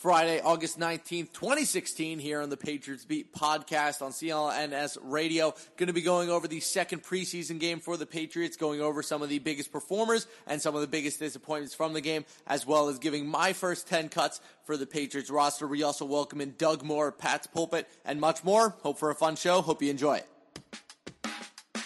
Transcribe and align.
Friday, 0.00 0.40
August 0.40 0.78
19th, 0.78 1.32
2016, 1.32 2.20
here 2.20 2.40
on 2.40 2.50
the 2.50 2.56
Patriots 2.56 3.04
Beat 3.04 3.34
podcast 3.34 4.00
on 4.00 4.12
CLNS 4.12 4.96
Radio. 5.02 5.52
Going 5.76 5.88
to 5.88 5.92
be 5.92 6.02
going 6.02 6.30
over 6.30 6.46
the 6.46 6.60
second 6.60 7.02
preseason 7.02 7.58
game 7.58 7.80
for 7.80 7.96
the 7.96 8.06
Patriots, 8.06 8.56
going 8.56 8.80
over 8.80 9.02
some 9.02 9.22
of 9.22 9.28
the 9.28 9.40
biggest 9.40 9.72
performers 9.72 10.28
and 10.46 10.62
some 10.62 10.76
of 10.76 10.82
the 10.82 10.86
biggest 10.86 11.18
disappointments 11.18 11.74
from 11.74 11.94
the 11.94 12.00
game, 12.00 12.24
as 12.46 12.64
well 12.64 12.88
as 12.88 13.00
giving 13.00 13.26
my 13.26 13.52
first 13.52 13.88
10 13.88 14.08
cuts 14.08 14.40
for 14.62 14.76
the 14.76 14.86
Patriots 14.86 15.30
roster. 15.30 15.66
We 15.66 15.82
also 15.82 16.04
welcome 16.04 16.40
in 16.40 16.54
Doug 16.56 16.84
Moore, 16.84 17.10
Pat's 17.10 17.48
Pulpit, 17.48 17.88
and 18.04 18.20
much 18.20 18.44
more. 18.44 18.76
Hope 18.84 19.00
for 19.00 19.10
a 19.10 19.16
fun 19.16 19.34
show. 19.34 19.62
Hope 19.62 19.82
you 19.82 19.90
enjoy 19.90 20.18
it. 20.18 20.28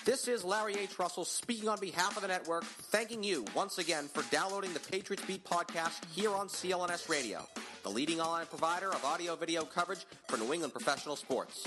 This 0.05 0.29
is 0.29 0.45
Larry 0.45 0.75
H. 0.75 0.99
Russell 0.99 1.25
speaking 1.25 1.71
on 1.71 1.81
behalf 1.81 2.17
of 2.17 2.23
the 2.23 2.29
network, 2.29 2.65
thanking 2.65 3.23
you 3.23 3.47
once 3.55 3.79
again 3.79 4.09
for 4.09 4.23
downloading 4.31 4.75
the 4.75 4.81
Patriots 4.81 5.25
Beat 5.25 5.45
podcast 5.45 6.05
here 6.13 6.35
on 6.35 6.49
CLNS 6.49 7.09
Radio, 7.09 7.47
the 7.83 7.91
leading 7.91 8.21
online 8.21 8.47
provider 8.47 8.89
of 8.89 9.05
audio 9.05 9.37
video 9.37 9.65
coverage 9.65 10.05
for 10.29 10.37
New 10.37 10.53
England 10.53 10.73
professional 10.73 11.17
sports. 11.17 11.67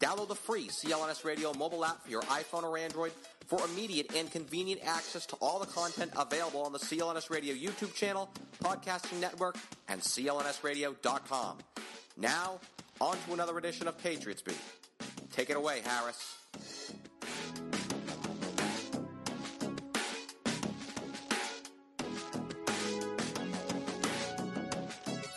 Download 0.00 0.28
the 0.28 0.34
free 0.34 0.68
CLNS 0.68 1.24
Radio 1.24 1.52
mobile 1.54 1.84
app 1.84 2.02
for 2.04 2.10
your 2.10 2.22
iPhone 2.22 2.64
or 2.64 2.76
Android 2.76 3.12
for 3.46 3.64
immediate 3.64 4.14
and 4.14 4.30
convenient 4.30 4.80
access 4.84 5.24
to 5.26 5.36
all 5.36 5.58
the 5.58 5.66
content 5.66 6.10
available 6.16 6.62
on 6.62 6.72
the 6.72 6.78
CLNS 6.78 7.30
Radio 7.30 7.54
YouTube 7.54 7.94
channel, 7.94 8.30
podcasting 8.62 9.20
network, 9.20 9.56
and 9.88 10.00
clnsradio.com. 10.00 11.58
Now, 12.16 12.60
on 13.00 13.16
to 13.26 13.32
another 13.32 13.56
edition 13.58 13.88
of 13.88 13.96
Patriots 13.98 14.42
Beat. 14.42 14.56
Take 15.32 15.50
it 15.50 15.56
away, 15.56 15.80
Harris. 15.84 16.36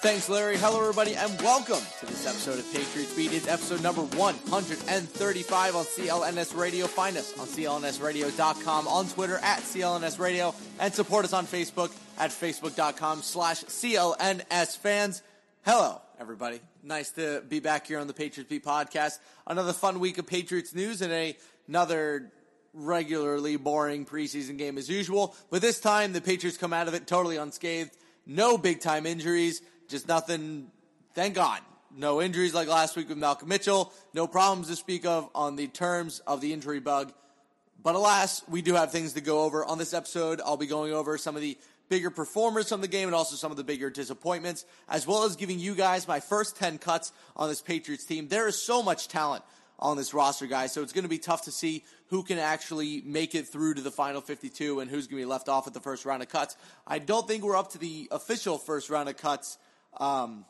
Thanks, 0.01 0.29
Larry. 0.29 0.55
Hello, 0.55 0.79
everybody, 0.79 1.13
and 1.15 1.41
welcome 1.41 1.81
to 1.99 2.05
this 2.05 2.25
episode 2.25 2.57
of 2.57 2.71
Patriots 2.71 3.13
Beat. 3.13 3.33
It's 3.33 3.49
episode 3.49 3.83
number 3.83 4.03
135 4.03 5.75
on 5.75 5.83
CLNS 5.83 6.57
Radio. 6.57 6.87
Find 6.87 7.17
us 7.17 7.37
on 7.37 7.47
clnsradio.com, 7.47 8.87
on 8.87 9.07
Twitter 9.09 9.39
at 9.43 9.59
CLNS 9.59 10.17
Radio, 10.17 10.55
and 10.79 10.93
support 10.93 11.25
us 11.25 11.33
on 11.33 11.45
Facebook 11.45 11.91
at 12.17 12.31
facebook.com 12.31 13.21
slash 13.23 13.65
CLNS 13.65 14.77
fans. 14.77 15.21
Hello, 15.65 15.99
everybody. 16.17 16.61
Nice 16.81 17.11
to 17.11 17.41
be 17.41 17.59
back 17.59 17.85
here 17.85 17.99
on 17.99 18.07
the 18.07 18.13
Patriots 18.13 18.49
Beat 18.49 18.63
podcast. 18.63 19.19
Another 19.47 19.73
fun 19.73 19.99
week 19.99 20.17
of 20.17 20.25
Patriots 20.25 20.73
news 20.73 21.01
and 21.01 21.11
a, 21.11 21.35
another 21.67 22.31
regularly 22.73 23.57
boring 23.57 24.05
preseason 24.05 24.57
game 24.57 24.77
as 24.77 24.89
usual. 24.89 25.35
But 25.49 25.61
this 25.61 25.81
time, 25.81 26.13
the 26.13 26.21
Patriots 26.21 26.57
come 26.57 26.71
out 26.71 26.87
of 26.87 26.93
it 26.93 27.05
totally 27.05 27.35
unscathed. 27.35 27.91
No 28.25 28.57
big 28.57 28.79
time 28.79 29.05
injuries 29.05 29.61
just 29.89 30.07
nothing, 30.07 30.71
thank 31.13 31.35
God. 31.35 31.59
No 31.95 32.21
injuries 32.21 32.53
like 32.53 32.67
last 32.67 32.95
week 32.95 33.09
with 33.09 33.17
Malcolm 33.17 33.49
Mitchell. 33.49 33.91
No 34.13 34.27
problems 34.27 34.67
to 34.67 34.75
speak 34.75 35.05
of 35.05 35.27
on 35.33 35.55
the 35.55 35.67
terms 35.67 36.19
of 36.27 36.39
the 36.39 36.53
injury 36.53 36.79
bug. 36.79 37.11
But 37.81 37.95
alas, 37.95 38.43
we 38.47 38.61
do 38.61 38.75
have 38.75 38.91
things 38.91 39.13
to 39.13 39.21
go 39.21 39.41
over. 39.41 39.65
On 39.65 39.77
this 39.77 39.93
episode, 39.93 40.41
I'll 40.45 40.57
be 40.57 40.67
going 40.67 40.93
over 40.93 41.17
some 41.17 41.35
of 41.35 41.41
the 41.41 41.57
bigger 41.89 42.11
performers 42.11 42.69
from 42.69 42.81
the 42.81 42.87
game 42.87 43.07
and 43.07 43.15
also 43.15 43.35
some 43.35 43.49
of 43.49 43.57
the 43.57 43.63
bigger 43.63 43.89
disappointments, 43.89 44.65
as 44.87 45.07
well 45.07 45.23
as 45.23 45.35
giving 45.35 45.59
you 45.59 45.73
guys 45.73 46.07
my 46.07 46.19
first 46.19 46.55
10 46.57 46.77
cuts 46.77 47.11
on 47.35 47.49
this 47.49 47.61
Patriots 47.61 48.05
team. 48.05 48.27
There 48.27 48.47
is 48.47 48.61
so 48.61 48.83
much 48.83 49.07
talent 49.07 49.43
on 49.79 49.97
this 49.97 50.13
roster, 50.13 50.45
guys, 50.45 50.71
so 50.71 50.83
it's 50.83 50.93
going 50.93 51.03
to 51.05 51.09
be 51.09 51.17
tough 51.17 51.45
to 51.45 51.51
see 51.51 51.83
who 52.07 52.21
can 52.21 52.37
actually 52.37 53.01
make 53.05 53.33
it 53.33 53.47
through 53.47 53.73
to 53.75 53.81
the 53.81 53.91
final 53.91 54.21
52 54.21 54.81
and 54.81 54.91
who's 54.91 55.07
going 55.07 55.21
to 55.21 55.25
be 55.25 55.29
left 55.29 55.49
off 55.49 55.67
at 55.67 55.73
the 55.73 55.79
first 55.79 56.05
round 56.05 56.21
of 56.21 56.29
cuts. 56.29 56.57
I 56.85 56.99
don't 56.99 57.27
think 57.27 57.43
we're 57.43 57.55
up 57.55 57.71
to 57.71 57.77
the 57.77 58.07
official 58.11 58.57
first 58.57 58.89
round 58.89 59.09
of 59.09 59.17
cuts 59.17 59.57
um, 59.99 60.45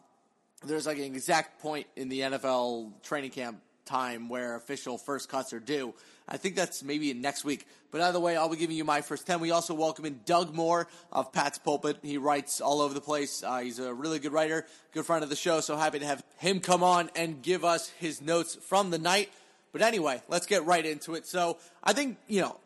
there's 0.64 0.86
like 0.86 0.98
an 0.98 1.04
exact 1.04 1.62
point 1.62 1.88
in 1.96 2.10
the 2.10 2.22
NFL 2.22 2.92
training 3.04 3.32
camp 3.32 3.60
time 3.86 4.30
where 4.30 4.56
official 4.56 4.98
first 4.98 5.30
cuts 5.30 5.52
are 5.52 5.60
due. 5.60 5.94
I 6.28 6.38
think 6.38 6.56
that's 6.56 6.84
maybe 6.84 7.12
next 7.14 7.44
week. 7.44 7.66
But 7.92 8.02
either 8.02 8.20
way, 8.20 8.38
I'll 8.38 8.50
be 8.50 8.58
giving 8.58 8.78
you 8.78 8.84
my 8.84 9.02
first 9.02 9.26
10. 9.26 9.40
We 9.40 9.50
also 9.50 9.74
welcome 9.74 10.06
in 10.06 10.20
Doug 10.26 10.54
Moore 10.54 10.88
of 11.12 11.34
Pat's 11.34 11.58
Pulpit. 11.58 11.98
He 12.04 12.20
writes 12.20 12.62
all 12.62 12.82
over 12.82 12.94
the 12.94 13.02
place. 13.02 13.44
Uh, 13.44 13.60
he's 13.60 13.80
a 13.80 13.92
really 13.92 14.20
good 14.20 14.32
writer, 14.32 14.68
good 14.94 15.06
friend 15.06 15.24
of 15.24 15.30
the 15.30 15.36
show. 15.36 15.60
So 15.60 15.76
happy 15.76 16.00
to 16.00 16.06
have 16.06 16.24
him 16.38 16.60
come 16.60 16.84
on 16.84 17.10
and 17.16 17.42
give 17.42 17.66
us 17.66 17.90
his 18.00 18.22
notes 18.22 18.56
from 18.62 18.92
the 18.92 19.00
night. 19.00 19.31
But 19.72 19.81
anyway, 19.81 20.22
let's 20.28 20.46
get 20.46 20.66
right 20.66 20.86
into 20.86 21.16
it. 21.16 21.26
So 21.26 21.58
I 21.84 21.94
think, 21.94 22.18
you 22.28 22.42
know, 22.42 22.58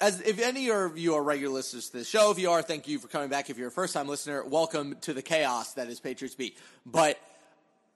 as 0.00 0.20
if 0.20 0.40
any 0.40 0.70
of 0.70 0.98
you 0.98 1.14
are 1.14 1.22
regular 1.22 1.54
listeners 1.54 1.88
to 1.90 1.98
the 1.98 2.04
show, 2.04 2.30
if 2.30 2.38
you 2.38 2.50
are, 2.50 2.62
thank 2.62 2.86
you 2.86 2.98
for 2.98 3.08
coming 3.08 3.28
back. 3.28 3.48
If 3.48 3.56
you're 3.56 3.68
a 3.68 3.72
first 3.72 3.94
time 3.94 4.08
listener, 4.08 4.44
welcome 4.44 4.96
to 5.02 5.14
the 5.14 5.22
chaos 5.22 5.72
that 5.74 5.88
is 5.88 6.00
Patriots 6.00 6.34
Beat. 6.34 6.58
But 6.84 7.18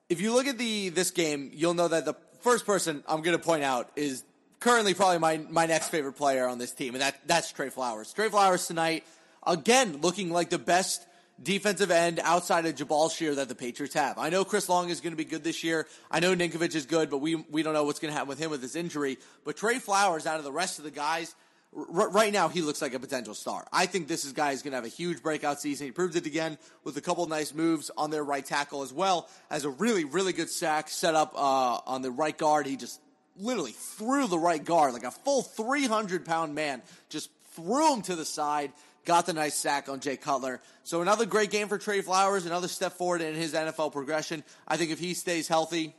if 0.08 0.20
you 0.20 0.32
look 0.32 0.46
at 0.46 0.56
the 0.56 0.88
this 0.88 1.10
game, 1.10 1.50
you'll 1.52 1.74
know 1.74 1.88
that 1.88 2.04
the 2.04 2.14
first 2.40 2.64
person 2.64 3.04
I'm 3.06 3.22
going 3.22 3.36
to 3.36 3.42
point 3.42 3.64
out 3.64 3.90
is 3.96 4.24
currently 4.60 4.94
probably 4.94 5.18
my 5.18 5.38
my 5.50 5.66
next 5.66 5.88
favorite 5.88 6.14
player 6.14 6.46
on 6.46 6.58
this 6.58 6.72
team, 6.72 6.94
and 6.94 7.02
that 7.02 7.16
that's 7.26 7.52
Trey 7.52 7.68
Flowers. 7.68 8.12
Trey 8.12 8.30
Flowers 8.30 8.66
tonight 8.66 9.04
again 9.46 10.00
looking 10.00 10.30
like 10.30 10.48
the 10.48 10.58
best 10.58 11.06
defensive 11.42 11.90
end 11.90 12.20
outside 12.22 12.66
of 12.66 12.74
Jabaal 12.74 13.10
Sheard 13.10 13.36
that 13.36 13.48
the 13.48 13.54
Patriots 13.54 13.94
have. 13.94 14.18
I 14.18 14.30
know 14.30 14.44
Chris 14.44 14.68
Long 14.68 14.88
is 14.88 15.00
going 15.00 15.12
to 15.12 15.16
be 15.16 15.24
good 15.24 15.44
this 15.44 15.64
year. 15.64 15.86
I 16.10 16.20
know 16.20 16.34
Ninkovich 16.34 16.74
is 16.74 16.86
good, 16.86 17.10
but 17.10 17.18
we 17.18 17.34
we 17.34 17.62
don't 17.62 17.74
know 17.74 17.84
what's 17.84 17.98
going 17.98 18.10
to 18.10 18.16
happen 18.16 18.28
with 18.28 18.38
him 18.38 18.50
with 18.50 18.62
his 18.62 18.74
injury. 18.74 19.18
But 19.44 19.58
Trey 19.58 19.78
Flowers 19.78 20.26
out 20.26 20.38
of 20.38 20.44
the 20.44 20.52
rest 20.52 20.78
of 20.78 20.84
the 20.84 20.90
guys 20.90 21.34
right 21.72 22.32
now 22.32 22.48
he 22.48 22.62
looks 22.62 22.82
like 22.82 22.94
a 22.94 22.98
potential 22.98 23.34
star. 23.34 23.66
I 23.72 23.86
think 23.86 24.08
this 24.08 24.24
is 24.24 24.32
guy 24.32 24.52
is 24.52 24.62
going 24.62 24.72
to 24.72 24.76
have 24.76 24.84
a 24.84 24.88
huge 24.88 25.22
breakout 25.22 25.60
season. 25.60 25.86
He 25.86 25.92
proved 25.92 26.16
it 26.16 26.26
again 26.26 26.58
with 26.84 26.96
a 26.96 27.00
couple 27.00 27.26
nice 27.26 27.54
moves 27.54 27.90
on 27.96 28.10
their 28.10 28.24
right 28.24 28.44
tackle 28.44 28.82
as 28.82 28.92
well 28.92 29.28
as 29.50 29.64
a 29.64 29.70
really 29.70 30.04
really 30.04 30.32
good 30.32 30.50
sack 30.50 30.88
set 30.88 31.14
up 31.14 31.32
uh, 31.34 31.80
on 31.86 32.02
the 32.02 32.10
right 32.10 32.36
guard. 32.36 32.66
He 32.66 32.76
just 32.76 33.00
literally 33.36 33.72
threw 33.72 34.26
the 34.26 34.38
right 34.38 34.64
guard 34.64 34.92
like 34.92 35.04
a 35.04 35.10
full 35.10 35.42
300 35.42 36.24
pound 36.24 36.54
man 36.54 36.82
just 37.08 37.30
threw 37.54 37.94
him 37.94 38.02
to 38.02 38.16
the 38.16 38.24
side. 38.24 38.72
Got 39.06 39.26
the 39.26 39.32
nice 39.32 39.54
sack 39.54 39.88
on 39.88 40.00
Jay 40.00 40.16
Cutler. 40.16 40.60
So 40.82 41.00
another 41.00 41.24
great 41.24 41.50
game 41.50 41.68
for 41.68 41.78
Trey 41.78 42.02
Flowers, 42.02 42.44
another 42.44 42.68
step 42.68 42.92
forward 42.92 43.22
in 43.22 43.34
his 43.34 43.54
NFL 43.54 43.92
progression. 43.92 44.44
I 44.68 44.76
think 44.76 44.90
if 44.90 44.98
he 44.98 45.14
stays 45.14 45.48
healthy, 45.48 45.94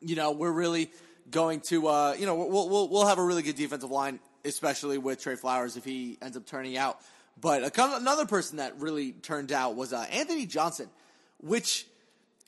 you 0.00 0.14
know, 0.14 0.32
we're 0.32 0.52
really 0.52 0.90
going 1.30 1.60
to, 1.62 1.88
uh, 1.88 2.16
you 2.18 2.26
know, 2.26 2.34
we'll, 2.34 2.68
we'll, 2.68 2.88
we'll 2.88 3.06
have 3.06 3.18
a 3.18 3.24
really 3.24 3.42
good 3.42 3.56
defensive 3.56 3.90
line 3.90 4.20
especially 4.48 4.98
with 4.98 5.22
Trey 5.22 5.36
Flowers 5.36 5.76
if 5.76 5.84
he 5.84 6.18
ends 6.20 6.36
up 6.36 6.46
turning 6.46 6.76
out. 6.76 6.98
But 7.40 7.78
another 7.78 8.26
person 8.26 8.56
that 8.58 8.80
really 8.80 9.12
turned 9.12 9.52
out 9.52 9.76
was 9.76 9.92
uh, 9.92 10.04
Anthony 10.10 10.46
Johnson, 10.46 10.88
which 11.38 11.86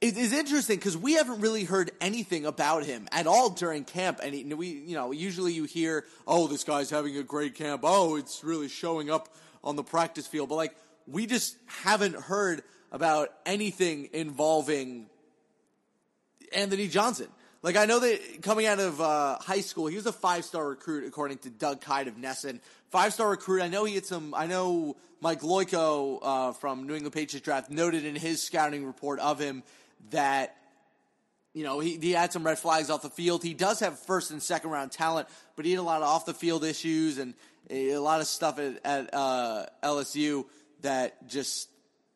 is, 0.01 0.17
is 0.17 0.33
interesting 0.33 0.77
because 0.77 0.97
we 0.97 1.15
haven't 1.15 1.41
really 1.41 1.65
heard 1.65 1.93
anything 2.01 2.45
about 2.45 2.85
him 2.85 3.07
at 3.13 3.27
all 3.27 3.51
during 3.51 3.85
camp. 3.85 4.21
And 4.23 4.35
he, 4.35 4.45
we, 4.45 4.69
you 4.69 4.97
know, 4.97 5.13
usually 5.13 5.53
you 5.53 5.65
hear, 5.65 6.05
"Oh, 6.27 6.49
this 6.49 6.65
guy's 6.65 6.91
having 6.91 7.17
a 7.17 7.23
great 7.23 7.55
camp. 7.55 7.83
Oh, 7.85 8.17
it's 8.17 8.43
really 8.43 8.69
showing 8.69 9.11
up 9.11 9.29
on 9.63 9.77
the 9.77 9.85
practice 9.85 10.27
field." 10.27 10.49
But 10.49 10.57
like, 10.57 10.75
we 11.07 11.27
just 11.27 11.57
haven't 11.67 12.17
heard 12.17 12.63
about 12.91 13.29
anything 13.47 14.09
involving 14.13 15.07
Anthony 16.53 16.89
Johnson. 16.89 17.29
Like 17.63 17.77
I 17.77 17.85
know 17.85 17.99
that 18.01 18.43
coming 18.43 18.67
out 18.67 18.79
of 18.79 19.01
uh, 19.01 19.39
high 19.39 19.61
school, 19.61 19.87
he 19.87 19.97
was 19.97 20.07
a 20.07 20.13
five 20.13 20.45
star 20.45 20.69
recruit 20.69 21.05
according 21.07 21.39
to 21.39 21.51
Doug 21.51 21.81
Kyed 21.81 22.09
of 22.09 22.15
NESN. 22.15 22.61
Five 22.91 23.13
star 23.13 23.31
recruit. 23.31 23.63
I 23.63 23.69
know 23.69 23.85
he 23.85 23.95
had 23.95 24.07
some. 24.07 24.35
I 24.35 24.47
know 24.47 24.97
Mike 25.21 25.43
Loyko 25.43 26.19
uh, 26.23 26.53
from 26.53 26.87
New 26.87 26.95
England 26.95 27.13
Patriots 27.13 27.45
draft 27.45 27.71
noted 27.71 28.05
in 28.05 28.17
his 28.17 28.43
scouting 28.43 28.87
report 28.87 29.21
of 29.21 29.39
him 29.39 29.63
that 30.11 30.57
you 31.53 31.65
know, 31.65 31.81
he, 31.81 31.99
he 31.99 32.13
had 32.13 32.33
some 32.33 32.45
red 32.45 32.59
flags 32.59 32.91
off 32.91 33.03
the 33.03 33.11
field. 33.11 33.43
He 33.43 33.55
does 33.55 33.81
have 33.81 33.99
first 33.99 34.31
and 34.31 34.43
second 34.43 34.71
round 34.71 34.93
talent, 34.93 35.29
but 35.57 35.65
he 35.65 35.73
had 35.73 35.81
a 35.81 35.83
lot 35.83 36.03
of 36.03 36.09
off 36.09 36.25
the 36.25 36.35
field 36.35 36.65
issues 36.65 37.19
and 37.19 37.35
a, 37.69 37.93
a 37.93 38.01
lot 38.01 38.21
of 38.21 38.27
stuff 38.27 38.59
at, 38.59 38.81
at 38.85 39.13
uh, 39.13 39.67
LSU 39.83 40.45
that 40.83 41.27
just 41.29 41.69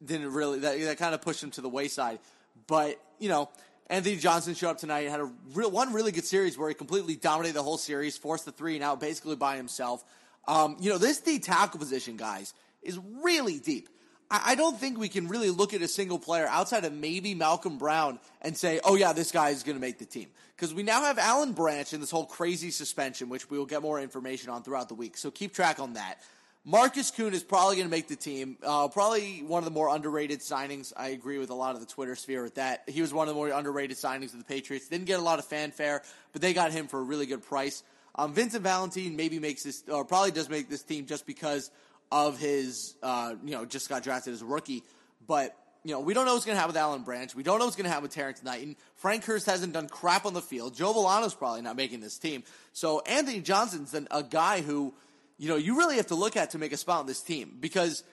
didn't 0.04 0.32
really, 0.32 0.60
that, 0.60 0.80
that 0.80 0.98
kind 0.98 1.14
of 1.14 1.22
pushed 1.22 1.42
him 1.42 1.50
to 1.52 1.60
the 1.60 1.68
wayside. 1.68 2.20
But, 2.66 3.00
you 3.18 3.28
know, 3.28 3.50
Anthony 3.88 4.16
Johnson 4.16 4.54
showed 4.54 4.70
up 4.70 4.78
tonight, 4.78 5.08
had 5.08 5.20
a 5.20 5.30
real, 5.52 5.70
one 5.70 5.92
really 5.92 6.12
good 6.12 6.24
series 6.24 6.56
where 6.56 6.68
he 6.68 6.74
completely 6.74 7.16
dominated 7.16 7.54
the 7.54 7.62
whole 7.62 7.78
series, 7.78 8.16
forced 8.16 8.44
the 8.44 8.52
three 8.52 8.74
and 8.76 8.84
out 8.84 9.00
basically 9.00 9.36
by 9.36 9.56
himself. 9.56 10.04
Um, 10.48 10.76
you 10.80 10.90
know, 10.90 10.98
this 10.98 11.20
D 11.20 11.38
tackle 11.38 11.78
position, 11.78 12.16
guys, 12.16 12.54
is 12.82 12.98
really 13.22 13.58
deep. 13.58 13.88
I 14.30 14.54
don't 14.54 14.78
think 14.78 14.98
we 14.98 15.10
can 15.10 15.28
really 15.28 15.50
look 15.50 15.74
at 15.74 15.82
a 15.82 15.86
single 15.86 16.18
player 16.18 16.46
outside 16.48 16.84
of 16.84 16.92
maybe 16.92 17.34
Malcolm 17.34 17.76
Brown 17.76 18.18
and 18.40 18.56
say, 18.56 18.80
oh, 18.82 18.96
yeah, 18.96 19.12
this 19.12 19.30
guy 19.30 19.50
is 19.50 19.62
going 19.62 19.76
to 19.76 19.80
make 19.80 19.98
the 19.98 20.06
team. 20.06 20.28
Because 20.56 20.72
we 20.72 20.82
now 20.82 21.02
have 21.02 21.18
Alan 21.18 21.52
Branch 21.52 21.92
in 21.92 22.00
this 22.00 22.10
whole 22.10 22.24
crazy 22.24 22.70
suspension, 22.70 23.28
which 23.28 23.50
we 23.50 23.58
will 23.58 23.66
get 23.66 23.82
more 23.82 24.00
information 24.00 24.48
on 24.50 24.62
throughout 24.62 24.88
the 24.88 24.94
week. 24.94 25.18
So 25.18 25.30
keep 25.30 25.52
track 25.52 25.78
on 25.78 25.92
that. 25.92 26.20
Markus 26.66 27.10
Kuhn 27.10 27.34
is 27.34 27.42
probably 27.42 27.76
going 27.76 27.86
to 27.86 27.90
make 27.90 28.08
the 28.08 28.16
team. 28.16 28.56
Uh, 28.62 28.88
probably 28.88 29.42
one 29.46 29.58
of 29.58 29.66
the 29.66 29.70
more 29.70 29.94
underrated 29.94 30.40
signings. 30.40 30.94
I 30.96 31.08
agree 31.08 31.36
with 31.36 31.50
a 31.50 31.54
lot 31.54 31.74
of 31.74 31.80
the 31.80 31.86
Twitter 31.86 32.16
sphere 32.16 32.42
with 32.42 32.54
that. 32.54 32.84
He 32.88 33.02
was 33.02 33.12
one 33.12 33.28
of 33.28 33.34
the 33.34 33.38
more 33.38 33.50
underrated 33.50 33.98
signings 33.98 34.32
of 34.32 34.38
the 34.38 34.46
Patriots. 34.46 34.88
Didn't 34.88 35.04
get 35.04 35.20
a 35.20 35.22
lot 35.22 35.38
of 35.38 35.44
fanfare, 35.44 36.02
but 36.32 36.40
they 36.40 36.54
got 36.54 36.72
him 36.72 36.86
for 36.86 37.00
a 37.00 37.02
really 37.02 37.26
good 37.26 37.42
price. 37.42 37.82
Um, 38.14 38.32
Vincent 38.32 38.62
Valentine 38.62 39.14
maybe 39.14 39.38
makes 39.38 39.62
this, 39.62 39.84
or 39.88 40.06
probably 40.06 40.30
does 40.30 40.48
make 40.48 40.70
this 40.70 40.82
team 40.82 41.04
just 41.04 41.26
because 41.26 41.70
of 42.10 42.38
his, 42.38 42.94
uh, 43.02 43.34
you 43.44 43.50
know, 43.50 43.66
just 43.66 43.90
got 43.90 44.02
drafted 44.02 44.32
as 44.32 44.40
a 44.40 44.46
rookie. 44.46 44.84
But, 45.26 45.54
you 45.84 45.92
know, 45.92 46.00
we 46.00 46.14
don't 46.14 46.24
know 46.24 46.32
what's 46.32 46.46
going 46.46 46.56
to 46.56 46.60
happen 46.60 46.72
with 46.72 46.80
Alan 46.80 47.02
Branch. 47.02 47.34
We 47.34 47.42
don't 47.42 47.58
know 47.58 47.66
what's 47.66 47.76
going 47.76 47.84
to 47.84 47.90
happen 47.90 48.04
with 48.04 48.14
Terrence 48.14 48.42
Knighton. 48.42 48.76
Frank 48.94 49.24
Hurst 49.24 49.44
hasn't 49.44 49.74
done 49.74 49.88
crap 49.88 50.24
on 50.24 50.32
the 50.32 50.40
field. 50.40 50.74
Joe 50.74 50.94
Vellano's 50.94 51.34
probably 51.34 51.60
not 51.60 51.76
making 51.76 52.00
this 52.00 52.16
team. 52.16 52.42
So 52.72 53.00
Anthony 53.00 53.40
Johnson's 53.40 53.94
a 54.10 54.22
guy 54.22 54.62
who, 54.62 54.94
you 55.38 55.48
know, 55.48 55.56
you 55.56 55.76
really 55.76 55.96
have 55.96 56.08
to 56.08 56.14
look 56.14 56.36
at 56.36 56.50
to 56.50 56.58
make 56.58 56.72
a 56.72 56.76
spot 56.76 57.00
on 57.00 57.06
this 57.06 57.20
team 57.20 57.56
because, 57.60 58.04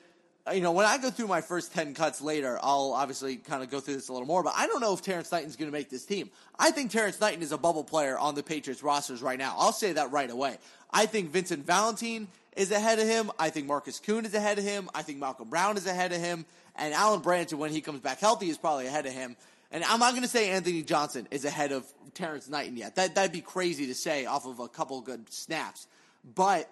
uh, 0.47 0.51
you 0.51 0.62
know, 0.62 0.71
when 0.71 0.85
I 0.85 0.97
go 0.97 1.12
through 1.12 1.27
my 1.27 1.41
first 1.41 1.73
10 1.73 1.94
cuts 1.94 2.21
later, 2.21 2.59
I'll 2.62 2.94
obviously 2.95 3.38
kind 3.38 3.62
of 3.62 3.69
go 3.69 3.79
through 3.79 3.95
this 3.95 4.09
a 4.09 4.13
little 4.13 4.27
more, 4.27 4.44
but 4.44 4.53
I 4.56 4.68
don't 4.68 4.81
know 4.81 4.94
if 4.94 5.01
Terrence 5.01 5.31
Knighton's 5.31 5.56
going 5.56 5.69
to 5.69 5.77
make 5.77 5.89
this 5.89 6.06
team. 6.06 6.29
I 6.57 6.71
think 6.71 6.91
Terrence 6.91 7.19
Knighton 7.19 7.44
is 7.44 7.51
a 7.51 7.57
bubble 7.57 7.83
player 7.83 8.18
on 8.18 8.35
the 8.35 8.44
Patriots 8.44 8.81
rosters 8.81 9.21
right 9.21 9.38
now. 9.38 9.56
I'll 9.57 9.73
say 9.73 9.94
that 9.94 10.12
right 10.12 10.29
away. 10.29 10.57
I 10.91 11.06
think 11.06 11.29
Vincent 11.29 11.65
Valentine 11.65 12.27
is 12.56 12.71
ahead 12.71 13.00
of 13.00 13.07
him. 13.07 13.31
I 13.39 13.50
think 13.50 13.68
Markus 13.68 14.00
Kuhn 14.00 14.25
is 14.25 14.33
ahead 14.33 14.57
of 14.57 14.63
him. 14.63 14.89
I 14.94 15.03
think 15.03 15.19
Malcolm 15.19 15.50
Brown 15.50 15.77
is 15.77 15.85
ahead 15.85 16.12
of 16.12 16.19
him. 16.19 16.45
And 16.75 16.94
Alan 16.94 17.21
Branch, 17.21 17.53
when 17.53 17.71
he 17.71 17.81
comes 17.81 18.00
back 18.00 18.19
healthy, 18.19 18.50
is 18.50 18.57
probably 18.57 18.88
ahead 18.88 19.06
of 19.06 19.13
him. 19.13 19.35
And 19.71 19.83
I'm 19.85 20.00
not 20.00 20.12
going 20.12 20.23
to 20.23 20.27
say 20.27 20.50
Anthony 20.50 20.83
Johnson 20.83 21.27
is 21.31 21.45
ahead 21.45 21.71
of 21.71 21.85
Terrence 22.13 22.50
Knighton 22.50 22.75
yet. 22.75 22.95
That, 22.95 23.15
that'd 23.15 23.31
be 23.31 23.41
crazy 23.41 23.88
to 23.88 23.95
say 23.95 24.25
off 24.25 24.45
of 24.45 24.59
a 24.59 24.68
couple 24.68 25.00
good 25.01 25.31
snaps. 25.31 25.88
But, 26.35 26.69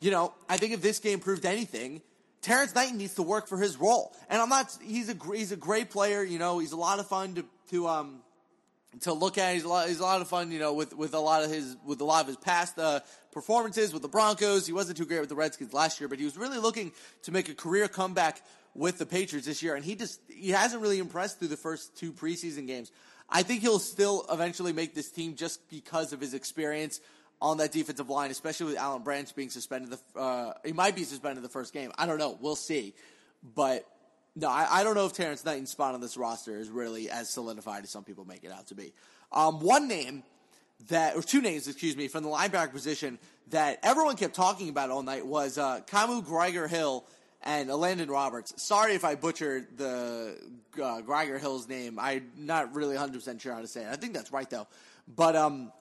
you 0.00 0.10
know, 0.10 0.32
I 0.48 0.56
think 0.56 0.72
if 0.72 0.80
this 0.80 0.98
game 0.98 1.20
proved 1.20 1.44
anything, 1.44 2.02
Terrence 2.42 2.74
Knighton 2.74 2.96
needs 2.96 3.14
to 3.14 3.22
work 3.22 3.48
for 3.48 3.58
his 3.58 3.76
role. 3.76 4.14
And 4.30 4.40
I'm 4.40 4.48
not, 4.48 4.74
he's 4.82 5.10
a, 5.10 5.16
he's 5.34 5.52
a 5.52 5.56
great 5.56 5.90
player. 5.90 6.22
You 6.22 6.38
know, 6.38 6.58
he's 6.58 6.72
a 6.72 6.76
lot 6.76 6.98
of 6.98 7.06
fun 7.06 7.34
to, 7.34 7.44
to, 7.70 7.86
um, 7.86 8.20
to 9.00 9.12
look 9.12 9.36
at. 9.36 9.54
He's 9.54 9.64
a 9.64 9.68
lot, 9.68 9.88
he's 9.88 10.00
a 10.00 10.04
lot 10.04 10.22
of 10.22 10.28
fun, 10.28 10.50
you 10.50 10.58
know, 10.58 10.72
with, 10.72 10.96
with 10.96 11.12
a 11.12 11.18
lot 11.18 11.44
of 11.44 11.50
his, 11.50 11.76
with 11.84 12.00
a 12.00 12.04
lot 12.04 12.22
of 12.22 12.28
his 12.28 12.36
past, 12.38 12.78
uh, 12.78 13.00
performances 13.32 13.92
with 13.92 14.02
the 14.02 14.08
Broncos. 14.08 14.66
He 14.66 14.72
wasn't 14.72 14.96
too 14.96 15.04
great 15.04 15.20
with 15.20 15.28
the 15.28 15.34
Redskins 15.34 15.74
last 15.74 16.00
year, 16.00 16.08
but 16.08 16.18
he 16.18 16.24
was 16.24 16.36
really 16.36 16.58
looking 16.58 16.92
to 17.24 17.32
make 17.32 17.48
a 17.48 17.54
career 17.54 17.86
comeback 17.86 18.42
with 18.74 18.98
the 18.98 19.06
Patriots 19.06 19.46
this 19.46 19.62
year. 19.62 19.74
And 19.74 19.84
he 19.84 19.94
just, 19.94 20.20
he 20.28 20.50
hasn't 20.50 20.80
really 20.80 20.98
impressed 20.98 21.38
through 21.38 21.48
the 21.48 21.56
first 21.56 21.96
two 21.98 22.12
preseason 22.12 22.66
games. 22.66 22.90
I 23.28 23.42
think 23.42 23.60
he'll 23.60 23.78
still 23.78 24.24
eventually 24.30 24.72
make 24.72 24.94
this 24.94 25.10
team 25.10 25.36
just 25.36 25.68
because 25.68 26.12
of 26.12 26.20
his 26.20 26.34
experience 26.34 27.00
on 27.42 27.56
that 27.58 27.72
defensive 27.72 28.10
line, 28.10 28.30
especially 28.30 28.66
with 28.66 28.76
Alan 28.76 29.02
Branch 29.02 29.34
being 29.34 29.50
suspended. 29.50 29.90
The, 29.90 30.20
uh, 30.20 30.52
he 30.64 30.72
might 30.72 30.94
be 30.94 31.04
suspended 31.04 31.42
the 31.42 31.48
first 31.48 31.72
game. 31.72 31.90
I 31.96 32.06
don't 32.06 32.18
know. 32.18 32.36
We'll 32.40 32.56
see. 32.56 32.94
But 33.54 33.86
no, 34.36 34.48
I, 34.48 34.66
I, 34.70 34.84
don't 34.84 34.94
know 34.94 35.06
if 35.06 35.14
Terrence 35.14 35.44
Knighton's 35.44 35.70
spot 35.70 35.94
on 35.94 36.00
this 36.00 36.16
roster 36.16 36.58
is 36.58 36.68
really 36.68 37.10
as 37.10 37.30
solidified 37.30 37.84
as 37.84 37.90
some 37.90 38.04
people 38.04 38.26
make 38.26 38.44
it 38.44 38.52
out 38.52 38.66
to 38.68 38.74
be. 38.74 38.92
Um, 39.32 39.60
one 39.60 39.88
name 39.88 40.22
that, 40.88 41.16
or 41.16 41.22
two 41.22 41.40
names, 41.40 41.66
excuse 41.66 41.96
me, 41.96 42.08
from 42.08 42.22
the 42.22 42.28
linebacker 42.28 42.72
position 42.72 43.18
that 43.50 43.78
everyone 43.82 44.16
kept 44.16 44.34
talking 44.34 44.68
about 44.68 44.90
all 44.90 45.02
night 45.02 45.26
was 45.26 45.58
uh, 45.58 45.80
Kamu 45.86 46.24
Grugier 46.24 46.68
Hill 46.68 47.04
and 47.42 47.68
Landon 47.70 48.10
Roberts. 48.10 48.62
Sorry 48.62 48.94
if 48.94 49.04
I 49.04 49.14
butchered 49.14 49.78
the 49.78 50.36
uh, 50.80 51.38
Hill's 51.38 51.68
name. 51.68 51.98
I'm 51.98 52.30
not 52.36 52.74
really 52.74 52.96
100% 52.96 53.40
sure 53.40 53.54
how 53.54 53.60
to 53.60 53.66
say 53.66 53.82
it. 53.82 53.88
I 53.90 53.96
think 53.96 54.12
that's 54.12 54.32
right, 54.32 54.48
though. 54.48 54.66
But 55.08 55.36
um, 55.36 55.72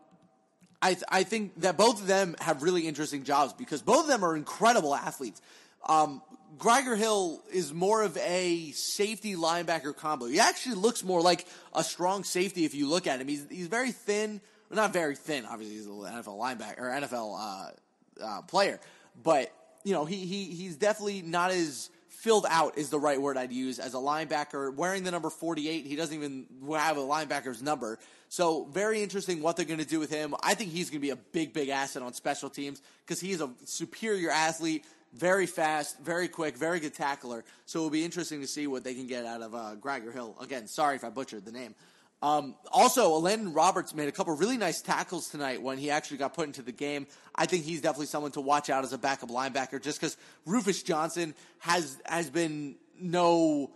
I, 0.82 0.94
th- 0.94 1.04
I 1.10 1.24
think 1.24 1.60
that 1.62 1.78
both 1.78 2.02
of 2.02 2.08
them 2.08 2.36
have 2.40 2.64
really 2.64 2.88
interesting 2.88 3.24
jobs 3.24 3.54
because 3.54 3.82
both 3.82 4.04
of 4.04 4.08
them 4.08 4.24
are 4.24 4.36
incredible 4.36 4.96
athletes. 4.96 5.42
Um, 5.88 6.22
Hill 6.62 7.42
is 7.52 7.74
more 7.74 8.04
of 8.04 8.18
a 8.18 8.72
safety 8.72 9.36
linebacker 9.36 9.96
combo. 9.96 10.26
He 10.26 10.40
actually 10.40 10.76
looks 10.76 11.04
more 11.04 11.22
like 11.22 11.46
a 11.74 11.84
strong 11.84 12.24
safety 12.24 12.66
if 12.66 12.74
you 12.74 12.88
look 12.88 13.08
at 13.08 13.22
him. 13.22 13.28
He's, 13.28 13.46
he's 13.50 13.68
very 13.68 13.92
thin, 13.92 14.42
well, 14.70 14.78
not 14.78 14.94
very 14.94 15.16
thin. 15.16 15.46
Obviously, 15.46 15.78
he's 15.78 15.86
an 15.86 15.94
NFL 15.94 16.40
linebacker 16.40 16.80
or 16.80 16.90
NFL 16.90 17.38
uh, 17.40 18.24
uh, 18.24 18.42
player, 18.44 18.80
but 19.22 19.52
you 19.84 19.94
know 19.94 20.06
he 20.06 20.26
he 20.26 20.46
he's 20.46 20.76
definitely 20.76 21.22
not 21.22 21.52
as 21.52 21.90
filled 22.20 22.46
out 22.50 22.78
is 22.78 22.90
the 22.90 23.00
right 23.00 23.22
word 23.22 23.38
I'd 23.38 23.54
use 23.54 23.80
as 23.80 23.94
a 23.94 23.98
linebacker. 23.98 24.76
Wearing 24.76 25.06
the 25.06 25.12
number 25.12 25.30
48, 25.30 25.86
he 25.86 25.96
doesn't 25.96 26.14
even 26.14 26.48
have 26.70 26.98
a 26.98 27.02
linebacker's 27.02 27.64
number. 27.64 27.98
So 28.28 28.66
very 28.66 29.02
interesting 29.02 29.42
what 29.42 29.56
they're 29.56 29.66
going 29.66 29.80
to 29.80 29.86
do 29.86 30.02
with 30.02 30.10
him. 30.10 30.36
I 30.44 30.54
think 30.54 30.72
he's 30.72 30.90
going 30.90 31.00
to 31.00 31.06
be 31.06 31.12
a 31.12 31.16
big, 31.16 31.54
big 31.54 31.70
asset 31.70 32.02
on 32.02 32.14
special 32.14 32.50
teams 32.50 32.82
because 33.06 33.22
he's 33.22 33.40
a 33.40 33.50
superior 33.64 34.32
athlete, 34.32 34.84
very 35.14 35.46
fast, 35.46 35.98
very 36.02 36.28
quick, 36.28 36.58
very 36.58 36.82
good 36.82 36.94
tackler. 36.94 37.46
So 37.66 37.80
it'll 37.80 37.90
be 37.90 38.04
interesting 38.04 38.42
to 38.42 38.48
see 38.48 38.68
what 38.68 38.84
they 38.84 38.96
can 38.96 39.08
get 39.08 39.26
out 39.26 39.42
of 39.42 39.56
uh, 39.56 39.76
Grugier 39.80 40.14
Hill. 40.14 40.36
Again, 40.42 40.68
sorry 40.68 40.98
if 40.98 41.06
I 41.06 41.10
butchered 41.10 41.46
the 41.46 41.54
name. 41.54 41.74
Um, 42.22 42.56
also, 42.72 43.12
Landon 43.12 43.54
Roberts 43.54 43.96
made 43.96 44.10
a 44.10 44.12
couple 44.12 44.36
really 44.36 44.58
nice 44.58 44.82
tackles 44.82 45.30
tonight 45.30 45.62
when 45.62 45.78
he 45.78 45.90
actually 45.90 46.18
got 46.18 46.34
put 46.34 46.48
into 46.48 46.62
the 46.62 46.74
game. 46.74 47.08
I 47.34 47.46
think 47.46 47.64
he's 47.64 47.82
definitely 47.82 48.08
someone 48.08 48.32
to 48.32 48.42
watch 48.42 48.70
out 48.70 48.84
as 48.84 48.92
a 48.92 48.98
backup 48.98 49.30
linebacker, 49.30 49.82
just 49.82 50.00
because 50.02 50.18
Rufus 50.46 50.84
Johnson 50.84 51.34
has 51.60 51.98
has 52.06 52.30
been 52.30 52.76
no, 53.00 53.72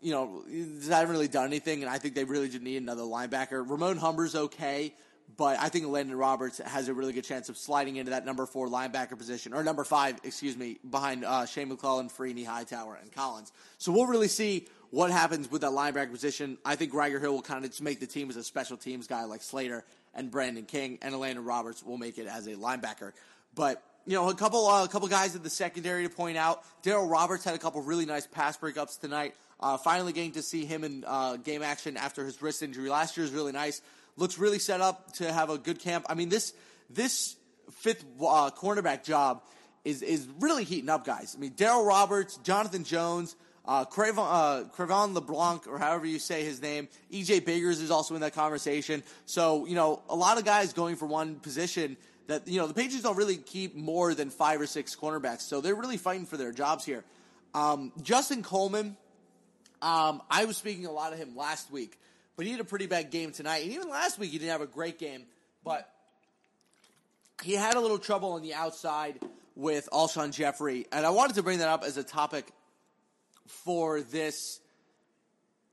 you 0.00 0.12
know, 0.12 0.42
hasn't 0.48 1.08
really 1.08 1.28
done 1.28 1.46
anything, 1.46 1.82
and 1.82 1.90
I 1.90 1.98
think 1.98 2.16
they 2.16 2.24
really 2.24 2.48
just 2.48 2.62
need 2.62 2.78
another 2.78 3.02
linebacker. 3.02 3.68
Ramon 3.68 3.96
Humber's 3.96 4.34
okay, 4.34 4.92
but 5.36 5.58
I 5.60 5.68
think 5.68 5.86
Landon 5.86 6.16
Roberts 6.16 6.58
has 6.58 6.88
a 6.88 6.94
really 6.94 7.12
good 7.12 7.24
chance 7.24 7.48
of 7.48 7.56
sliding 7.56 7.96
into 7.96 8.10
that 8.10 8.24
number 8.26 8.44
four 8.44 8.68
linebacker 8.68 9.16
position, 9.16 9.54
or 9.54 9.62
number 9.62 9.84
five, 9.84 10.18
excuse 10.24 10.56
me, 10.56 10.78
behind 10.90 11.24
uh, 11.24 11.46
Shane 11.46 11.70
McClellin, 11.70 12.12
Freeney, 12.12 12.44
Hightower, 12.44 12.98
and 13.00 13.12
Collins. 13.12 13.52
So 13.78 13.92
we'll 13.92 14.06
really 14.06 14.28
see 14.28 14.66
what 14.94 15.10
happens 15.10 15.50
with 15.50 15.62
that 15.62 15.72
linebacker 15.72 16.12
position. 16.12 16.56
I 16.64 16.76
think 16.76 16.92
Grugier 16.92 17.20
Hill 17.20 17.32
will 17.32 17.42
kind 17.42 17.64
of 17.64 17.70
just 17.72 17.82
make 17.82 17.98
the 17.98 18.06
team 18.06 18.30
as 18.30 18.36
a 18.36 18.44
special 18.44 18.76
teams 18.76 19.08
guy 19.08 19.24
like 19.24 19.42
Slater 19.42 19.84
and 20.14 20.30
Brandon 20.30 20.64
King, 20.64 21.00
and 21.02 21.18
Landon 21.18 21.44
Roberts 21.44 21.82
will 21.82 21.98
make 21.98 22.16
it 22.16 22.28
as 22.28 22.46
a 22.46 22.54
linebacker. 22.54 23.10
But 23.56 23.82
you 24.06 24.14
know, 24.14 24.28
a 24.28 24.34
couple 24.34 24.68
uh, 24.68 24.84
a 24.84 24.88
couple 24.88 25.08
guys 25.08 25.34
in 25.34 25.42
the 25.42 25.50
secondary 25.50 26.04
to 26.04 26.14
point 26.14 26.36
out. 26.36 26.62
Darryl 26.84 27.10
Roberts 27.10 27.42
had 27.42 27.56
a 27.56 27.58
couple 27.58 27.82
really 27.82 28.06
nice 28.06 28.28
pass 28.28 28.56
breakups 28.56 29.00
tonight. 29.00 29.34
Uh, 29.58 29.76
finally 29.78 30.12
getting 30.12 30.32
to 30.32 30.42
see 30.42 30.64
him 30.64 30.84
in 30.84 31.04
uh, 31.04 31.38
game 31.38 31.62
action 31.64 31.96
after 31.96 32.24
his 32.24 32.40
wrist 32.40 32.62
injury 32.62 32.88
last 32.88 33.16
year 33.16 33.26
is 33.26 33.32
really 33.32 33.52
nice. 33.52 33.82
Looks 34.16 34.38
really 34.38 34.60
set 34.60 34.80
up 34.80 35.12
to 35.14 35.32
have 35.32 35.50
a 35.50 35.58
good 35.58 35.80
camp. 35.80 36.06
I 36.08 36.14
mean, 36.14 36.28
this 36.28 36.52
this 36.88 37.34
fifth 37.72 38.04
uh, 38.20 38.50
cornerback 38.50 39.02
job 39.02 39.42
is 39.84 40.02
is 40.02 40.28
really 40.38 40.62
heating 40.62 40.88
up, 40.88 41.04
guys. 41.04 41.34
I 41.36 41.40
mean, 41.40 41.54
Darryl 41.54 41.84
Roberts, 41.84 42.36
Jonathan 42.44 42.84
Jones, 42.84 43.34
uh, 43.66 43.84
uh, 43.86 44.64
LeBlanc, 45.12 45.66
or 45.66 45.78
however 45.78 46.06
you 46.06 46.18
say 46.18 46.44
his 46.44 46.60
name, 46.60 46.88
EJ 47.12 47.44
Biggers 47.44 47.80
is 47.80 47.90
also 47.90 48.14
in 48.14 48.20
that 48.20 48.34
conversation. 48.34 49.02
So, 49.26 49.66
you 49.66 49.74
know, 49.74 50.02
a 50.08 50.16
lot 50.16 50.38
of 50.38 50.44
guys 50.44 50.72
going 50.72 50.96
for 50.96 51.06
one 51.06 51.36
position 51.36 51.96
that, 52.26 52.46
you 52.46 52.60
know, 52.60 52.66
the 52.66 52.74
Patriots 52.74 53.02
don't 53.02 53.16
really 53.16 53.36
keep 53.36 53.74
more 53.74 54.14
than 54.14 54.30
five 54.30 54.60
or 54.60 54.66
six 54.66 54.94
cornerbacks. 54.94 55.42
So 55.42 55.60
they're 55.60 55.74
really 55.74 55.96
fighting 55.96 56.26
for 56.26 56.36
their 56.36 56.52
jobs 56.52 56.84
here. 56.84 57.04
Um, 57.54 57.92
Justin 58.02 58.42
Coleman, 58.42 58.96
um, 59.80 60.22
I 60.30 60.44
was 60.44 60.56
speaking 60.56 60.86
a 60.86 60.92
lot 60.92 61.12
of 61.12 61.18
him 61.18 61.36
last 61.36 61.70
week, 61.70 61.98
but 62.36 62.46
he 62.46 62.52
had 62.52 62.60
a 62.60 62.64
pretty 62.64 62.86
bad 62.86 63.10
game 63.10 63.32
tonight. 63.32 63.62
And 63.62 63.72
even 63.72 63.88
last 63.88 64.18
week, 64.18 64.30
he 64.30 64.38
didn't 64.38 64.52
have 64.52 64.60
a 64.60 64.66
great 64.66 64.98
game, 64.98 65.24
but 65.62 65.88
he 67.42 67.54
had 67.54 67.74
a 67.76 67.80
little 67.80 67.98
trouble 67.98 68.32
on 68.32 68.42
the 68.42 68.54
outside 68.54 69.20
with 69.56 69.88
Alshon 69.92 70.32
Jeffery. 70.32 70.86
And 70.92 71.06
I 71.06 71.10
wanted 71.10 71.36
to 71.36 71.42
bring 71.42 71.58
that 71.58 71.68
up 71.68 71.84
as 71.84 71.96
a 71.96 72.04
topic 72.04 72.50
for 73.46 74.00
this 74.00 74.60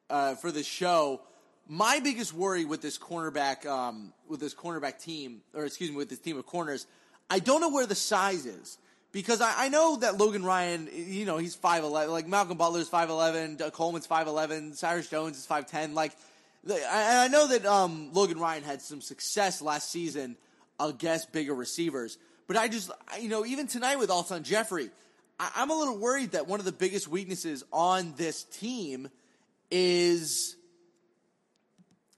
uh, 0.09 0.35
for 0.35 0.51
this 0.51 0.67
show. 0.67 1.21
My 1.67 1.99
biggest 1.99 2.33
worry 2.33 2.65
with 2.65 2.81
this 2.81 2.97
cornerback 2.97 3.65
um, 3.65 4.13
with 4.27 4.39
this 4.39 4.53
cornerback 4.53 5.01
team, 5.01 5.41
or 5.53 5.65
excuse 5.65 5.89
me, 5.89 5.95
with 5.95 6.09
this 6.09 6.19
team 6.19 6.37
of 6.37 6.45
corners, 6.45 6.85
I 7.29 7.39
don't 7.39 7.61
know 7.61 7.69
where 7.69 7.85
the 7.85 7.95
size 7.95 8.45
is 8.45 8.77
because 9.11 9.41
I, 9.41 9.65
I 9.65 9.69
know 9.69 9.97
that 9.97 10.17
Logan 10.17 10.43
Ryan, 10.43 10.89
you 10.93 11.25
know, 11.25 11.37
he's 11.37 11.55
five 11.55 11.83
eleven. 11.83 12.11
Like 12.11 12.27
Malcolm 12.27 12.57
Butler's 12.57 12.89
five 12.89 13.09
eleven, 13.09 13.57
Coleman's 13.57 14.05
five 14.05 14.27
eleven, 14.27 14.73
Cyrus 14.73 15.09
Jones 15.09 15.37
is 15.37 15.45
five 15.45 15.65
ten. 15.65 15.93
Like 15.93 16.11
I, 16.69 17.25
I 17.25 17.27
know 17.29 17.47
that 17.47 17.65
um, 17.65 18.09
Logan 18.11 18.39
Ryan 18.39 18.63
had 18.63 18.81
some 18.81 18.99
success 19.01 19.61
last 19.61 19.89
season 19.89 20.35
against 20.79 21.31
bigger 21.31 21.55
receivers, 21.55 22.17
but 22.47 22.57
I 22.57 22.67
just, 22.67 22.91
you 23.19 23.29
know, 23.29 23.45
even 23.45 23.67
tonight 23.67 23.97
with 23.97 24.09
Alshon 24.09 24.43
Jeffery, 24.43 24.89
I, 25.41 25.51
I'm 25.55 25.71
a 25.71 25.73
little 25.73 25.97
worried 25.97 26.31
that 26.31 26.47
one 26.47 26.59
of 26.59 26.65
the 26.65 26.71
biggest 26.71 27.07
weaknesses 27.07 27.63
on 27.73 28.13
this 28.15 28.43
team 28.43 29.09
is 29.71 30.55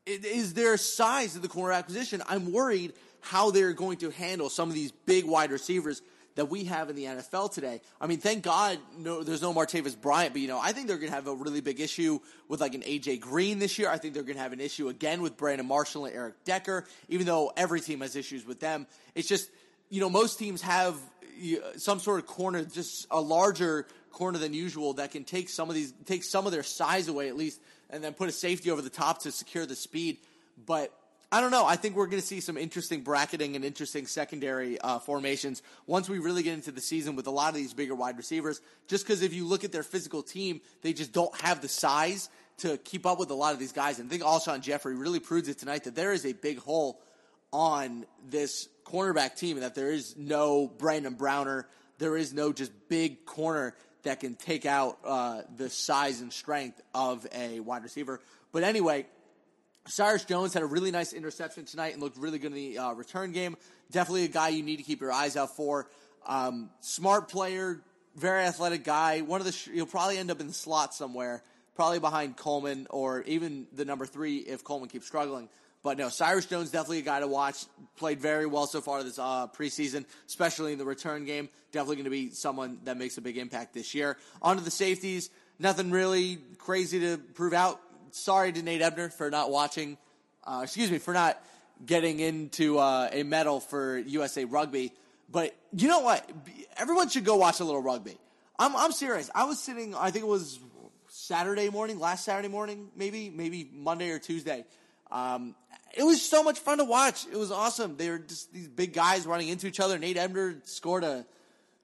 is 0.05 0.53
their 0.53 0.75
size 0.75 1.37
of 1.37 1.41
the 1.41 1.47
corner 1.47 1.71
acquisition. 1.71 2.21
I'm 2.27 2.51
worried 2.51 2.91
how 3.21 3.51
they're 3.51 3.71
going 3.71 3.99
to 3.99 4.09
handle 4.09 4.49
some 4.49 4.67
of 4.67 4.75
these 4.75 4.91
big 4.91 5.23
wide 5.23 5.49
receivers 5.49 6.01
that 6.35 6.49
we 6.49 6.65
have 6.65 6.89
in 6.89 6.97
the 6.97 7.05
NFL 7.05 7.53
today. 7.53 7.79
I 8.01 8.07
mean, 8.07 8.17
thank 8.17 8.43
God 8.43 8.79
no, 8.97 9.23
there's 9.23 9.41
no 9.41 9.53
Martavis 9.53 9.99
Bryant, 9.99 10.33
but 10.33 10.41
you 10.41 10.49
know, 10.49 10.59
I 10.59 10.73
think 10.73 10.87
they're 10.87 10.97
going 10.97 11.09
to 11.09 11.15
have 11.15 11.27
a 11.27 11.35
really 11.35 11.61
big 11.61 11.79
issue 11.79 12.19
with 12.49 12.59
like 12.59 12.75
an 12.75 12.81
AJ 12.81 13.21
Green 13.21 13.59
this 13.59 13.79
year. 13.79 13.89
I 13.89 13.97
think 13.97 14.13
they're 14.13 14.23
going 14.23 14.35
to 14.35 14.41
have 14.41 14.51
an 14.51 14.59
issue 14.59 14.89
again 14.89 15.21
with 15.21 15.37
Brandon 15.37 15.65
Marshall 15.65 16.05
and 16.05 16.13
Eric 16.13 16.43
Decker, 16.43 16.85
even 17.07 17.25
though 17.25 17.53
every 17.55 17.79
team 17.79 18.01
has 18.01 18.17
issues 18.17 18.45
with 18.45 18.59
them. 18.59 18.85
It's 19.15 19.29
just, 19.29 19.49
you 19.89 20.01
know, 20.01 20.09
most 20.09 20.37
teams 20.37 20.61
have 20.63 20.97
some 21.77 21.99
sort 21.99 22.19
of 22.19 22.25
corner, 22.27 22.63
just 22.63 23.07
a 23.11 23.21
larger 23.21 23.87
corner 24.11 24.37
than 24.37 24.53
usual 24.53 24.93
that 24.93 25.11
can 25.11 25.23
take 25.23 25.49
some 25.49 25.69
of 25.69 25.75
these, 25.75 25.93
take 26.05 26.23
some 26.23 26.45
of 26.45 26.51
their 26.51 26.63
size 26.63 27.07
away 27.07 27.27
at 27.29 27.35
least, 27.35 27.59
and 27.89 28.03
then 28.03 28.13
put 28.13 28.29
a 28.29 28.31
safety 28.31 28.71
over 28.71 28.81
the 28.81 28.89
top 28.89 29.23
to 29.23 29.31
secure 29.31 29.65
the 29.65 29.75
speed. 29.75 30.17
But 30.65 30.93
I 31.31 31.41
don't 31.41 31.49
know. 31.49 31.65
I 31.65 31.77
think 31.77 31.95
we're 31.95 32.05
going 32.05 32.21
to 32.21 32.27
see 32.27 32.41
some 32.41 32.57
interesting 32.57 33.01
bracketing 33.01 33.55
and 33.55 33.65
interesting 33.65 34.05
secondary 34.05 34.79
uh, 34.79 34.99
formations 34.99 35.63
once 35.87 36.07
we 36.07 36.19
really 36.19 36.43
get 36.43 36.53
into 36.53 36.71
the 36.71 36.79
season 36.79 37.15
with 37.15 37.25
a 37.25 37.31
lot 37.31 37.49
of 37.49 37.55
these 37.55 37.73
bigger 37.73 37.95
wide 37.95 38.17
receivers. 38.17 38.61
Just 38.87 39.03
because 39.03 39.23
if 39.23 39.33
you 39.33 39.47
look 39.47 39.63
at 39.63 39.71
their 39.71 39.81
physical 39.81 40.21
team, 40.21 40.61
they 40.83 40.93
just 40.93 41.11
don't 41.11 41.35
have 41.41 41.61
the 41.61 41.67
size 41.67 42.29
to 42.57 42.77
keep 42.77 43.07
up 43.07 43.17
with 43.17 43.31
a 43.31 43.33
lot 43.33 43.51
of 43.51 43.59
these 43.59 43.71
guys. 43.71 43.97
And 43.97 44.07
I 44.07 44.11
think 44.11 44.21
Alshon 44.21 44.61
Jeffery 44.61 44.93
really 44.93 45.19
proves 45.19 45.49
it 45.49 45.57
tonight 45.57 45.85
that 45.85 45.95
there 45.95 46.13
is 46.13 46.23
a 46.23 46.33
big 46.33 46.59
hole 46.59 47.01
on 47.51 48.05
this 48.29 48.69
cornerback 48.85 49.35
team 49.35 49.57
and 49.57 49.63
that 49.63 49.75
there 49.75 49.91
is 49.91 50.15
no 50.17 50.67
Brandon 50.67 51.13
Browner. 51.13 51.67
There 51.97 52.17
is 52.17 52.33
no 52.33 52.53
just 52.53 52.71
big 52.89 53.25
corner 53.25 53.75
that 54.03 54.19
can 54.19 54.35
take 54.35 54.65
out 54.65 54.99
uh, 55.05 55.41
the 55.55 55.69
size 55.69 56.21
and 56.21 56.31
strength 56.31 56.81
of 56.93 57.25
a 57.33 57.59
wide 57.59 57.83
receiver. 57.83 58.19
But 58.51 58.63
anyway, 58.63 59.05
Cyrus 59.87 60.25
Jones 60.25 60.53
had 60.53 60.63
a 60.63 60.65
really 60.65 60.91
nice 60.91 61.13
interception 61.13 61.65
tonight 61.65 61.93
and 61.93 62.01
looked 62.01 62.17
really 62.17 62.39
good 62.39 62.47
in 62.47 62.53
the 62.53 62.77
uh, 62.77 62.93
return 62.93 63.31
game. 63.31 63.57
Definitely 63.91 64.25
a 64.25 64.29
guy 64.29 64.49
you 64.49 64.63
need 64.63 64.77
to 64.77 64.83
keep 64.83 65.01
your 65.01 65.11
eyes 65.11 65.35
out 65.35 65.55
for. 65.55 65.89
Um, 66.25 66.69
smart 66.79 67.29
player, 67.29 67.81
very 68.15 68.43
athletic 68.43 68.83
guy. 68.83 69.21
One 69.21 69.41
of 69.41 69.45
the 69.45 69.51
sh- 69.51 69.69
he'll 69.73 69.85
probably 69.85 70.17
end 70.17 70.31
up 70.31 70.39
in 70.39 70.47
the 70.47 70.53
slot 70.53 70.93
somewhere, 70.93 71.43
probably 71.75 71.99
behind 71.99 72.37
Coleman 72.37 72.87
or 72.89 73.23
even 73.23 73.67
the 73.73 73.83
number 73.83 74.05
three 74.05 74.37
if 74.37 74.63
Coleman 74.63 74.89
keeps 74.89 75.05
struggling. 75.05 75.49
But 75.83 75.97
no, 75.97 76.07
Cyrus 76.07 76.45
Jones 76.45 76.71
definitely 76.71 76.99
a 76.99 77.03
guy 77.03 77.19
to 77.19 77.27
watch. 77.27 77.65
Played 77.97 78.21
very 78.21 78.45
well 78.45 78.65
so 78.67 78.79
far 78.79 79.03
this 79.03 79.19
uh, 79.19 79.47
preseason, 79.47 80.05
especially 80.27 80.71
in 80.71 80.79
the 80.79 80.85
return 80.85 81.25
game. 81.25 81.49
Definitely 81.73 81.97
going 81.97 82.05
to 82.05 82.09
be 82.09 82.29
someone 82.31 82.79
that 82.85 82.97
makes 82.97 83.17
a 83.17 83.21
big 83.21 83.37
impact 83.37 83.73
this 83.73 83.93
year. 83.93 84.17
On 84.41 84.57
to 84.57 84.63
the 84.63 84.71
safeties. 84.71 85.29
Nothing 85.59 85.91
really 85.91 86.39
crazy 86.57 87.01
to 87.01 87.17
prove 87.17 87.53
out 87.53 87.79
sorry 88.11 88.51
to 88.51 88.61
Nate 88.61 88.81
Ebner 88.81 89.09
for 89.09 89.29
not 89.29 89.51
watching, 89.51 89.97
uh, 90.45 90.61
excuse 90.63 90.89
me, 90.89 90.99
for 90.99 91.13
not 91.13 91.41
getting 91.85 92.19
into 92.19 92.79
uh, 92.79 93.09
a 93.11 93.23
medal 93.23 93.59
for 93.59 93.97
USA 93.97 94.45
Rugby. 94.45 94.93
But 95.29 95.55
you 95.75 95.87
know 95.87 95.99
what? 95.99 96.29
Everyone 96.77 97.09
should 97.09 97.25
go 97.25 97.35
watch 97.35 97.59
a 97.59 97.65
little 97.65 97.81
rugby. 97.81 98.17
I'm, 98.57 98.75
I'm 98.75 98.91
serious. 98.91 99.29
I 99.33 99.45
was 99.45 99.59
sitting, 99.59 99.95
I 99.95 100.11
think 100.11 100.23
it 100.23 100.27
was 100.27 100.59
Saturday 101.09 101.69
morning, 101.69 101.99
last 101.99 102.23
Saturday 102.23 102.47
morning, 102.47 102.89
maybe, 102.95 103.29
maybe 103.29 103.69
Monday 103.73 104.11
or 104.11 104.19
Tuesday. 104.19 104.65
Um, 105.11 105.55
it 105.95 106.03
was 106.03 106.21
so 106.21 106.43
much 106.43 106.59
fun 106.59 106.79
to 106.79 106.85
watch. 106.85 107.25
It 107.31 107.37
was 107.37 107.51
awesome. 107.51 107.97
They 107.97 108.09
were 108.09 108.17
just 108.17 108.51
these 108.53 108.67
big 108.67 108.93
guys 108.93 109.25
running 109.25 109.49
into 109.49 109.67
each 109.67 109.79
other. 109.79 109.99
Nate 109.99 110.17
Ebner 110.17 110.55
scored 110.63 111.03
a 111.03 111.25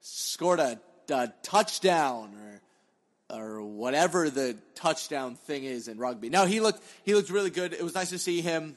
scored 0.01 0.59
a, 0.59 0.79
a 1.11 1.33
touchdown 1.43 2.33
or 2.35 2.61
or 3.31 3.61
whatever 3.61 4.29
the 4.29 4.57
touchdown 4.73 5.35
thing 5.35 5.63
is 5.63 5.87
in 5.87 5.97
rugby. 5.97 6.29
Now 6.29 6.45
he 6.45 6.59
looked 6.59 6.83
he 7.03 7.13
looked 7.13 7.29
really 7.29 7.51
good. 7.51 7.73
It 7.73 7.83
was 7.83 7.93
nice 7.93 8.09
to 8.09 8.17
see 8.17 8.41
him 8.41 8.75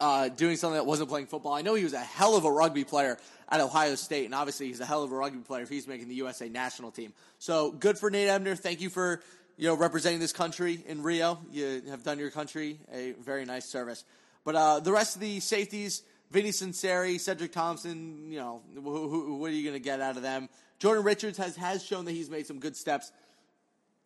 uh, 0.00 0.28
doing 0.28 0.56
something 0.56 0.76
that 0.76 0.86
wasn't 0.86 1.08
playing 1.08 1.26
football. 1.26 1.52
I 1.52 1.62
know 1.62 1.74
he 1.74 1.84
was 1.84 1.92
a 1.92 1.98
hell 1.98 2.36
of 2.36 2.44
a 2.44 2.50
rugby 2.50 2.84
player 2.84 3.18
at 3.48 3.60
Ohio 3.60 3.94
State, 3.94 4.24
and 4.24 4.34
obviously 4.34 4.68
he's 4.68 4.80
a 4.80 4.86
hell 4.86 5.02
of 5.02 5.12
a 5.12 5.14
rugby 5.16 5.38
player 5.38 5.62
if 5.62 5.68
he's 5.68 5.86
making 5.86 6.08
the 6.08 6.14
USA 6.16 6.48
national 6.48 6.90
team. 6.90 7.12
So 7.38 7.70
good 7.70 7.98
for 7.98 8.10
Nate 8.10 8.28
Ebner. 8.28 8.54
Thank 8.54 8.80
you 8.80 8.90
for 8.90 9.20
you 9.56 9.68
know 9.68 9.74
representing 9.76 10.20
this 10.20 10.32
country 10.32 10.82
in 10.86 11.02
Rio. 11.02 11.38
You 11.52 11.82
have 11.90 12.02
done 12.02 12.18
your 12.18 12.30
country 12.30 12.78
a 12.92 13.12
very 13.12 13.44
nice 13.44 13.66
service. 13.66 14.04
But 14.44 14.56
uh, 14.56 14.80
the 14.80 14.92
rest 14.92 15.14
of 15.14 15.20
the 15.20 15.40
safeties, 15.40 16.02
Vinny 16.30 16.50
Sunseri, 16.50 17.18
Cedric 17.18 17.52
Thompson, 17.52 18.30
you 18.30 18.38
know, 18.38 18.62
what 18.76 19.50
are 19.50 19.54
you 19.54 19.62
going 19.62 19.74
to 19.74 19.84
get 19.84 20.00
out 20.00 20.16
of 20.16 20.22
them? 20.22 20.48
Jordan 20.78 21.04
Richards 21.04 21.38
has, 21.38 21.56
has 21.56 21.82
shown 21.82 22.04
that 22.04 22.12
he's 22.12 22.28
made 22.28 22.46
some 22.46 22.58
good 22.58 22.76
steps 22.76 23.10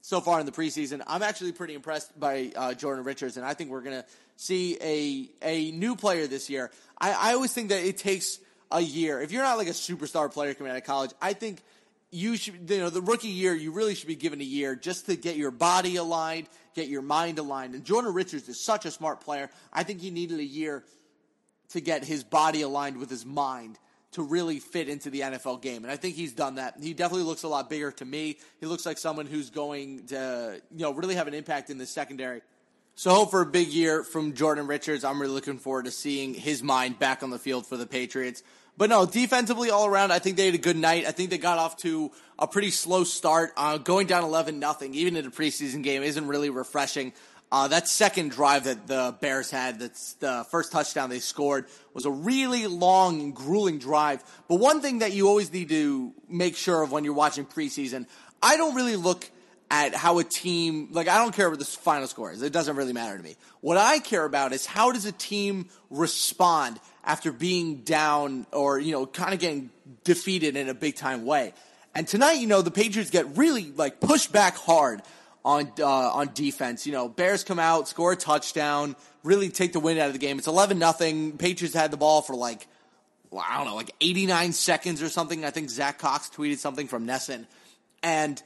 so 0.00 0.20
far 0.20 0.38
in 0.38 0.46
the 0.46 0.52
preseason. 0.52 1.02
I'm 1.06 1.22
actually 1.22 1.52
pretty 1.52 1.74
impressed 1.74 2.18
by 2.18 2.52
uh, 2.54 2.74
Jordan 2.74 3.04
Richards, 3.04 3.36
and 3.36 3.44
I 3.44 3.54
think 3.54 3.70
we're 3.70 3.80
going 3.80 4.02
to 4.02 4.04
see 4.36 4.78
a 4.80 5.28
a 5.42 5.70
new 5.72 5.96
player 5.96 6.26
this 6.26 6.48
year. 6.48 6.70
I, 7.00 7.12
I 7.12 7.34
always 7.34 7.52
think 7.52 7.70
that 7.70 7.82
it 7.84 7.98
takes 7.98 8.38
a 8.70 8.80
year. 8.80 9.20
If 9.20 9.32
you're 9.32 9.42
not 9.42 9.58
like 9.58 9.68
a 9.68 9.72
superstar 9.72 10.32
player 10.32 10.54
coming 10.54 10.70
out 10.70 10.78
of 10.78 10.84
college, 10.84 11.10
I 11.20 11.32
think 11.32 11.62
you 12.10 12.36
should, 12.36 12.70
you 12.70 12.78
know, 12.78 12.90
the 12.90 13.02
rookie 13.02 13.28
year, 13.28 13.54
you 13.54 13.70
really 13.72 13.94
should 13.94 14.08
be 14.08 14.16
given 14.16 14.40
a 14.40 14.44
year 14.44 14.74
just 14.74 15.06
to 15.06 15.16
get 15.16 15.36
your 15.36 15.50
body 15.50 15.96
aligned, 15.96 16.48
get 16.74 16.88
your 16.88 17.02
mind 17.02 17.38
aligned. 17.38 17.74
And 17.74 17.84
Jordan 17.84 18.14
Richards 18.14 18.48
is 18.48 18.60
such 18.60 18.86
a 18.86 18.90
smart 18.90 19.20
player. 19.20 19.50
I 19.72 19.82
think 19.82 20.00
he 20.00 20.10
needed 20.10 20.38
a 20.38 20.44
year 20.44 20.84
to 21.70 21.80
get 21.80 22.04
his 22.04 22.24
body 22.24 22.62
aligned 22.62 22.96
with 22.96 23.10
his 23.10 23.26
mind 23.26 23.78
to 24.12 24.22
really 24.22 24.58
fit 24.58 24.88
into 24.88 25.10
the 25.10 25.20
NFL 25.20 25.60
game. 25.60 25.84
And 25.84 25.92
I 25.92 25.96
think 25.96 26.14
he's 26.14 26.32
done 26.32 26.54
that. 26.54 26.76
He 26.80 26.94
definitely 26.94 27.26
looks 27.26 27.42
a 27.42 27.48
lot 27.48 27.68
bigger 27.68 27.92
to 27.92 28.04
me. 28.04 28.38
He 28.58 28.66
looks 28.66 28.86
like 28.86 28.96
someone 28.96 29.26
who's 29.26 29.50
going 29.50 30.06
to, 30.06 30.62
you 30.70 30.82
know, 30.82 30.92
really 30.92 31.14
have 31.14 31.28
an 31.28 31.34
impact 31.34 31.68
in 31.68 31.76
the 31.76 31.84
secondary. 31.84 32.40
So 32.94 33.10
hope 33.10 33.30
for 33.30 33.42
a 33.42 33.46
big 33.46 33.68
year 33.68 34.02
from 34.02 34.32
Jordan 34.32 34.66
Richards. 34.66 35.04
I'm 35.04 35.20
really 35.20 35.34
looking 35.34 35.58
forward 35.58 35.84
to 35.84 35.90
seeing 35.90 36.32
his 36.32 36.62
mind 36.62 36.98
back 36.98 37.22
on 37.22 37.30
the 37.30 37.38
field 37.38 37.66
for 37.66 37.76
the 37.76 37.86
Patriots. 37.86 38.42
But 38.78 38.90
no, 38.90 39.06
defensively 39.06 39.70
all 39.70 39.86
around, 39.86 40.12
I 40.12 40.20
think 40.20 40.36
they 40.36 40.46
had 40.46 40.54
a 40.54 40.58
good 40.58 40.76
night. 40.76 41.04
I 41.04 41.10
think 41.10 41.30
they 41.30 41.38
got 41.38 41.58
off 41.58 41.78
to 41.78 42.12
a 42.38 42.46
pretty 42.46 42.70
slow 42.70 43.02
start. 43.02 43.52
Uh, 43.56 43.76
going 43.78 44.06
down 44.06 44.22
11 44.22 44.60
nothing, 44.60 44.94
even 44.94 45.16
in 45.16 45.26
a 45.26 45.30
preseason 45.32 45.82
game, 45.82 46.04
isn't 46.04 46.28
really 46.28 46.48
refreshing. 46.48 47.12
Uh, 47.50 47.66
that 47.66 47.88
second 47.88 48.30
drive 48.30 48.64
that 48.64 48.86
the 48.86 49.16
Bears 49.20 49.50
had, 49.50 49.80
that's 49.80 50.12
the 50.14 50.46
first 50.52 50.70
touchdown 50.70 51.10
they 51.10 51.18
scored, 51.18 51.66
was 51.92 52.04
a 52.04 52.10
really 52.10 52.68
long 52.68 53.20
and 53.20 53.34
grueling 53.34 53.78
drive. 53.78 54.22
But 54.46 54.56
one 54.56 54.80
thing 54.80 55.00
that 55.00 55.12
you 55.12 55.26
always 55.26 55.52
need 55.52 55.70
to 55.70 56.12
make 56.28 56.56
sure 56.56 56.82
of 56.82 56.92
when 56.92 57.02
you're 57.02 57.14
watching 57.14 57.46
preseason, 57.46 58.06
I 58.40 58.56
don't 58.56 58.76
really 58.76 58.94
look 58.94 59.28
at 59.70 59.94
how 59.94 60.18
a 60.18 60.24
team, 60.24 60.88
like, 60.92 61.08
I 61.08 61.18
don't 61.18 61.34
care 61.34 61.50
what 61.50 61.58
the 61.58 61.64
final 61.64 62.06
score 62.06 62.32
is. 62.32 62.42
It 62.42 62.52
doesn't 62.52 62.76
really 62.76 62.92
matter 62.92 63.16
to 63.16 63.22
me. 63.22 63.36
What 63.60 63.76
I 63.76 63.98
care 63.98 64.24
about 64.24 64.52
is 64.52 64.64
how 64.64 64.92
does 64.92 65.04
a 65.04 65.12
team 65.12 65.68
respond 65.90 66.80
after 67.04 67.32
being 67.32 67.82
down 67.82 68.46
or, 68.52 68.78
you 68.78 68.92
know, 68.92 69.06
kind 69.06 69.34
of 69.34 69.40
getting 69.40 69.70
defeated 70.04 70.56
in 70.56 70.68
a 70.68 70.74
big 70.74 70.96
time 70.96 71.26
way. 71.26 71.52
And 71.94 72.08
tonight, 72.08 72.34
you 72.34 72.46
know, 72.46 72.62
the 72.62 72.70
Patriots 72.70 73.10
get 73.10 73.36
really, 73.36 73.72
like, 73.72 74.00
pushed 74.00 74.32
back 74.32 74.56
hard 74.56 75.02
on 75.44 75.72
uh, 75.80 75.86
on 75.86 76.30
defense. 76.34 76.86
You 76.86 76.92
know, 76.92 77.08
Bears 77.08 77.44
come 77.44 77.58
out, 77.58 77.88
score 77.88 78.12
a 78.12 78.16
touchdown, 78.16 78.96
really 79.22 79.48
take 79.48 79.72
the 79.72 79.80
win 79.80 79.98
out 79.98 80.08
of 80.08 80.12
the 80.12 80.18
game. 80.18 80.38
It's 80.38 80.46
eleven 80.46 80.78
nothing. 80.78 81.38
Patriots 81.38 81.74
had 81.74 81.90
the 81.90 81.96
ball 81.96 82.22
for 82.22 82.34
like 82.34 82.66
well, 83.30 83.44
I 83.48 83.56
don't 83.56 83.66
know, 83.66 83.74
like 83.74 83.94
eighty 84.00 84.26
nine 84.26 84.52
seconds 84.52 85.02
or 85.02 85.08
something. 85.08 85.44
I 85.44 85.50
think 85.50 85.70
Zach 85.70 85.98
Cox 85.98 86.30
tweeted 86.30 86.58
something 86.58 86.86
from 86.86 87.06
NESN, 87.06 87.46
and 88.02 88.42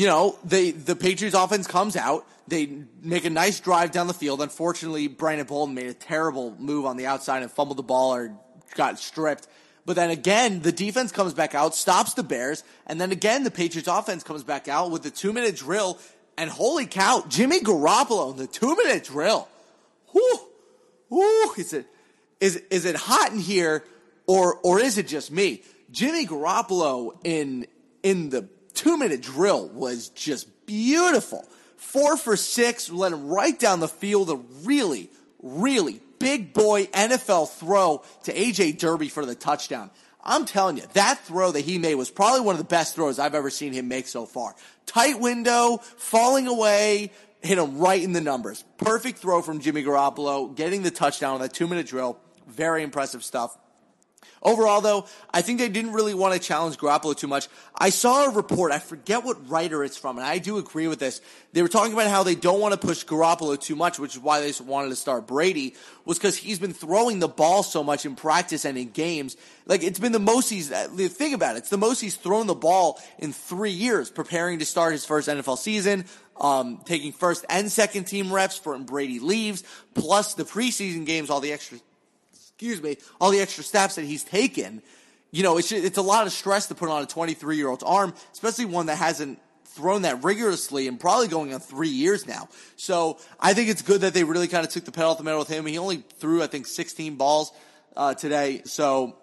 you 0.00 0.06
know, 0.06 0.38
they 0.44 0.70
the 0.70 0.96
Patriots 0.96 1.36
offense 1.36 1.66
comes 1.66 1.94
out. 1.94 2.26
They 2.48 2.84
make 3.02 3.26
a 3.26 3.30
nice 3.30 3.60
drive 3.60 3.90
down 3.90 4.06
the 4.06 4.14
field. 4.14 4.40
Unfortunately, 4.40 5.08
Brandon 5.08 5.46
Bolden 5.46 5.74
made 5.74 5.88
a 5.88 5.94
terrible 5.94 6.56
move 6.58 6.86
on 6.86 6.96
the 6.96 7.04
outside 7.04 7.42
and 7.42 7.52
fumbled 7.52 7.76
the 7.76 7.82
ball 7.82 8.14
or 8.14 8.34
got 8.74 8.98
stripped. 8.98 9.46
But 9.84 9.96
then 9.96 10.08
again, 10.08 10.62
the 10.62 10.72
defense 10.72 11.12
comes 11.12 11.34
back 11.34 11.54
out, 11.54 11.74
stops 11.74 12.14
the 12.14 12.22
Bears, 12.22 12.64
and 12.86 12.98
then 12.98 13.12
again, 13.12 13.44
the 13.44 13.50
Patriots 13.50 13.88
offense 13.88 14.22
comes 14.22 14.42
back 14.42 14.68
out 14.68 14.90
with 14.90 15.02
the 15.02 15.10
two 15.10 15.34
minute 15.34 15.56
drill. 15.56 15.98
And 16.38 16.48
holy 16.48 16.86
cow, 16.86 17.22
Jimmy 17.28 17.60
Garoppolo, 17.60 18.30
in 18.30 18.38
the 18.38 18.46
two 18.46 18.74
minute 18.74 19.04
drill. 19.04 19.48
Whoo, 20.14 20.38
whoo, 21.10 21.52
is 21.58 21.74
it, 21.74 21.84
is, 22.40 22.56
is 22.70 22.86
it 22.86 22.96
hot 22.96 23.32
in 23.32 23.38
here 23.38 23.84
or, 24.26 24.54
or 24.62 24.80
is 24.80 24.96
it 24.96 25.08
just 25.08 25.30
me? 25.30 25.62
Jimmy 25.90 26.24
Garoppolo 26.24 27.18
in, 27.22 27.66
in 28.02 28.30
the 28.30 28.48
two 28.74 28.96
minute 28.96 29.22
drill 29.22 29.68
was 29.68 30.08
just 30.10 30.66
beautiful. 30.66 31.46
Four 31.76 32.16
for 32.16 32.36
six, 32.36 32.90
led 32.90 33.12
him 33.12 33.28
right 33.28 33.58
down 33.58 33.80
the 33.80 33.88
field. 33.88 34.30
A 34.30 34.36
really, 34.64 35.10
really 35.42 36.00
big 36.18 36.52
boy 36.52 36.86
NFL 36.86 37.50
throw 37.58 38.02
to 38.24 38.32
AJ 38.32 38.78
Derby 38.78 39.08
for 39.08 39.26
the 39.26 39.34
touchdown. 39.34 39.90
I'm 40.22 40.44
telling 40.44 40.76
you, 40.76 40.84
that 40.92 41.18
throw 41.24 41.50
that 41.50 41.62
he 41.62 41.78
made 41.78 41.94
was 41.94 42.10
probably 42.10 42.42
one 42.42 42.54
of 42.54 42.58
the 42.58 42.64
best 42.64 42.94
throws 42.94 43.18
I've 43.18 43.34
ever 43.34 43.50
seen 43.50 43.72
him 43.72 43.88
make 43.88 44.06
so 44.06 44.26
far. 44.26 44.54
Tight 44.84 45.18
window, 45.18 45.78
falling 45.78 46.46
away, 46.46 47.10
hit 47.40 47.58
him 47.58 47.78
right 47.78 48.02
in 48.02 48.12
the 48.12 48.20
numbers. 48.20 48.64
Perfect 48.76 49.18
throw 49.18 49.40
from 49.40 49.60
Jimmy 49.60 49.82
Garoppolo, 49.82 50.54
getting 50.54 50.82
the 50.82 50.90
touchdown 50.90 51.34
on 51.34 51.40
that 51.40 51.54
two 51.54 51.66
minute 51.66 51.86
drill. 51.86 52.18
Very 52.46 52.82
impressive 52.82 53.24
stuff. 53.24 53.56
Overall, 54.42 54.80
though, 54.80 55.06
I 55.30 55.42
think 55.42 55.58
they 55.58 55.68
didn't 55.68 55.92
really 55.92 56.14
want 56.14 56.32
to 56.32 56.40
challenge 56.40 56.78
Garoppolo 56.78 57.14
too 57.14 57.26
much. 57.26 57.48
I 57.76 57.90
saw 57.90 58.24
a 58.24 58.30
report, 58.30 58.72
I 58.72 58.78
forget 58.78 59.22
what 59.22 59.50
writer 59.50 59.84
it's 59.84 59.98
from, 59.98 60.16
and 60.16 60.26
I 60.26 60.38
do 60.38 60.56
agree 60.56 60.88
with 60.88 60.98
this. 60.98 61.20
They 61.52 61.60
were 61.60 61.68
talking 61.68 61.92
about 61.92 62.08
how 62.08 62.22
they 62.22 62.36
don't 62.36 62.58
want 62.58 62.72
to 62.72 62.86
push 62.86 63.04
Garoppolo 63.04 63.60
too 63.60 63.76
much, 63.76 63.98
which 63.98 64.14
is 64.14 64.20
why 64.20 64.40
they 64.40 64.52
wanted 64.64 64.88
to 64.88 64.96
start 64.96 65.26
Brady, 65.26 65.74
was 66.06 66.16
because 66.16 66.38
he's 66.38 66.58
been 66.58 66.72
throwing 66.72 67.18
the 67.18 67.28
ball 67.28 67.62
so 67.62 67.84
much 67.84 68.06
in 68.06 68.16
practice 68.16 68.64
and 68.64 68.78
in 68.78 68.90
games. 68.90 69.36
Like, 69.66 69.82
it's 69.82 69.98
been 69.98 70.12
the 70.12 70.18
most 70.18 70.48
he's, 70.48 70.70
think 70.70 71.34
about 71.34 71.56
it, 71.56 71.58
it's 71.58 71.68
the 71.68 71.76
most 71.76 72.00
he's 72.00 72.16
thrown 72.16 72.46
the 72.46 72.54
ball 72.54 72.98
in 73.18 73.34
three 73.34 73.72
years, 73.72 74.10
preparing 74.10 74.60
to 74.60 74.64
start 74.64 74.92
his 74.92 75.04
first 75.04 75.28
NFL 75.28 75.58
season, 75.58 76.06
um, 76.40 76.80
taking 76.86 77.12
first 77.12 77.44
and 77.50 77.70
second 77.70 78.04
team 78.04 78.32
reps 78.32 78.56
for 78.56 78.72
when 78.72 78.84
Brady 78.84 79.18
leaves, 79.18 79.64
plus 79.92 80.32
the 80.32 80.44
preseason 80.44 81.04
games, 81.04 81.28
all 81.28 81.40
the 81.40 81.52
extra 81.52 81.78
excuse 82.60 82.82
me, 82.82 82.98
all 83.18 83.30
the 83.30 83.40
extra 83.40 83.64
steps 83.64 83.94
that 83.94 84.04
he's 84.04 84.22
taken, 84.22 84.82
you 85.30 85.42
know, 85.42 85.56
it's, 85.56 85.72
it's 85.72 85.96
a 85.96 86.02
lot 86.02 86.26
of 86.26 86.32
stress 86.32 86.66
to 86.66 86.74
put 86.74 86.90
on 86.90 87.02
a 87.02 87.06
23 87.06 87.56
year 87.56 87.68
old's 87.68 87.82
arm, 87.82 88.12
especially 88.32 88.66
one 88.66 88.84
that 88.86 88.96
hasn't 88.96 89.40
thrown 89.64 90.02
that 90.02 90.22
rigorously 90.22 90.86
and 90.86 91.00
probably 91.00 91.26
going 91.26 91.54
on 91.54 91.60
three 91.60 91.88
years 91.88 92.26
now. 92.26 92.50
So 92.76 93.18
I 93.40 93.54
think 93.54 93.70
it's 93.70 93.80
good 93.80 94.02
that 94.02 94.12
they 94.12 94.24
really 94.24 94.46
kind 94.46 94.66
of 94.66 94.70
took 94.70 94.84
the 94.84 94.92
pedal 94.92 95.12
off 95.12 95.16
the 95.16 95.24
metal 95.24 95.38
with 95.38 95.48
him. 95.48 95.64
He 95.64 95.78
only 95.78 96.04
threw, 96.18 96.42
I 96.42 96.48
think, 96.48 96.66
16 96.66 97.16
balls 97.16 97.50
uh, 97.96 98.12
today. 98.12 98.60
So 98.66 99.16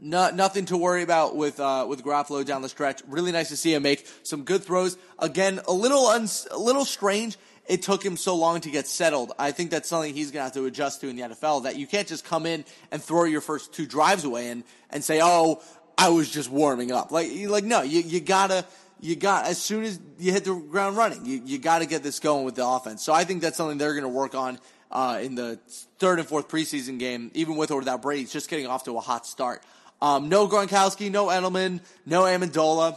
no, 0.00 0.30
nothing 0.30 0.64
to 0.64 0.76
worry 0.76 1.04
about 1.04 1.36
with 1.36 1.60
uh, 1.60 1.86
with 1.88 2.02
Garoppolo 2.02 2.44
down 2.44 2.62
the 2.62 2.68
stretch. 2.68 3.02
Really 3.06 3.30
nice 3.30 3.50
to 3.50 3.56
see 3.56 3.72
him 3.72 3.84
make 3.84 4.04
some 4.24 4.42
good 4.42 4.64
throws. 4.64 4.96
Again, 5.20 5.60
a 5.68 5.72
little 5.72 6.06
uns- 6.06 6.48
a 6.50 6.58
little 6.58 6.84
strange 6.84 7.36
it 7.68 7.82
took 7.82 8.04
him 8.04 8.16
so 8.16 8.34
long 8.34 8.60
to 8.62 8.70
get 8.70 8.86
settled. 8.86 9.32
I 9.38 9.52
think 9.52 9.70
that's 9.70 9.88
something 9.88 10.14
he's 10.14 10.30
going 10.30 10.40
to 10.40 10.44
have 10.44 10.52
to 10.54 10.64
adjust 10.64 11.02
to 11.02 11.08
in 11.08 11.16
the 11.16 11.22
NFL 11.22 11.64
that 11.64 11.76
you 11.76 11.86
can't 11.86 12.08
just 12.08 12.24
come 12.24 12.46
in 12.46 12.64
and 12.90 13.02
throw 13.02 13.24
your 13.24 13.42
first 13.42 13.74
two 13.74 13.86
drives 13.86 14.24
away 14.24 14.48
and, 14.48 14.64
and 14.90 15.04
say, 15.04 15.20
oh, 15.22 15.62
I 15.96 16.08
was 16.08 16.30
just 16.30 16.50
warming 16.50 16.92
up. 16.92 17.12
Like, 17.12 17.30
like 17.46 17.64
no, 17.64 17.82
you, 17.82 18.00
you 18.00 18.20
gotta, 18.20 18.64
you 19.00 19.16
got, 19.16 19.46
as 19.46 19.58
soon 19.58 19.84
as 19.84 20.00
you 20.18 20.32
hit 20.32 20.44
the 20.44 20.54
ground 20.54 20.96
running, 20.96 21.26
you, 21.26 21.42
you 21.44 21.58
gotta 21.58 21.86
get 21.86 22.02
this 22.02 22.20
going 22.20 22.44
with 22.44 22.54
the 22.54 22.66
offense. 22.66 23.02
So 23.02 23.12
I 23.12 23.24
think 23.24 23.42
that's 23.42 23.56
something 23.56 23.76
they're 23.76 23.94
going 23.94 24.02
to 24.02 24.08
work 24.08 24.34
on, 24.34 24.58
uh, 24.90 25.20
in 25.22 25.34
the 25.34 25.58
third 25.98 26.18
and 26.18 26.26
fourth 26.26 26.48
preseason 26.48 26.98
game, 26.98 27.30
even 27.34 27.56
with 27.56 27.70
or 27.70 27.78
without 27.78 28.00
Brady, 28.00 28.24
just 28.24 28.48
getting 28.48 28.66
off 28.66 28.84
to 28.84 28.96
a 28.96 29.00
hot 29.00 29.26
start. 29.26 29.62
Um, 30.00 30.28
no 30.28 30.48
Gronkowski, 30.48 31.10
no 31.10 31.26
Edelman, 31.26 31.80
no 32.06 32.22
Amendola, 32.22 32.94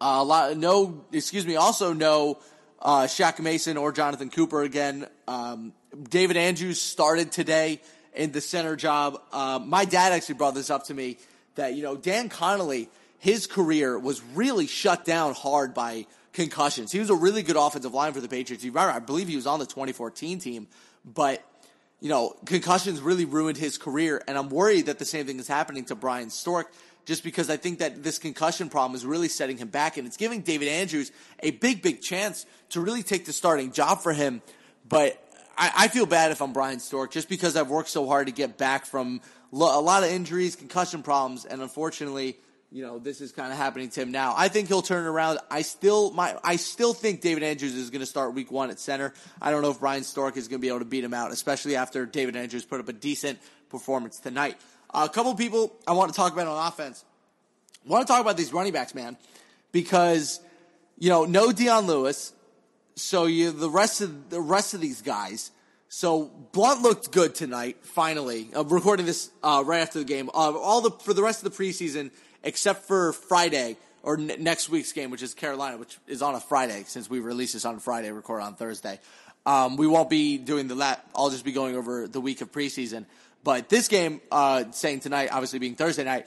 uh, 0.00 0.18
a 0.18 0.24
lot, 0.24 0.56
no, 0.56 1.04
excuse 1.12 1.46
me, 1.46 1.56
also 1.56 1.92
no, 1.92 2.38
uh, 2.86 3.08
Shaq 3.08 3.40
Mason 3.40 3.76
or 3.76 3.90
Jonathan 3.90 4.30
Cooper 4.30 4.62
again. 4.62 5.08
Um, 5.26 5.72
David 6.08 6.36
Andrews 6.36 6.80
started 6.80 7.32
today 7.32 7.80
in 8.14 8.30
the 8.30 8.40
center 8.40 8.76
job. 8.76 9.20
Uh, 9.32 9.58
my 9.62 9.84
dad 9.84 10.12
actually 10.12 10.36
brought 10.36 10.54
this 10.54 10.70
up 10.70 10.84
to 10.84 10.94
me 10.94 11.18
that, 11.56 11.74
you 11.74 11.82
know, 11.82 11.96
Dan 11.96 12.28
Connolly, 12.28 12.88
his 13.18 13.48
career 13.48 13.98
was 13.98 14.22
really 14.34 14.68
shut 14.68 15.04
down 15.04 15.34
hard 15.34 15.74
by 15.74 16.06
concussions. 16.32 16.92
He 16.92 17.00
was 17.00 17.10
a 17.10 17.14
really 17.16 17.42
good 17.42 17.56
offensive 17.56 17.92
line 17.92 18.12
for 18.12 18.20
the 18.20 18.28
Patriots. 18.28 18.64
I 18.64 18.98
believe 19.00 19.26
he 19.26 19.36
was 19.36 19.48
on 19.48 19.58
the 19.58 19.66
2014 19.66 20.38
team, 20.38 20.68
but 21.04 21.42
you 21.98 22.08
know, 22.08 22.36
concussions 22.44 23.00
really 23.00 23.24
ruined 23.24 23.56
his 23.56 23.78
career, 23.78 24.22
and 24.28 24.38
I'm 24.38 24.50
worried 24.50 24.86
that 24.86 25.00
the 25.00 25.06
same 25.06 25.26
thing 25.26 25.40
is 25.40 25.48
happening 25.48 25.86
to 25.86 25.96
Bryan 25.96 26.30
Stork 26.30 26.70
just 27.06 27.24
because 27.24 27.48
I 27.48 27.56
think 27.56 27.78
that 27.78 28.02
this 28.02 28.18
concussion 28.18 28.68
problem 28.68 28.94
is 28.96 29.06
really 29.06 29.28
setting 29.28 29.56
him 29.56 29.68
back, 29.68 29.96
and 29.96 30.06
it's 30.06 30.16
giving 30.16 30.42
David 30.42 30.68
Andrews 30.68 31.12
a 31.40 31.52
big, 31.52 31.80
big 31.80 32.02
chance 32.02 32.44
to 32.70 32.80
really 32.80 33.02
take 33.02 33.24
the 33.24 33.32
starting 33.32 33.72
job 33.72 34.00
for 34.00 34.12
him. 34.12 34.42
But 34.86 35.22
I, 35.56 35.72
I 35.76 35.88
feel 35.88 36.04
bad 36.04 36.32
if 36.32 36.42
I'm 36.42 36.52
Bryan 36.52 36.80
Stork, 36.80 37.12
just 37.12 37.28
because 37.28 37.56
I've 37.56 37.70
worked 37.70 37.88
so 37.88 38.06
hard 38.06 38.26
to 38.26 38.32
get 38.32 38.58
back 38.58 38.84
from 38.84 39.20
lo- 39.52 39.78
a 39.78 39.80
lot 39.80 40.02
of 40.02 40.10
injuries, 40.10 40.56
concussion 40.56 41.02
problems, 41.02 41.44
and 41.44 41.62
unfortunately, 41.62 42.36
you 42.72 42.82
know, 42.82 42.98
this 42.98 43.20
is 43.20 43.30
kind 43.30 43.52
of 43.52 43.58
happening 43.58 43.88
to 43.90 44.02
him 44.02 44.10
now. 44.10 44.34
I 44.36 44.48
think 44.48 44.66
he'll 44.66 44.82
turn 44.82 45.06
around. 45.06 45.38
I 45.48 45.62
still, 45.62 46.10
my, 46.10 46.36
I 46.42 46.56
still 46.56 46.92
think 46.92 47.20
David 47.20 47.44
Andrews 47.44 47.74
is 47.74 47.90
going 47.90 48.00
to 48.00 48.06
start 48.06 48.34
week 48.34 48.50
one 48.50 48.70
at 48.70 48.80
center. 48.80 49.14
I 49.40 49.52
don't 49.52 49.62
know 49.62 49.70
if 49.70 49.78
Bryan 49.78 50.02
Stork 50.02 50.36
is 50.36 50.48
going 50.48 50.58
to 50.58 50.62
be 50.62 50.68
able 50.68 50.80
to 50.80 50.84
beat 50.84 51.04
him 51.04 51.14
out, 51.14 51.30
especially 51.30 51.76
after 51.76 52.04
David 52.04 52.34
Andrews 52.34 52.64
put 52.64 52.80
up 52.80 52.88
a 52.88 52.92
decent 52.92 53.38
performance 53.68 54.18
tonight. 54.18 54.56
Uh, 54.96 55.04
a 55.04 55.08
couple 55.10 55.34
people 55.34 55.76
I 55.86 55.92
want 55.92 56.10
to 56.10 56.16
talk 56.16 56.32
about 56.32 56.46
on 56.46 56.68
offense. 56.68 57.04
I 57.84 57.90
want 57.90 58.06
to 58.06 58.10
talk 58.10 58.22
about 58.22 58.38
these 58.38 58.50
running 58.50 58.72
backs, 58.72 58.94
man, 58.94 59.18
because 59.70 60.40
you 60.98 61.10
know 61.10 61.26
no 61.26 61.52
Dion 61.52 61.86
Lewis, 61.86 62.32
so 62.94 63.26
you 63.26 63.50
the 63.50 63.68
rest 63.68 64.00
of 64.00 64.30
the 64.30 64.40
rest 64.40 64.72
of 64.72 64.80
these 64.80 65.02
guys. 65.02 65.50
So 65.90 66.30
Blount 66.52 66.80
looked 66.80 67.12
good 67.12 67.34
tonight. 67.34 67.76
Finally, 67.82 68.48
I'm 68.54 68.70
recording 68.70 69.04
this 69.04 69.30
uh, 69.42 69.62
right 69.66 69.80
after 69.80 69.98
the 69.98 70.06
game. 70.06 70.30
Uh, 70.30 70.56
all 70.56 70.80
the 70.80 70.90
for 70.90 71.12
the 71.12 71.22
rest 71.22 71.44
of 71.44 71.54
the 71.54 71.62
preseason, 71.62 72.10
except 72.42 72.84
for 72.84 73.12
Friday 73.12 73.76
or 74.02 74.18
n- 74.18 74.32
next 74.38 74.70
week's 74.70 74.92
game, 74.92 75.10
which 75.10 75.22
is 75.22 75.34
Carolina, 75.34 75.76
which 75.76 75.98
is 76.06 76.22
on 76.22 76.34
a 76.34 76.40
Friday 76.40 76.84
since 76.86 77.10
we 77.10 77.20
release 77.20 77.52
this 77.52 77.66
on 77.66 77.80
Friday, 77.80 78.10
record 78.12 78.40
on 78.40 78.54
Thursday. 78.54 78.98
Um, 79.44 79.76
we 79.76 79.86
won't 79.86 80.08
be 80.08 80.38
doing 80.38 80.68
the 80.68 80.74
lat. 80.74 81.06
I'll 81.14 81.28
just 81.28 81.44
be 81.44 81.52
going 81.52 81.76
over 81.76 82.08
the 82.08 82.20
week 82.20 82.40
of 82.40 82.50
preseason. 82.50 83.04
But 83.46 83.68
this 83.68 83.86
game, 83.86 84.20
uh, 84.32 84.64
saying 84.72 85.00
tonight, 85.00 85.28
obviously 85.30 85.60
being 85.60 85.76
Thursday 85.76 86.02
night, 86.02 86.26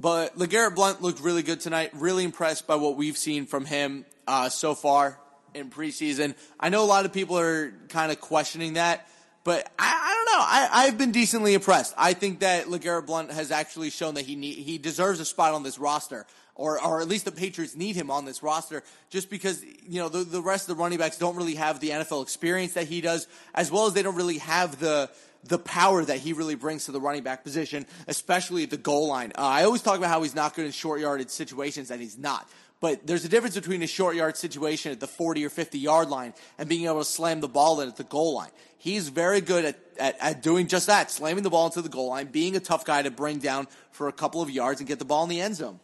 but 0.00 0.38
LeGarrette 0.38 0.74
Blount 0.74 1.02
looked 1.02 1.20
really 1.20 1.42
good 1.42 1.60
tonight. 1.60 1.90
Really 1.92 2.24
impressed 2.24 2.66
by 2.66 2.76
what 2.76 2.96
we've 2.96 3.18
seen 3.18 3.44
from 3.44 3.66
him 3.66 4.06
uh, 4.26 4.48
so 4.48 4.74
far 4.74 5.20
in 5.52 5.68
preseason. 5.68 6.34
I 6.58 6.70
know 6.70 6.82
a 6.82 6.86
lot 6.86 7.04
of 7.04 7.12
people 7.12 7.38
are 7.38 7.74
kind 7.90 8.10
of 8.10 8.18
questioning 8.22 8.72
that, 8.72 9.06
but 9.44 9.70
I, 9.78 9.92
I 9.92 10.14
don't 10.14 10.38
know. 10.38 10.78
I, 10.78 10.84
have 10.86 10.96
been 10.96 11.12
decently 11.12 11.52
impressed. 11.52 11.92
I 11.98 12.14
think 12.14 12.40
that 12.40 12.64
LeGarrette 12.64 13.04
Blount 13.04 13.30
has 13.30 13.50
actually 13.50 13.90
shown 13.90 14.14
that 14.14 14.24
he 14.24 14.34
need, 14.34 14.56
he 14.56 14.78
deserves 14.78 15.20
a 15.20 15.26
spot 15.26 15.52
on 15.52 15.64
this 15.64 15.78
roster. 15.78 16.24
Or, 16.54 16.82
or 16.82 17.00
at 17.00 17.06
least 17.06 17.24
the 17.24 17.30
Patriots 17.30 17.76
need 17.76 17.94
him 17.94 18.10
on 18.10 18.24
this 18.24 18.42
roster 18.42 18.82
just 19.10 19.30
because, 19.30 19.62
you 19.86 20.00
know, 20.00 20.08
the, 20.08 20.24
the 20.24 20.42
rest 20.42 20.68
of 20.68 20.76
the 20.76 20.82
running 20.82 20.98
backs 20.98 21.16
don't 21.16 21.36
really 21.36 21.54
have 21.54 21.78
the 21.78 21.90
NFL 21.90 22.22
experience 22.22 22.72
that 22.72 22.88
he 22.88 23.00
does, 23.00 23.28
as 23.54 23.70
well 23.70 23.86
as 23.86 23.92
they 23.92 24.02
don't 24.02 24.16
really 24.16 24.38
have 24.38 24.80
the, 24.80 25.08
the 25.44 25.58
power 25.58 26.04
that 26.04 26.18
he 26.18 26.32
really 26.32 26.54
brings 26.54 26.86
to 26.86 26.92
the 26.92 27.00
running 27.00 27.22
back 27.22 27.44
position, 27.44 27.86
especially 28.06 28.64
at 28.64 28.70
the 28.70 28.76
goal 28.76 29.08
line. 29.08 29.32
Uh, 29.36 29.42
I 29.42 29.64
always 29.64 29.82
talk 29.82 29.98
about 29.98 30.10
how 30.10 30.22
he's 30.22 30.34
not 30.34 30.54
good 30.54 30.66
in 30.66 30.72
short 30.72 31.00
yarded 31.00 31.30
situations, 31.30 31.90
and 31.90 32.00
he's 32.00 32.18
not. 32.18 32.48
But 32.80 33.06
there's 33.06 33.24
a 33.24 33.28
difference 33.28 33.56
between 33.56 33.82
a 33.82 33.86
short 33.86 34.14
yard 34.14 34.36
situation 34.36 34.92
at 34.92 35.00
the 35.00 35.08
40 35.08 35.44
or 35.44 35.50
50 35.50 35.78
yard 35.78 36.08
line 36.08 36.32
and 36.58 36.68
being 36.68 36.84
able 36.84 37.00
to 37.00 37.04
slam 37.04 37.40
the 37.40 37.48
ball 37.48 37.80
in 37.80 37.88
at 37.88 37.96
the 37.96 38.04
goal 38.04 38.34
line. 38.34 38.50
He's 38.78 39.08
very 39.08 39.40
good 39.40 39.64
at, 39.64 39.78
at, 39.98 40.16
at, 40.20 40.42
doing 40.42 40.68
just 40.68 40.86
that, 40.86 41.10
slamming 41.10 41.42
the 41.42 41.50
ball 41.50 41.66
into 41.66 41.82
the 41.82 41.88
goal 41.88 42.10
line, 42.10 42.28
being 42.28 42.54
a 42.54 42.60
tough 42.60 42.84
guy 42.84 43.02
to 43.02 43.10
bring 43.10 43.38
down 43.38 43.66
for 43.90 44.06
a 44.06 44.12
couple 44.12 44.40
of 44.40 44.50
yards 44.50 44.80
and 44.80 44.86
get 44.86 45.00
the 45.00 45.04
ball 45.04 45.24
in 45.24 45.28
the 45.28 45.40
end 45.40 45.56
zone. 45.56 45.80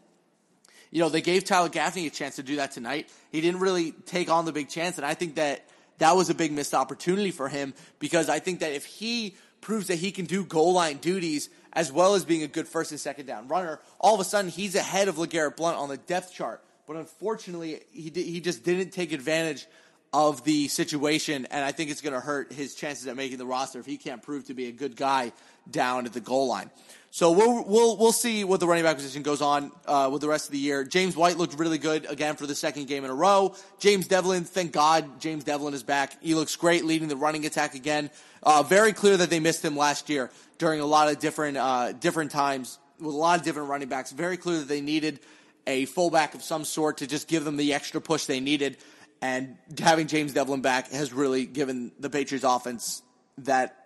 You 0.93 1.01
know, 1.01 1.09
they 1.09 1.23
gave 1.23 1.43
Tyler 1.43 1.69
Gaffney 1.69 2.07
a 2.07 2.11
chance 2.11 2.37
to 2.37 2.45
do 2.45 2.57
that 2.57 2.71
tonight. 2.71 3.09
He 3.33 3.41
didn't 3.41 3.59
really 3.59 3.91
take 3.91 4.31
on 4.31 4.45
the 4.45 4.53
big 4.53 4.69
chance, 4.69 4.97
and 4.97 5.05
I 5.05 5.15
think 5.15 5.35
that 5.35 5.69
that 5.99 6.15
was 6.15 6.31
a 6.31 6.35
big 6.35 6.53
missed 6.53 6.75
opportunity 6.75 7.33
for 7.33 7.49
him 7.49 7.75
because 7.99 8.29
I 8.29 8.39
think 8.39 8.61
that 8.61 8.73
if 8.73 8.85
he 8.85 9.35
proves 9.65 9.89
that 9.89 9.97
he 9.97 10.13
can 10.13 10.27
do 10.27 10.45
goal 10.45 10.73
line 10.75 10.99
duties 10.99 11.49
as 11.73 11.91
well 11.91 12.15
as 12.15 12.25
being 12.25 12.45
a 12.45 12.47
good 12.47 12.69
first 12.69 12.93
and 12.93 13.01
second 13.01 13.27
down 13.27 13.49
runner, 13.49 13.81
all 13.99 14.15
of 14.15 14.21
a 14.21 14.25
sudden 14.25 14.51
he's 14.51 14.77
ahead 14.77 15.09
of 15.09 15.17
LeGarrette 15.17 15.57
Blount 15.57 15.77
on 15.77 15.89
the 15.89 15.97
depth 15.97 16.33
chart. 16.33 16.63
But 16.87 16.97
unfortunately, 16.97 17.81
he, 17.91 18.11
he 18.11 18.41
just 18.41 18.63
didn't 18.63 18.91
take 18.91 19.13
advantage 19.13 19.67
of 20.13 20.45
the 20.45 20.69
situation, 20.69 21.49
and 21.51 21.65
I 21.65 21.73
think 21.73 21.91
it's 21.91 22.01
going 22.01 22.13
to 22.13 22.21
hurt 22.21 22.53
his 22.53 22.77
chances 22.77 23.09
at 23.09 23.17
making 23.17 23.39
the 23.39 23.47
roster 23.47 23.81
if 23.81 23.87
he 23.87 23.97
can't 23.97 24.23
prove 24.23 24.47
to 24.47 24.55
be 24.55 24.67
a 24.67 24.73
good 24.73 24.95
guy 24.95 25.33
down 25.69 26.07
at 26.07 26.13
the 26.13 26.21
goal 26.21 26.47
line. 26.47 26.71
So 27.15 27.31
we'll 27.31 27.63
we'll 27.63 27.97
we'll 27.97 28.11
see 28.11 28.43
what 28.43 28.59
the 28.59 28.67
running 28.67 28.83
back 28.83 28.97
position 28.97 29.23
goes 29.23 29.41
on 29.41 29.71
uh, 29.87 30.11
with 30.13 30.21
the 30.21 30.27
rest 30.27 30.47
of 30.47 30.51
the 30.51 30.59
year. 30.59 30.83
James 30.83 31.17
White 31.17 31.37
looked 31.37 31.57
really 31.61 31.79
good 31.79 32.11
again 32.11 32.35
for 32.35 32.45
the 32.45 32.57
second 32.57 32.89
game 32.89 33.05
in 33.05 33.11
a 33.13 33.15
row. 33.15 33.55
James 33.79 34.09
Develin, 34.09 34.43
thank 34.43 34.73
God, 34.73 35.21
James 35.21 35.45
Develin 35.45 35.75
is 35.75 35.85
back. 35.85 36.21
He 36.21 36.35
looks 36.35 36.57
great, 36.57 36.85
leading 36.85 37.07
the 37.07 37.15
running 37.15 37.47
attack 37.47 37.77
again. 37.77 38.11
Uh, 38.43 38.65
very 38.65 38.93
clear 38.93 39.17
that 39.17 39.31
they 39.31 39.39
missed 39.39 39.65
him 39.65 39.77
last 39.77 40.09
year 40.09 40.29
during 40.59 40.81
a 40.81 40.85
lot 40.85 41.09
of 41.09 41.21
different 41.21 41.57
uh, 41.57 41.93
different 41.93 42.33
times 42.33 42.81
with 42.99 43.15
a 43.15 43.17
lot 43.17 43.39
of 43.39 43.45
different 43.45 43.69
running 43.69 43.89
backs. 43.89 44.11
Very 44.11 44.37
clear 44.37 44.59
that 44.59 44.67
they 44.67 44.81
needed 44.81 45.21
a 45.69 45.85
fullback 45.85 46.35
of 46.35 46.43
some 46.43 46.65
sort 46.65 46.97
to 46.97 47.07
just 47.07 47.29
give 47.29 47.45
them 47.45 47.57
the 47.57 47.75
extra 47.75 48.01
push 48.01 48.25
they 48.25 48.41
needed. 48.41 48.77
And 49.23 49.57
having 49.79 50.09
James 50.09 50.33
Develin 50.33 50.63
back 50.63 50.91
has 50.91 51.13
really 51.13 51.47
given 51.47 51.93
the 51.97 52.11
Patriots 52.11 52.45
offense 52.45 53.03
that 53.39 53.84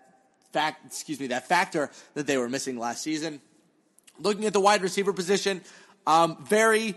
fact, 0.52 0.86
excuse 0.86 1.20
me, 1.20 1.28
that 1.28 1.48
factor 1.48 1.90
that 2.14 2.26
they 2.26 2.36
were 2.38 2.48
missing 2.48 2.78
last 2.78 3.02
season. 3.02 3.40
Looking 4.18 4.46
at 4.46 4.52
the 4.52 4.60
wide 4.60 4.82
receiver 4.82 5.12
position, 5.12 5.60
um, 6.06 6.38
very, 6.44 6.96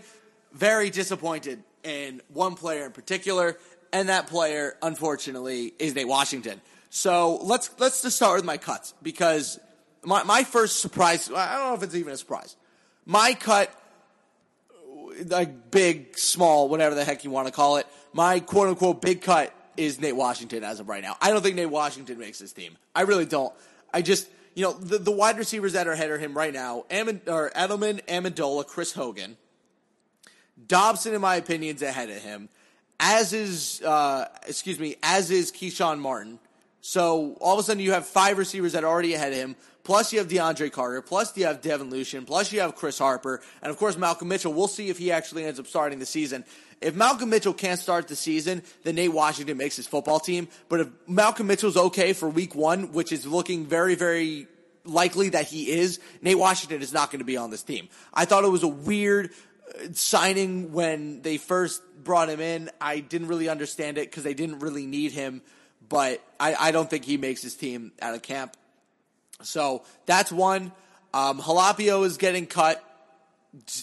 very 0.52 0.90
disappointed 0.90 1.62
in 1.84 2.20
one 2.28 2.54
player 2.54 2.86
in 2.86 2.92
particular, 2.92 3.58
and 3.92 4.08
that 4.08 4.26
player, 4.26 4.76
unfortunately, 4.82 5.72
is 5.78 5.94
Nate 5.94 6.08
Washington. 6.08 6.60
So 6.90 7.36
let's 7.36 7.70
let's 7.78 8.02
just 8.02 8.16
start 8.16 8.36
with 8.36 8.44
my 8.44 8.56
cuts 8.56 8.94
because 9.02 9.58
my 10.04 10.22
my 10.24 10.44
first 10.44 10.80
surprise. 10.80 11.30
I 11.30 11.56
don't 11.56 11.68
know 11.68 11.74
if 11.74 11.82
it's 11.82 11.94
even 11.94 12.12
a 12.12 12.16
surprise. 12.16 12.56
My 13.06 13.34
cut, 13.34 13.74
like 15.26 15.70
big, 15.70 16.18
small, 16.18 16.68
whatever 16.68 16.94
the 16.94 17.04
heck 17.04 17.24
you 17.24 17.30
want 17.30 17.48
to 17.48 17.52
call 17.52 17.76
it. 17.76 17.86
My 18.12 18.40
quote 18.40 18.68
unquote 18.68 19.00
big 19.00 19.22
cut 19.22 19.54
is 19.76 20.00
Nate 20.00 20.16
Washington 20.16 20.64
as 20.64 20.80
of 20.80 20.88
right 20.88 21.02
now. 21.02 21.16
I 21.20 21.30
don't 21.30 21.42
think 21.42 21.56
Nate 21.56 21.70
Washington 21.70 22.18
makes 22.18 22.38
this 22.38 22.52
team. 22.52 22.76
I 22.94 23.02
really 23.02 23.26
don't. 23.26 23.52
I 23.92 24.02
just, 24.02 24.28
you 24.54 24.62
know, 24.64 24.72
the, 24.72 24.98
the 24.98 25.12
wide 25.12 25.38
receivers 25.38 25.74
that 25.74 25.86
are 25.86 25.92
ahead 25.92 26.10
of 26.10 26.20
him 26.20 26.34
right 26.34 26.52
now, 26.52 26.84
Amond, 26.90 27.28
or 27.28 27.50
Edelman, 27.50 28.04
Amendola, 28.06 28.66
Chris 28.66 28.92
Hogan. 28.92 29.36
Dobson, 30.66 31.14
in 31.14 31.20
my 31.20 31.36
opinion, 31.36 31.76
is 31.76 31.82
ahead 31.82 32.10
of 32.10 32.18
him. 32.18 32.48
As 33.00 33.32
is, 33.32 33.82
uh, 33.82 34.28
excuse 34.46 34.78
me, 34.78 34.96
as 35.02 35.30
is 35.30 35.50
Keshawn 35.50 35.98
Martin. 35.98 36.38
So 36.82 37.38
all 37.40 37.54
of 37.54 37.60
a 37.60 37.62
sudden 37.62 37.82
you 37.82 37.92
have 37.92 38.06
five 38.06 38.36
receivers 38.38 38.72
that 38.72 38.84
are 38.84 38.90
already 38.90 39.14
ahead 39.14 39.32
of 39.32 39.38
him. 39.38 39.56
Plus 39.84 40.12
you 40.12 40.18
have 40.18 40.28
DeAndre 40.28 40.70
Carter. 40.70 41.00
Plus 41.00 41.34
you 41.36 41.46
have 41.46 41.62
Devin 41.62 41.90
Lucien. 41.90 42.26
Plus 42.26 42.52
you 42.52 42.60
have 42.60 42.74
Chris 42.74 42.98
Harper. 42.98 43.40
And 43.62 43.70
of 43.70 43.78
course 43.78 43.96
Malcolm 43.96 44.28
Mitchell. 44.28 44.52
We'll 44.52 44.68
see 44.68 44.90
if 44.90 44.98
he 44.98 45.10
actually 45.12 45.44
ends 45.44 45.58
up 45.58 45.66
starting 45.68 46.00
the 46.00 46.06
season. 46.06 46.44
If 46.80 46.96
Malcolm 46.96 47.30
Mitchell 47.30 47.54
can't 47.54 47.78
start 47.78 48.08
the 48.08 48.16
season, 48.16 48.62
then 48.82 48.96
Nate 48.96 49.12
Washington 49.12 49.56
makes 49.56 49.76
his 49.76 49.86
football 49.86 50.18
team. 50.18 50.48
But 50.68 50.80
if 50.80 50.88
Malcolm 51.06 51.46
Mitchell's 51.46 51.76
okay 51.76 52.12
for 52.12 52.28
week 52.28 52.56
one, 52.56 52.92
which 52.92 53.12
is 53.12 53.24
looking 53.24 53.66
very, 53.66 53.94
very 53.94 54.48
likely 54.84 55.28
that 55.30 55.46
he 55.46 55.70
is, 55.70 56.00
Nate 56.20 56.38
Washington 56.38 56.82
is 56.82 56.92
not 56.92 57.12
going 57.12 57.20
to 57.20 57.24
be 57.24 57.36
on 57.36 57.50
this 57.50 57.62
team. 57.62 57.88
I 58.12 58.24
thought 58.24 58.42
it 58.42 58.50
was 58.50 58.64
a 58.64 58.68
weird 58.68 59.30
uh, 59.68 59.92
signing 59.92 60.72
when 60.72 61.22
they 61.22 61.36
first 61.36 61.80
brought 62.02 62.28
him 62.28 62.40
in. 62.40 62.70
I 62.80 62.98
didn't 62.98 63.28
really 63.28 63.48
understand 63.48 63.98
it 63.98 64.10
because 64.10 64.24
they 64.24 64.34
didn't 64.34 64.58
really 64.58 64.86
need 64.86 65.12
him, 65.12 65.42
but 65.92 66.22
I, 66.40 66.54
I, 66.54 66.70
don't 66.70 66.88
think 66.88 67.04
he 67.04 67.18
makes 67.18 67.42
his 67.42 67.54
team 67.54 67.92
out 68.00 68.14
of 68.14 68.22
camp. 68.22 68.56
So 69.42 69.82
that's 70.06 70.32
one. 70.32 70.72
Um, 71.12 71.38
Halapio 71.38 72.06
is 72.06 72.16
getting 72.16 72.46
cut. 72.46 72.82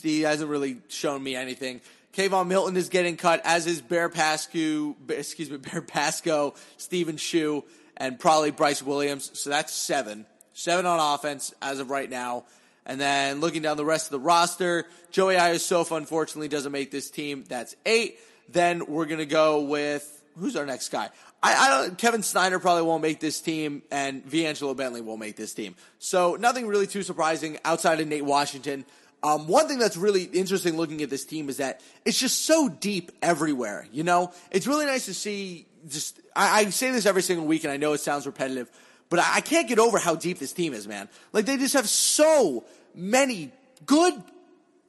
He 0.01 0.21
hasn't 0.21 0.49
really 0.49 0.77
shown 0.87 1.21
me 1.21 1.35
anything. 1.35 1.81
Keavon 2.13 2.47
Milton 2.47 2.75
is 2.77 2.89
getting 2.89 3.15
cut, 3.15 3.41
as 3.45 3.67
is 3.67 3.79
Bear 3.79 4.09
Pascu, 4.09 4.95
excuse 5.07 5.51
me, 5.51 5.57
Bear 5.71 5.83
Pascoe, 5.83 6.55
Steven 6.77 7.17
Scheu, 7.17 7.63
and 7.95 8.19
probably 8.19 8.49
Bryce 8.49 8.81
Williams. 8.81 9.29
So 9.39 9.51
that's 9.51 9.71
seven. 9.71 10.25
Seven 10.53 10.87
on 10.87 11.13
offense 11.13 11.53
as 11.61 11.77
of 11.79 11.91
right 11.91 12.09
now. 12.09 12.45
And 12.87 12.99
then 12.99 13.39
looking 13.39 13.61
down 13.61 13.77
the 13.77 13.85
rest 13.85 14.07
of 14.07 14.13
the 14.13 14.19
roster, 14.19 14.87
Joey 15.11 15.35
Iosofa 15.35 15.95
unfortunately 15.95 16.47
doesn't 16.47 16.71
make 16.71 16.89
this 16.89 17.11
team. 17.11 17.43
That's 17.47 17.75
eight. 17.85 18.17
Then 18.51 18.87
we're 18.87 19.05
gonna 19.05 19.27
go 19.27 19.61
with 19.61 20.15
who's 20.39 20.55
our 20.55 20.65
next 20.65 20.89
guy? 20.89 21.09
I, 21.41 21.53
I 21.53 21.69
don't. 21.69 21.97
Kevin 21.97 22.23
Snyder 22.23 22.59
probably 22.59 22.83
won't 22.83 23.01
make 23.01 23.19
this 23.19 23.39
team, 23.39 23.81
and 23.91 24.25
Vangelo 24.25 24.75
Bentley 24.75 25.01
won't 25.01 25.19
make 25.19 25.35
this 25.35 25.53
team. 25.53 25.75
So 25.99 26.35
nothing 26.35 26.67
really 26.67 26.87
too 26.87 27.03
surprising 27.03 27.57
outside 27.63 27.99
of 27.99 28.07
Nate 28.07 28.25
Washington. 28.25 28.85
Um, 29.21 29.47
one 29.47 29.67
thing 29.67 29.79
that's 29.79 29.97
really 29.97 30.23
interesting 30.23 30.77
looking 30.77 31.01
at 31.01 31.09
this 31.09 31.25
team 31.25 31.49
is 31.49 31.57
that 31.57 31.81
it's 32.05 32.19
just 32.19 32.45
so 32.45 32.69
deep 32.69 33.11
everywhere. 33.21 33.85
You 33.91 34.03
know, 34.03 34.31
it's 34.51 34.67
really 34.67 34.85
nice 34.85 35.05
to 35.05 35.13
see. 35.13 35.65
Just 35.87 36.19
I, 36.35 36.59
I 36.59 36.69
say 36.71 36.91
this 36.91 37.05
every 37.05 37.21
single 37.21 37.45
week, 37.45 37.63
and 37.63 37.71
I 37.71 37.77
know 37.77 37.93
it 37.93 38.01
sounds 38.01 38.25
repetitive, 38.25 38.69
but 39.09 39.19
I, 39.19 39.35
I 39.35 39.41
can't 39.41 39.67
get 39.67 39.79
over 39.79 39.97
how 39.97 40.15
deep 40.15 40.39
this 40.39 40.51
team 40.51 40.73
is, 40.73 40.87
man. 40.87 41.07
Like 41.31 41.45
they 41.45 41.57
just 41.57 41.73
have 41.73 41.87
so 41.87 42.65
many 42.93 43.51
good 43.85 44.13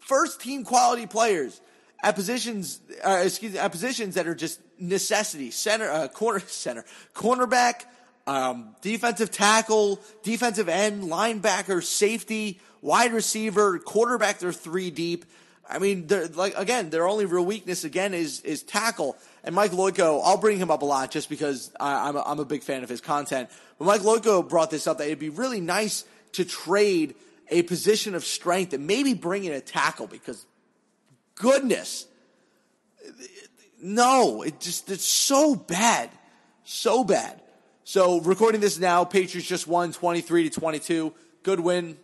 first 0.01 0.41
team 0.41 0.65
quality 0.65 1.07
players 1.07 1.61
at 2.03 2.15
positions. 2.15 2.81
Uh, 3.05 3.23
excuse 3.25 3.53
me, 3.53 3.59
at 3.59 3.71
positions 3.73 4.15
that 4.15 4.27
are 4.27 4.35
just 4.35 4.61
necessity. 4.79 5.51
Center, 5.51 5.91
uh, 5.91 6.09
corner, 6.09 6.41
center, 6.47 6.85
cornerback, 7.15 7.85
um, 8.27 8.75
defensive 8.81 9.31
tackle, 9.31 10.01
defensive 10.23 10.69
end, 10.69 11.05
linebacker, 11.05 11.83
safety 11.83 12.61
wide 12.83 13.13
receiver, 13.13 13.79
quarterback, 13.79 14.39
they're 14.39 14.53
three 14.53 14.91
deep. 14.91 15.25
I 15.69 15.79
mean, 15.79 16.09
like 16.35 16.55
again, 16.57 16.91
their 16.91 17.07
only 17.07 17.27
real 17.27 17.45
weakness 17.45 17.85
again 17.85 18.13
is 18.13 18.41
is 18.41 18.63
tackle. 18.63 19.17
And 19.45 19.55
Mike 19.55 19.71
Loyko, 19.71 20.21
I'll 20.25 20.37
bring 20.37 20.59
him 20.59 20.71
up 20.71 20.83
a 20.83 20.85
lot 20.85 21.11
just 21.13 21.29
because 21.29 21.71
I, 21.79 22.09
am 22.09 22.17
a, 22.17 22.23
I'm 22.23 22.41
a 22.41 22.45
big 22.45 22.63
fan 22.63 22.83
of 22.83 22.89
his 22.89 23.01
content. 23.01 23.51
But 23.79 23.85
Mike 23.85 24.01
Loyko 24.01 24.47
brought 24.47 24.71
this 24.71 24.87
up 24.87 24.99
that 24.99 25.07
it'd 25.07 25.21
be 25.21 25.29
really 25.29 25.61
nice 25.61 26.05
to 26.33 26.45
trade 26.45 27.15
a 27.51 27.63
position 27.63 28.15
of 28.15 28.25
strength 28.25 28.73
and 28.73 28.87
maybe 28.87 29.15
bring 29.15 29.45
in 29.45 29.53
a 29.53 29.61
tackle 29.61 30.07
because 30.07 30.45
goodness, 31.41 32.07
no, 33.83 34.43
it 34.43 34.61
just 34.61 34.91
it's 34.91 35.05
so 35.05 35.55
bad, 35.55 36.11
so 36.65 37.03
bad. 37.03 37.41
So 37.85 38.21
recording 38.21 38.61
this 38.61 38.79
now, 38.79 39.05
Patriots 39.05 39.49
just 39.49 39.67
won 39.67 39.93
23 39.93 40.49
to 40.49 40.61
22. 40.61 41.13
Good 41.43 41.61
win 41.61 41.97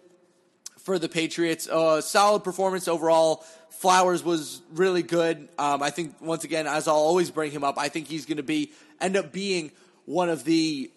for 0.79 0.99
the 0.99 1.09
Patriots. 1.09 1.68
Uh, 1.68 2.01
solid 2.01 2.42
performance 2.42 2.88
overall. 2.88 3.44
Flowers 3.70 4.25
was 4.25 4.62
really 4.72 5.03
good. 5.03 5.49
Um, 5.59 5.83
I 5.83 5.90
think 5.90 6.14
once 6.20 6.44
again, 6.44 6.66
as 6.66 6.88
I'll 6.88 6.94
always 6.94 7.31
bring 7.31 7.51
him 7.53 7.62
up, 7.62 7.79
I 7.79 7.88
think 7.88 8.09
he's 8.09 8.25
going 8.25 8.38
to 8.38 8.42
be 8.42 8.72
end 9.01 9.16
up 9.16 9.33
being 9.33 9.70
one 10.07 10.31
of 10.31 10.44
the 10.44 10.90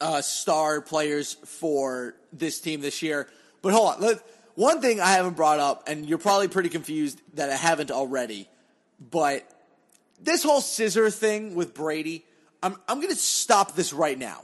uh, 0.00 0.22
star 0.22 0.80
players 0.80 1.34
for 1.34 2.16
this 2.32 2.60
team 2.60 2.80
this 2.80 3.02
year. 3.02 3.28
But 3.60 3.72
hold 3.72 3.94
on, 3.94 4.00
Let, 4.00 4.22
one 4.56 4.80
thing 4.80 5.00
I 5.00 5.12
haven't 5.12 5.36
brought 5.36 5.60
up, 5.60 5.88
and 5.88 6.06
you're 6.06 6.18
probably 6.18 6.48
pretty 6.48 6.68
confused 6.68 7.20
that 7.34 7.50
I 7.50 7.56
haven't 7.56 7.90
already, 7.90 8.48
but 8.98 9.48
this 10.20 10.42
whole 10.42 10.60
scissor 10.60 11.10
thing 11.10 11.54
with 11.54 11.74
Brady, 11.74 12.24
I'm 12.62 12.76
I'm 12.88 13.00
going 13.00 13.12
to 13.12 13.18
stop 13.20 13.76
this 13.76 13.92
right 13.92 14.18
now. 14.18 14.42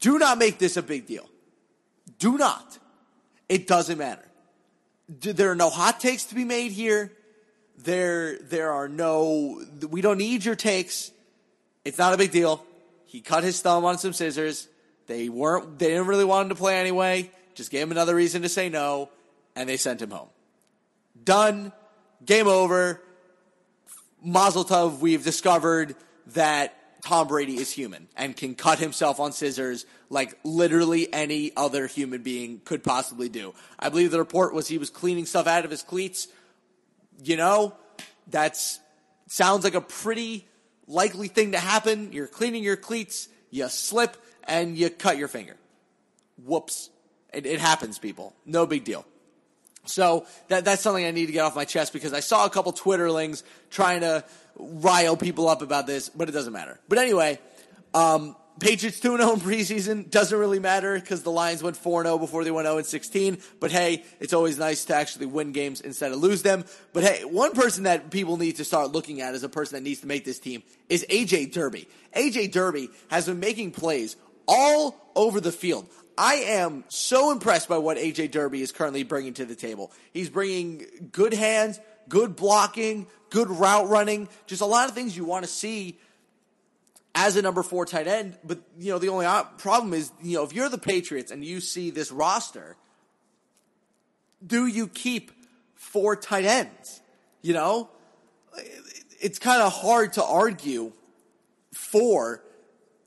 Do 0.00 0.18
not 0.18 0.38
make 0.38 0.58
this 0.58 0.76
a 0.76 0.82
big 0.82 1.06
deal. 1.06 1.28
Do 2.18 2.38
not. 2.38 2.78
It 3.48 3.66
doesn't 3.66 3.98
matter. 3.98 4.24
There 5.08 5.50
are 5.50 5.56
no 5.56 5.68
hot 5.68 6.00
takes 6.00 6.24
to 6.26 6.34
be 6.34 6.44
made 6.44 6.72
here. 6.72 7.12
There, 7.76 8.38
there 8.38 8.72
are 8.72 8.88
no, 8.88 9.62
we 9.90 10.00
don't 10.00 10.16
need 10.18 10.44
your 10.44 10.54
takes. 10.54 11.10
It's 11.84 11.98
not 11.98 12.14
a 12.14 12.16
big 12.16 12.30
deal. 12.30 12.64
He 13.04 13.20
cut 13.20 13.44
his 13.44 13.60
thumb 13.60 13.84
on 13.84 13.98
some 13.98 14.12
scissors. 14.12 14.68
They 15.06 15.28
weren't, 15.28 15.78
they 15.78 15.88
didn't 15.88 16.06
really 16.06 16.24
want 16.24 16.44
him 16.44 16.48
to 16.50 16.54
play 16.54 16.78
anyway. 16.78 17.30
Just 17.54 17.70
gave 17.70 17.82
him 17.82 17.92
another 17.92 18.14
reason 18.14 18.42
to 18.42 18.48
say 18.48 18.68
no, 18.68 19.10
and 19.54 19.68
they 19.68 19.76
sent 19.76 20.02
him 20.02 20.10
home. 20.10 20.28
Done. 21.22 21.72
Game 22.24 22.48
over. 22.48 23.00
Mazel 24.22 24.64
tov, 24.64 25.00
we've 25.00 25.22
discovered 25.22 25.94
that 26.28 26.74
Tom 27.04 27.28
Brady 27.28 27.56
is 27.56 27.70
human 27.70 28.08
and 28.16 28.34
can 28.34 28.54
cut 28.54 28.78
himself 28.78 29.20
on 29.20 29.32
scissors 29.32 29.84
like 30.08 30.38
literally 30.42 31.12
any 31.12 31.52
other 31.54 31.86
human 31.86 32.22
being 32.22 32.62
could 32.64 32.82
possibly 32.82 33.28
do. 33.28 33.52
I 33.78 33.90
believe 33.90 34.10
the 34.10 34.18
report 34.18 34.54
was 34.54 34.66
he 34.66 34.78
was 34.78 34.88
cleaning 34.88 35.26
stuff 35.26 35.46
out 35.46 35.66
of 35.66 35.70
his 35.70 35.82
cleats. 35.82 36.28
You 37.22 37.36
know, 37.36 37.74
that's 38.28 38.80
sounds 39.26 39.64
like 39.64 39.74
a 39.74 39.82
pretty 39.82 40.46
likely 40.86 41.28
thing 41.28 41.52
to 41.52 41.58
happen. 41.58 42.12
You're 42.12 42.26
cleaning 42.26 42.62
your 42.62 42.76
cleats, 42.76 43.28
you 43.50 43.68
slip, 43.68 44.16
and 44.44 44.76
you 44.76 44.88
cut 44.88 45.18
your 45.18 45.28
finger. 45.28 45.56
Whoops. 46.42 46.88
It, 47.34 47.46
it 47.46 47.60
happens, 47.60 47.98
people. 47.98 48.34
No 48.46 48.66
big 48.66 48.84
deal. 48.84 49.04
So 49.86 50.26
that, 50.48 50.64
that's 50.64 50.82
something 50.82 51.04
I 51.04 51.10
need 51.10 51.26
to 51.26 51.32
get 51.32 51.40
off 51.40 51.54
my 51.54 51.64
chest 51.64 51.92
because 51.92 52.12
I 52.12 52.20
saw 52.20 52.46
a 52.46 52.50
couple 52.50 52.72
Twitterlings 52.72 53.42
trying 53.70 54.00
to 54.00 54.24
rile 54.56 55.16
people 55.16 55.48
up 55.48 55.62
about 55.62 55.86
this, 55.86 56.08
but 56.08 56.28
it 56.28 56.32
doesn't 56.32 56.52
matter. 56.52 56.80
But 56.88 56.98
anyway, 56.98 57.38
um, 57.92 58.36
Patriots 58.60 59.00
2 59.00 59.16
0 59.16 59.32
in 59.32 59.40
preseason 59.40 60.10
doesn't 60.10 60.38
really 60.38 60.60
matter 60.60 60.94
because 60.98 61.22
the 61.22 61.30
Lions 61.30 61.62
went 61.62 61.76
4 61.76 62.04
0 62.04 62.18
before 62.18 62.44
they 62.44 62.52
went 62.52 62.66
0 62.66 62.80
16. 62.80 63.38
But 63.58 63.72
hey, 63.72 64.04
it's 64.20 64.32
always 64.32 64.58
nice 64.58 64.84
to 64.86 64.94
actually 64.94 65.26
win 65.26 65.52
games 65.52 65.80
instead 65.80 66.12
of 66.12 66.18
lose 66.18 66.42
them. 66.42 66.64
But 66.92 67.02
hey, 67.02 67.24
one 67.24 67.52
person 67.52 67.84
that 67.84 68.10
people 68.10 68.36
need 68.36 68.56
to 68.56 68.64
start 68.64 68.92
looking 68.92 69.20
at 69.20 69.34
as 69.34 69.42
a 69.42 69.48
person 69.48 69.74
that 69.76 69.82
needs 69.82 70.00
to 70.00 70.06
make 70.06 70.24
this 70.24 70.38
team 70.38 70.62
is 70.88 71.04
AJ 71.10 71.52
Derby. 71.52 71.88
AJ 72.16 72.52
Derby 72.52 72.90
has 73.08 73.26
been 73.26 73.40
making 73.40 73.72
plays 73.72 74.16
all 74.46 74.94
over 75.16 75.40
the 75.40 75.52
field. 75.52 75.88
I 76.16 76.34
am 76.34 76.84
so 76.88 77.32
impressed 77.32 77.68
by 77.68 77.78
what 77.78 77.96
AJ 77.96 78.30
Derby 78.30 78.62
is 78.62 78.72
currently 78.72 79.02
bringing 79.02 79.34
to 79.34 79.44
the 79.44 79.54
table. 79.56 79.92
He's 80.12 80.30
bringing 80.30 80.86
good 81.12 81.34
hands, 81.34 81.80
good 82.08 82.36
blocking, 82.36 83.06
good 83.30 83.50
route 83.50 83.88
running, 83.88 84.28
just 84.46 84.62
a 84.62 84.66
lot 84.66 84.88
of 84.88 84.94
things 84.94 85.16
you 85.16 85.24
want 85.24 85.44
to 85.44 85.50
see 85.50 85.98
as 87.14 87.36
a 87.36 87.42
number 87.42 87.62
four 87.62 87.86
tight 87.86 88.06
end. 88.06 88.36
But, 88.44 88.60
you 88.78 88.92
know, 88.92 88.98
the 88.98 89.08
only 89.08 89.26
problem 89.58 89.94
is, 89.94 90.12
you 90.22 90.36
know, 90.36 90.44
if 90.44 90.52
you're 90.52 90.68
the 90.68 90.78
Patriots 90.78 91.30
and 91.30 91.44
you 91.44 91.60
see 91.60 91.90
this 91.90 92.12
roster, 92.12 92.76
do 94.44 94.66
you 94.66 94.88
keep 94.88 95.32
four 95.74 96.16
tight 96.16 96.44
ends? 96.44 97.00
You 97.42 97.54
know, 97.54 97.90
it's 99.20 99.38
kind 99.38 99.62
of 99.62 99.72
hard 99.72 100.14
to 100.14 100.24
argue 100.24 100.92
for 101.72 102.42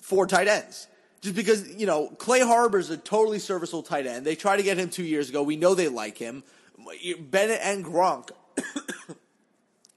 four 0.02 0.28
tight 0.28 0.48
ends. 0.48 0.88
Just 1.22 1.36
because, 1.36 1.68
you 1.76 1.88
know, 1.88 2.10
Clay 2.10 2.42
Harbor's 2.42 2.90
a 2.90 2.98
totally 2.98 3.40
serviceable 3.40 3.84
tight 3.84 4.06
end. 4.06 4.26
They 4.26 4.36
tried 4.36 4.58
to 4.58 4.64
get 4.64 4.78
him 4.78 4.90
two 4.90 5.04
years 5.04 5.30
ago. 5.30 5.42
We 5.42 5.56
know 5.56 5.74
they 5.74 5.88
like 5.88 6.18
him. 6.18 6.44
Bennett 7.20 7.60
and 7.64 7.84
Gronk 7.84 8.30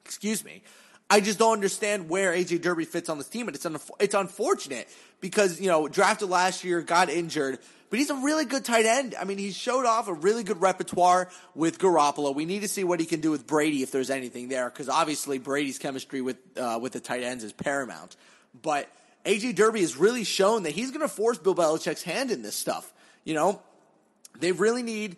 excuse 0.04 0.44
me, 0.44 0.62
I 1.08 1.20
just 1.20 1.38
don't 1.38 1.52
understand 1.52 2.08
where 2.08 2.32
AJ 2.32 2.62
Derby 2.62 2.84
fits 2.84 3.08
on 3.08 3.18
this 3.18 3.28
team, 3.28 3.48
and 3.48 3.54
it's 3.54 3.66
un- 3.66 3.78
it's 3.98 4.14
unfortunate 4.14 4.88
because 5.20 5.60
you 5.60 5.68
know 5.68 5.88
drafted 5.88 6.28
last 6.28 6.64
year, 6.64 6.82
got 6.82 7.10
injured, 7.10 7.58
but 7.88 7.98
he's 7.98 8.10
a 8.10 8.14
really 8.16 8.44
good 8.44 8.64
tight 8.64 8.86
end. 8.86 9.14
I 9.18 9.24
mean, 9.24 9.38
he 9.38 9.50
showed 9.50 9.86
off 9.86 10.08
a 10.08 10.12
really 10.12 10.44
good 10.44 10.60
repertoire 10.60 11.28
with 11.54 11.78
Garoppolo. 11.78 12.34
We 12.34 12.44
need 12.44 12.62
to 12.62 12.68
see 12.68 12.84
what 12.84 13.00
he 13.00 13.06
can 13.06 13.20
do 13.20 13.30
with 13.30 13.46
Brady 13.46 13.82
if 13.82 13.90
there's 13.90 14.10
anything 14.10 14.48
there, 14.48 14.68
because 14.68 14.88
obviously 14.88 15.38
Brady's 15.38 15.78
chemistry 15.78 16.20
with 16.20 16.36
uh, 16.56 16.78
with 16.80 16.92
the 16.92 17.00
tight 17.00 17.22
ends 17.22 17.44
is 17.44 17.52
paramount. 17.52 18.16
But 18.60 18.88
AJ 19.24 19.54
Derby 19.56 19.80
has 19.80 19.96
really 19.96 20.24
shown 20.24 20.62
that 20.62 20.70
he's 20.70 20.90
going 20.90 21.02
to 21.02 21.08
force 21.08 21.38
Bill 21.38 21.54
Belichick's 21.54 22.02
hand 22.02 22.30
in 22.30 22.42
this 22.42 22.54
stuff. 22.54 22.92
You 23.24 23.34
know, 23.34 23.62
they 24.38 24.52
really 24.52 24.82
need 24.82 25.16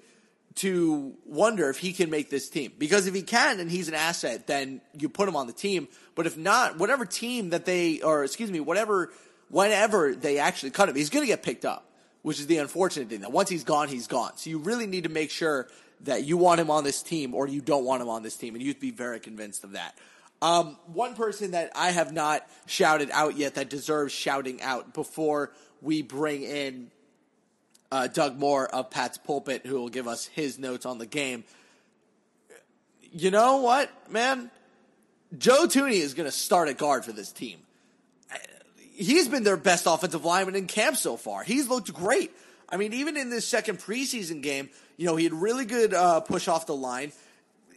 to 0.57 1.15
wonder 1.25 1.71
if 1.71 1.79
he 1.79 1.93
can 1.93 2.11
make 2.11 2.29
this 2.31 2.49
team. 2.49 2.73
Because 2.79 3.07
if 3.07 3.15
he 3.15 3.23
can 3.23 3.61
and 3.61 3.71
he's 3.71 3.89
an 3.89 3.95
asset, 3.95 4.47
then 4.47 4.81
you 4.99 5.09
put 5.09 5.29
him 5.29 5.37
on 5.37 5.47
the 5.47 5.53
team. 5.53 5.89
But 6.15 6.27
if 6.27 6.37
not, 6.37 6.79
whatever 6.79 7.07
team 7.07 7.51
that 7.51 7.65
they, 7.65 8.01
or 8.01 8.25
excuse 8.25 8.51
me, 8.51 8.61
whatever, 8.61 9.13
whenever 9.49 10.15
they 10.15 10.39
actually 10.39 10.71
cut 10.71 10.89
him, 10.89 10.97
he's 10.97 11.11
going 11.11 11.23
to 11.23 11.29
get 11.29 11.43
picked 11.43 11.65
up, 11.65 11.89
which 12.23 12.39
is 12.39 12.47
the 12.47 12.59
unfortunate 12.59 13.09
thing 13.09 13.21
that 13.21 13.33
once 13.33 13.49
he's 13.49 13.65
gone, 13.65 13.89
he's 13.89 14.09
gone. 14.09 14.37
So 14.37 14.51
you 14.51 14.59
really 14.59 14.87
need 14.87 15.05
to 15.05 15.11
make 15.11 15.31
sure 15.31 15.69
that 16.03 16.25
you 16.25 16.37
want 16.37 16.61
him 16.61 16.71
on 16.71 16.85
this 16.85 17.03
team 17.03 17.35
or 17.35 17.47
you 17.47 17.61
don't 17.61 17.85
want 17.85 18.03
him 18.03 18.09
on 18.09 18.23
this 18.23 18.37
team. 18.37 18.55
And 18.55 18.63
you'd 18.63 18.81
be 18.81 18.91
very 18.91 19.21
convinced 19.21 19.65
of 19.65 19.73
that. 19.73 19.97
Um, 20.43 20.77
one 20.93 21.15
person 21.15 21.53
that 21.53 21.71
I 21.77 21.93
have 21.93 22.13
not 22.13 22.45
shouted 22.67 23.11
out 23.13 23.37
yet 23.37 23.55
that 23.55 23.71
deserves 23.71 24.13
shouting 24.13 24.61
out 24.61 24.93
before 24.93 25.53
we 25.81 26.03
bring 26.03 26.43
in 26.43 26.91
uh, 27.93 28.09
Doug 28.09 28.37
Moore 28.37 28.67
of 28.67 28.91
Pat's 28.91 29.19
Pulpit, 29.19 29.65
who 29.65 29.77
will 29.77 29.89
give 29.89 30.09
us 30.09 30.27
his 30.27 30.59
notes 30.59 30.85
on 30.85 30.99
the 30.99 31.07
game. 31.07 31.45
You 33.13 33.31
know 33.31 33.59
what, 33.59 33.89
man? 34.11 34.51
Joe 35.39 35.67
Thuney 35.67 36.01
is 36.01 36.15
going 36.15 36.29
to 36.29 36.37
start 36.37 36.69
at 36.69 36.77
guard 36.77 37.05
for 37.05 37.13
this 37.13 37.31
team. 37.31 37.59
He's 38.95 39.29
been 39.29 39.45
their 39.45 39.57
best 39.57 39.87
offensive 39.87 40.25
lineman 40.25 40.57
in 40.57 40.67
camp 40.67 40.97
so 40.97 41.17
far. 41.17 41.45
He's 41.45 41.69
looked 41.69 41.93
great. 41.95 42.33
I 42.69 42.79
mean, 42.79 42.95
even 42.95 43.17
in 43.17 43.31
this 43.31 43.47
second 43.47 43.79
preseason 43.79 44.43
game, 44.43 44.71
you 44.97 45.07
know, 45.07 45.15
he 45.15 45.25
had 45.25 45.33
really 45.35 45.67
good 45.67 45.95
uh, 45.95 46.21
push 46.21 46.49
off 46.49 46.67
the 46.67 46.75
line. 46.75 47.13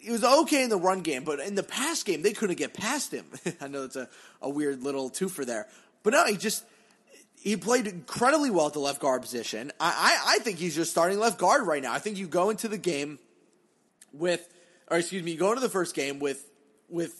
He 0.06 0.12
was 0.12 0.24
okay 0.24 0.64
in 0.64 0.70
the 0.70 0.78
run 0.78 1.02
game, 1.02 1.24
but 1.24 1.40
in 1.40 1.56
the 1.56 1.64
pass 1.64 2.04
game, 2.04 2.22
they 2.22 2.32
couldn't 2.32 2.58
get 2.58 2.76
past 2.76 3.12
him. 3.12 3.26
I 3.62 3.68
know 3.68 3.86
it's 3.86 3.96
a, 3.96 4.08
a 4.40 4.50
weird 4.50 4.84
little 4.84 5.10
twofer 5.10 5.46
there. 5.46 5.68
But 6.04 6.14
no, 6.14 6.26
he 6.26 6.38
just 6.38 6.64
he 7.46 7.56
played 7.58 7.88
incredibly 7.88 8.52
well 8.52 8.68
at 8.68 8.74
the 8.74 8.80
left 8.80 9.00
guard 9.00 9.24
position. 9.24 9.72
I, 9.80 9.88
I, 10.28 10.36
I, 10.36 10.40
think 10.40 10.58
he's 10.58 10.76
just 10.76 10.90
starting 10.90 11.20
left 11.20 11.40
guard 11.40 11.66
right 11.66 11.82
now. 11.82 11.94
I 11.94 12.00
think 12.00 12.18
you 12.18 12.28
go 12.28 12.50
into 12.50 12.68
the 12.68 12.78
game 12.78 13.20
with, 14.14 14.48
or 14.90 14.98
excuse 14.98 15.24
me, 15.24 15.32
you 15.32 15.38
go 15.38 15.50
into 15.50 15.62
the 15.62 15.70
first 15.70 15.96
game 15.96 16.20
with, 16.20 16.44
with, 16.90 17.20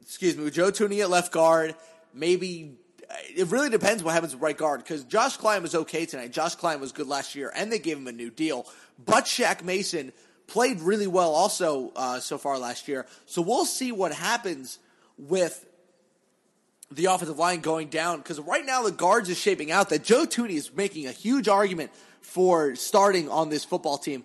excuse 0.00 0.34
me, 0.34 0.44
with 0.44 0.54
Joe 0.54 0.70
Thuney 0.70 1.00
at 1.00 1.10
left 1.10 1.30
guard. 1.30 1.74
Maybe 2.14 2.76
uh, 3.10 3.14
it 3.34 3.48
really 3.48 3.68
depends 3.68 4.02
what 4.02 4.14
happens 4.14 4.34
with 4.34 4.42
right 4.42 4.56
guard 4.56 4.82
because 4.82 5.04
Josh 5.04 5.36
Kline 5.36 5.62
was 5.62 5.74
okay 5.74 6.06
tonight. 6.06 6.32
Josh 6.32 6.54
Kline 6.54 6.80
was 6.80 6.92
good 6.92 7.06
last 7.06 7.34
year, 7.34 7.52
and 7.54 7.70
they 7.70 7.78
gave 7.78 7.98
him 7.98 8.06
a 8.06 8.12
new 8.12 8.30
deal. 8.30 8.66
But 9.04 9.24
Shaq 9.24 9.62
Mason 9.62 10.12
played 10.46 10.80
really 10.80 11.06
well 11.06 11.30
also 11.30 11.92
uh, 11.96 12.20
so 12.20 12.38
far 12.38 12.58
last 12.58 12.88
year. 12.88 13.06
So 13.26 13.42
we'll 13.42 13.64
see 13.64 13.92
what 13.92 14.12
happens 14.12 14.78
with 15.18 15.64
the 16.90 17.06
offensive 17.06 17.38
line 17.38 17.60
going 17.60 17.88
down 17.88 18.18
because 18.18 18.38
right 18.40 18.64
now 18.64 18.82
the 18.82 18.92
guards 18.92 19.28
is 19.28 19.38
shaping 19.38 19.72
out 19.72 19.90
that 19.90 20.04
Joe 20.04 20.24
Thuney 20.24 20.50
is 20.50 20.72
making 20.72 21.06
a 21.06 21.12
huge 21.12 21.48
argument 21.48 21.90
for 22.20 22.74
starting 22.76 23.28
on 23.28 23.48
this 23.48 23.64
football 23.64 23.98
team, 23.98 24.24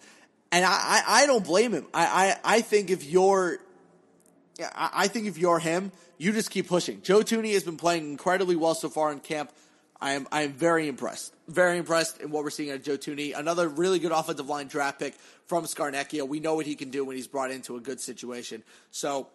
and 0.51 0.65
I, 0.65 0.71
I, 0.71 1.03
I 1.07 1.25
don't 1.25 1.45
blame 1.45 1.71
him. 1.71 1.85
I, 1.93 2.35
I, 2.43 2.57
I 2.57 2.61
think 2.61 2.89
if 2.89 3.05
you're, 3.05 3.59
I 4.75 5.07
think 5.07 5.27
if 5.27 5.37
you're 5.37 5.59
him, 5.59 5.91
you 6.17 6.31
just 6.33 6.51
keep 6.51 6.67
pushing. 6.67 7.01
Joe 7.01 7.21
Thuney 7.21 7.53
has 7.53 7.63
been 7.63 7.77
playing 7.77 8.11
incredibly 8.11 8.55
well 8.55 8.75
so 8.75 8.89
far 8.89 9.11
in 9.11 9.19
camp. 9.19 9.51
I 10.01 10.13
am 10.13 10.27
I 10.31 10.41
am 10.43 10.53
very 10.53 10.87
impressed. 10.87 11.33
Very 11.47 11.77
impressed 11.77 12.19
in 12.21 12.31
what 12.31 12.43
we're 12.43 12.49
seeing 12.49 12.71
out 12.71 12.77
of 12.77 12.83
Joe 12.83 12.97
Thuney. 12.97 13.37
Another 13.37 13.69
really 13.69 13.99
good 13.99 14.11
offensive 14.11 14.49
line 14.49 14.67
draft 14.67 14.99
pick 14.99 15.13
from 15.45 15.65
Scarnecchia. 15.65 16.27
We 16.27 16.39
know 16.39 16.55
what 16.55 16.65
he 16.65 16.75
can 16.75 16.89
do 16.89 17.05
when 17.05 17.15
he's 17.15 17.27
brought 17.27 17.51
into 17.51 17.75
a 17.75 17.79
good 17.79 17.99
situation. 17.99 18.63
So 18.89 19.27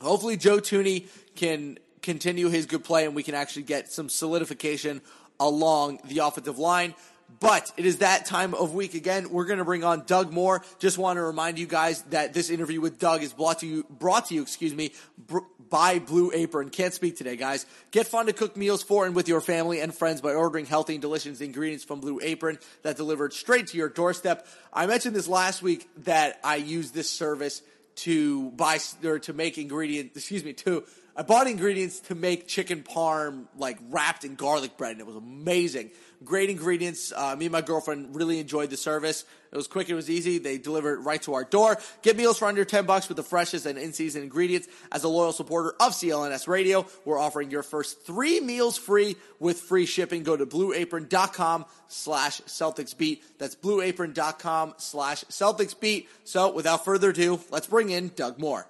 hopefully 0.00 0.36
Joe 0.36 0.58
Thuney 0.58 1.06
can 1.36 1.78
continue 2.02 2.48
his 2.48 2.66
good 2.66 2.84
play 2.84 3.06
and 3.06 3.14
we 3.14 3.22
can 3.22 3.34
actually 3.34 3.62
get 3.62 3.90
some 3.90 4.08
solidification 4.08 5.00
along 5.40 6.00
the 6.04 6.18
offensive 6.18 6.58
line. 6.58 6.94
But 7.40 7.70
it 7.76 7.86
is 7.86 7.98
that 7.98 8.26
time 8.26 8.54
of 8.54 8.74
week 8.74 8.94
again. 8.94 9.30
We're 9.30 9.44
going 9.44 9.58
to 9.58 9.64
bring 9.64 9.84
on 9.84 10.04
Doug 10.06 10.32
Moore. 10.32 10.62
Just 10.78 10.98
want 10.98 11.18
to 11.18 11.22
remind 11.22 11.58
you 11.58 11.66
guys 11.66 12.02
that 12.10 12.32
this 12.34 12.50
interview 12.50 12.80
with 12.80 12.98
Doug 12.98 13.22
is 13.22 13.32
brought 13.32 13.60
to 13.60 13.66
you, 13.66 13.86
brought 13.90 14.26
to 14.26 14.34
you, 14.34 14.42
excuse 14.42 14.74
me, 14.74 14.92
br- 15.26 15.40
by 15.68 15.98
Blue 15.98 16.32
Apron. 16.34 16.70
Can't 16.70 16.94
speak 16.94 17.16
today, 17.16 17.36
guys. 17.36 17.66
Get 17.90 18.06
fun 18.06 18.26
to 18.26 18.32
cook 18.32 18.56
meals 18.56 18.82
for 18.82 19.06
and 19.06 19.14
with 19.14 19.28
your 19.28 19.40
family 19.40 19.80
and 19.80 19.94
friends 19.94 20.20
by 20.20 20.34
ordering 20.34 20.66
healthy 20.66 20.94
and 20.94 21.02
delicious 21.02 21.40
ingredients 21.40 21.84
from 21.84 22.00
Blue 22.00 22.18
Apron 22.22 22.58
that 22.82 22.96
delivered 22.96 23.32
straight 23.32 23.68
to 23.68 23.76
your 23.76 23.88
doorstep. 23.88 24.46
I 24.72 24.86
mentioned 24.86 25.14
this 25.14 25.28
last 25.28 25.62
week 25.62 25.88
that 25.98 26.40
I 26.42 26.56
use 26.56 26.90
this 26.90 27.10
service 27.10 27.62
to 27.96 28.50
buy 28.52 28.78
or 29.04 29.18
to 29.18 29.32
make 29.32 29.58
ingredients, 29.58 30.16
excuse 30.16 30.44
me, 30.44 30.52
to 30.54 30.84
I 31.18 31.22
bought 31.22 31.48
ingredients 31.48 31.98
to 32.02 32.14
make 32.14 32.46
chicken 32.46 32.84
parm 32.84 33.46
like 33.56 33.76
wrapped 33.90 34.22
in 34.22 34.36
garlic 34.36 34.76
bread, 34.76 34.92
and 34.92 35.00
it 35.00 35.06
was 35.06 35.16
amazing. 35.16 35.90
Great 36.24 36.48
ingredients. 36.48 37.12
Uh, 37.14 37.34
me 37.34 37.46
and 37.46 37.52
my 37.52 37.60
girlfriend 37.60 38.14
really 38.14 38.38
enjoyed 38.38 38.70
the 38.70 38.76
service. 38.76 39.24
It 39.50 39.56
was 39.56 39.66
quick. 39.66 39.88
It 39.88 39.96
was 39.96 40.08
easy. 40.08 40.38
They 40.38 40.58
delivered 40.58 41.00
right 41.00 41.20
to 41.22 41.34
our 41.34 41.42
door. 41.42 41.76
Get 42.02 42.16
meals 42.16 42.38
for 42.38 42.46
under 42.46 42.64
10 42.64 42.86
bucks 42.86 43.08
with 43.08 43.16
the 43.16 43.24
freshest 43.24 43.66
and 43.66 43.76
in-season 43.76 44.22
ingredients. 44.22 44.68
As 44.92 45.02
a 45.02 45.08
loyal 45.08 45.32
supporter 45.32 45.70
of 45.80 45.90
CLNS 45.90 46.46
Radio, 46.46 46.86
we're 47.04 47.18
offering 47.18 47.50
your 47.50 47.64
first 47.64 48.06
three 48.06 48.38
meals 48.38 48.78
free 48.78 49.16
with 49.40 49.58
free 49.58 49.86
shipping. 49.86 50.22
Go 50.22 50.36
to 50.36 50.46
blueapron.com 50.46 51.64
slash 51.88 52.40
Celtics 52.42 52.96
beat. 52.96 53.24
That's 53.40 53.56
blueapron.com 53.56 54.74
slash 54.76 55.24
Celtics 55.24 55.78
beat. 55.78 56.08
So 56.22 56.52
without 56.52 56.84
further 56.84 57.10
ado, 57.10 57.40
let's 57.50 57.66
bring 57.66 57.90
in 57.90 58.12
Doug 58.14 58.38
Moore. 58.38 58.68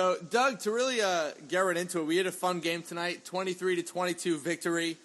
So, 0.00 0.16
Doug, 0.30 0.60
to 0.60 0.70
really 0.70 1.02
uh, 1.02 1.32
get 1.46 1.58
right 1.58 1.76
into 1.76 1.98
it, 1.98 2.06
we 2.06 2.16
had 2.16 2.24
a 2.24 2.32
fun 2.32 2.60
game 2.60 2.80
tonight, 2.80 3.22
twenty-three 3.26 3.76
to 3.76 3.82
twenty-two 3.82 4.38
victory, 4.38 4.96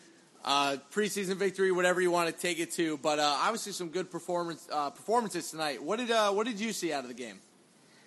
uh, 0.45 0.77
preseason 0.93 1.35
victory, 1.35 1.69
whatever 1.73 1.99
you 1.99 2.11
want 2.11 2.33
to 2.33 2.41
take 2.41 2.61
it 2.61 2.71
to. 2.75 2.97
But 2.99 3.19
uh, 3.19 3.39
obviously, 3.41 3.73
some 3.73 3.89
good 3.89 4.09
performance 4.09 4.65
uh, 4.71 4.91
performances 4.91 5.51
tonight. 5.51 5.83
What 5.83 5.99
did 5.99 6.11
uh, 6.11 6.31
what 6.31 6.47
did 6.47 6.61
you 6.61 6.71
see 6.71 6.93
out 6.93 7.03
of 7.03 7.09
the 7.09 7.13
game? 7.13 7.41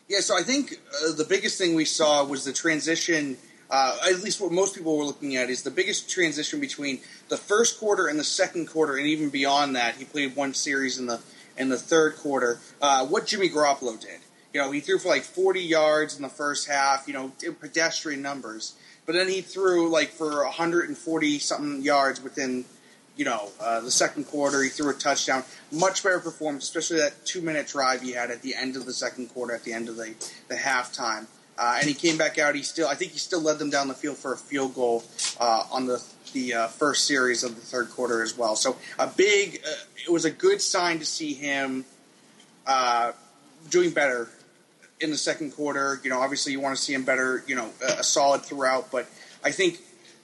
Yeah, 0.09 0.20
so 0.20 0.35
I 0.35 0.42
think 0.42 0.81
uh, 1.05 1.12
the 1.12 1.27
biggest 1.29 1.59
thing 1.59 1.74
we 1.74 1.85
saw 1.85 2.24
was 2.24 2.46
the 2.46 2.55
transition. 2.55 3.37
at 3.70 4.22
least 4.22 4.40
what 4.40 4.51
most 4.51 4.74
people 4.74 4.96
were 4.96 5.05
looking 5.05 5.37
at 5.37 5.51
is 5.51 5.64
the 5.64 5.70
biggest 5.70 6.09
transition 6.09 6.59
between 6.59 7.01
the 7.29 7.37
first 7.37 7.79
quarter 7.79 8.07
and 8.07 8.18
the 8.18 8.24
second 8.24 8.66
quarter, 8.66 8.96
and 8.96 9.07
even 9.07 9.29
beyond 9.29 9.77
that. 9.77 9.96
He 9.96 10.07
played 10.07 10.35
one 10.35 10.55
series 10.55 10.98
in 10.98 11.05
the 11.05 11.20
in 11.59 11.68
the 11.68 11.77
third 11.77 12.16
quarter. 12.16 12.61
what 12.81 13.27
Jimmy 13.27 13.51
Garoppolo 13.51 14.01
did. 14.01 14.20
You 14.59 14.64
know, 14.64 14.73
he 14.73 14.81
threw 14.81 14.99
for 14.99 15.07
like 15.07 15.23
40 15.23 15.61
yards 15.61 16.16
in 16.16 16.23
the 16.23 16.29
first 16.29 16.66
half, 16.66 17.07
you 17.07 17.14
know, 17.14 17.31
pedestrian 17.61 18.21
numbers. 18.23 18.75
But 19.07 19.14
then 19.14 19.29
he 19.29 19.40
threw 19.40 19.88
like 19.88 20.09
for 20.09 20.42
140 20.42 21.38
something 21.38 21.81
yards 21.81 22.21
within, 22.21 22.64
you 23.16 23.25
know, 23.25 23.51
uh, 23.61 23.79
the 23.79 23.92
second 23.92 24.25
quarter. 24.25 24.64
He 24.64 24.68
threw 24.68 24.90
a 24.90 24.94
touchdown. 24.94 25.44
Much 25.71 26.03
better 26.03 26.18
performance, 26.18 26.64
especially 26.64 26.97
that 26.97 27.25
two 27.25 27.40
minute 27.40 27.68
drive 27.68 28.03
he 28.03 28.11
had 28.11 28.33
at 28.33 28.42
the 28.42 28.57
end 28.57 28.75
of 28.75 28.85
the 28.85 28.92
second 28.92 29.29
quarter, 29.29 29.55
at 29.55 29.62
the 29.62 29.73
end 29.73 29.88
of 29.88 29.94
the, 29.94 30.12
the 30.49 30.57
halftime. 30.57 31.27
Uh, 31.57 31.77
and 31.79 31.87
he 31.87 31.94
came 31.94 32.18
back 32.18 32.37
out. 32.40 32.57
He 32.57 32.62
still, 32.64 32.88
I 32.88 32.97
think, 32.97 33.12
he 33.12 33.18
still 33.18 33.40
led 33.40 33.61
them 33.61 33.71
down 33.71 33.87
the 33.87 33.94
field 33.94 34.16
for 34.16 34.33
a 34.33 34.37
field 34.37 34.75
goal 34.75 35.05
uh, 35.38 35.66
on 35.71 35.87
the 35.87 36.03
the 36.33 36.53
uh, 36.53 36.66
first 36.66 37.05
series 37.05 37.44
of 37.44 37.55
the 37.55 37.61
third 37.61 37.90
quarter 37.90 38.25
as 38.25 38.37
well. 38.37 38.57
So 38.57 38.77
a 38.99 39.07
big, 39.07 39.62
uh, 39.64 39.71
it 40.05 40.11
was 40.11 40.25
a 40.25 40.33
good 40.33 40.61
sign 40.61 40.99
to 40.99 41.05
see 41.05 41.33
him 41.33 41.85
uh, 42.66 43.12
doing 43.71 43.90
better 43.90 44.29
in 45.00 45.11
the 45.11 45.16
second 45.16 45.52
quarter. 45.52 46.00
You 46.02 46.11
know, 46.11 46.20
obviously 46.20 46.52
you 46.52 46.61
want 46.61 46.76
to 46.76 46.82
see 46.82 46.94
him 46.94 47.04
better, 47.04 47.44
you 47.46 47.54
know, 47.54 47.70
a, 47.87 48.04
solid 48.04 48.42
throughout, 48.42 48.90
but 48.90 49.08
I 49.44 49.50
think 49.50 49.80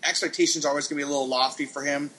expectations 0.07 0.65
are 0.65 0.69
always 0.69 0.89
going 0.89 0.99
to 0.99 1.05
be 1.05 1.09
a 1.09 1.13
little 1.13 1.29
lofty 1.29 1.67
for 1.67 1.83
him. 1.83 2.11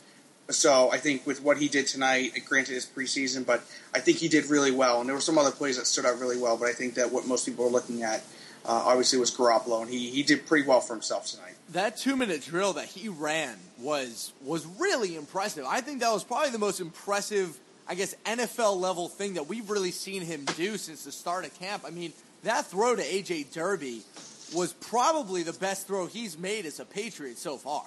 So 0.50 0.92
I 0.92 0.98
think 0.98 1.26
with 1.26 1.42
what 1.42 1.58
he 1.58 1.68
did 1.68 1.88
tonight, 1.88 2.34
granted 2.48 2.76
it's 2.76 2.86
preseason, 2.86 3.46
but 3.46 3.64
I 3.96 4.00
think 4.00 4.18
he 4.18 4.28
did 4.28 4.46
really 4.50 4.72
well. 4.72 5.00
And 5.00 5.10
there 5.10 5.16
were 5.16 5.22
some 5.22 5.40
other 5.40 5.52
plays 5.52 5.78
that 5.78 5.88
stood 5.88 6.06
out 6.06 6.20
really 6.20 6.38
well, 6.38 6.56
but 6.56 6.68
I 6.68 6.74
think 6.74 6.96
that 6.96 7.12
what 7.12 7.28
most 7.28 7.46
people 7.46 7.66
are 7.66 7.70
looking 7.70 8.04
at 8.04 8.24
uh, 8.68 8.84
obviously 8.86 9.20
was 9.20 9.32
Garoppolo, 9.32 9.82
and 9.82 9.90
he, 9.92 10.10
he 10.10 10.24
did 10.24 10.46
pretty 10.48 10.68
well 10.68 10.82
for 10.82 10.94
himself 10.94 11.28
tonight. 11.28 11.54
That 11.72 11.98
two 11.98 12.16
minute 12.16 12.44
drill 12.44 12.74
that 12.74 12.86
he 12.86 13.10
ran 13.10 13.58
was 13.80 14.34
was 14.44 14.66
really 14.80 15.16
impressive. 15.16 15.66
I 15.68 15.82
think 15.82 16.00
that 16.02 16.12
was 16.12 16.24
probably 16.24 16.52
the 16.52 16.60
most 16.60 16.80
impressive, 16.80 17.58
I 17.88 17.96
guess, 17.96 18.16
NFL 18.26 18.80
level 18.80 19.08
thing 19.08 19.36
that 19.36 19.48
we've 19.48 19.70
really 19.70 19.92
seen 19.92 20.22
him 20.22 20.46
do 20.58 20.78
since 20.78 21.06
the 21.06 21.12
start 21.12 21.46
of 21.46 21.58
camp. 21.60 21.84
I 21.86 21.92
mean, 21.92 22.14
that 22.46 22.66
throw 22.68 22.96
to 22.96 23.04
AJ 23.04 23.54
Derby 23.54 24.02
was 24.54 24.74
probably 24.74 25.44
the 25.44 25.54
best 25.54 25.88
throw 25.88 26.06
he's 26.06 26.38
made 26.38 26.66
as 26.66 26.80
a 26.80 26.86
Patriot 26.86 27.38
so 27.38 27.58
far. 27.58 27.84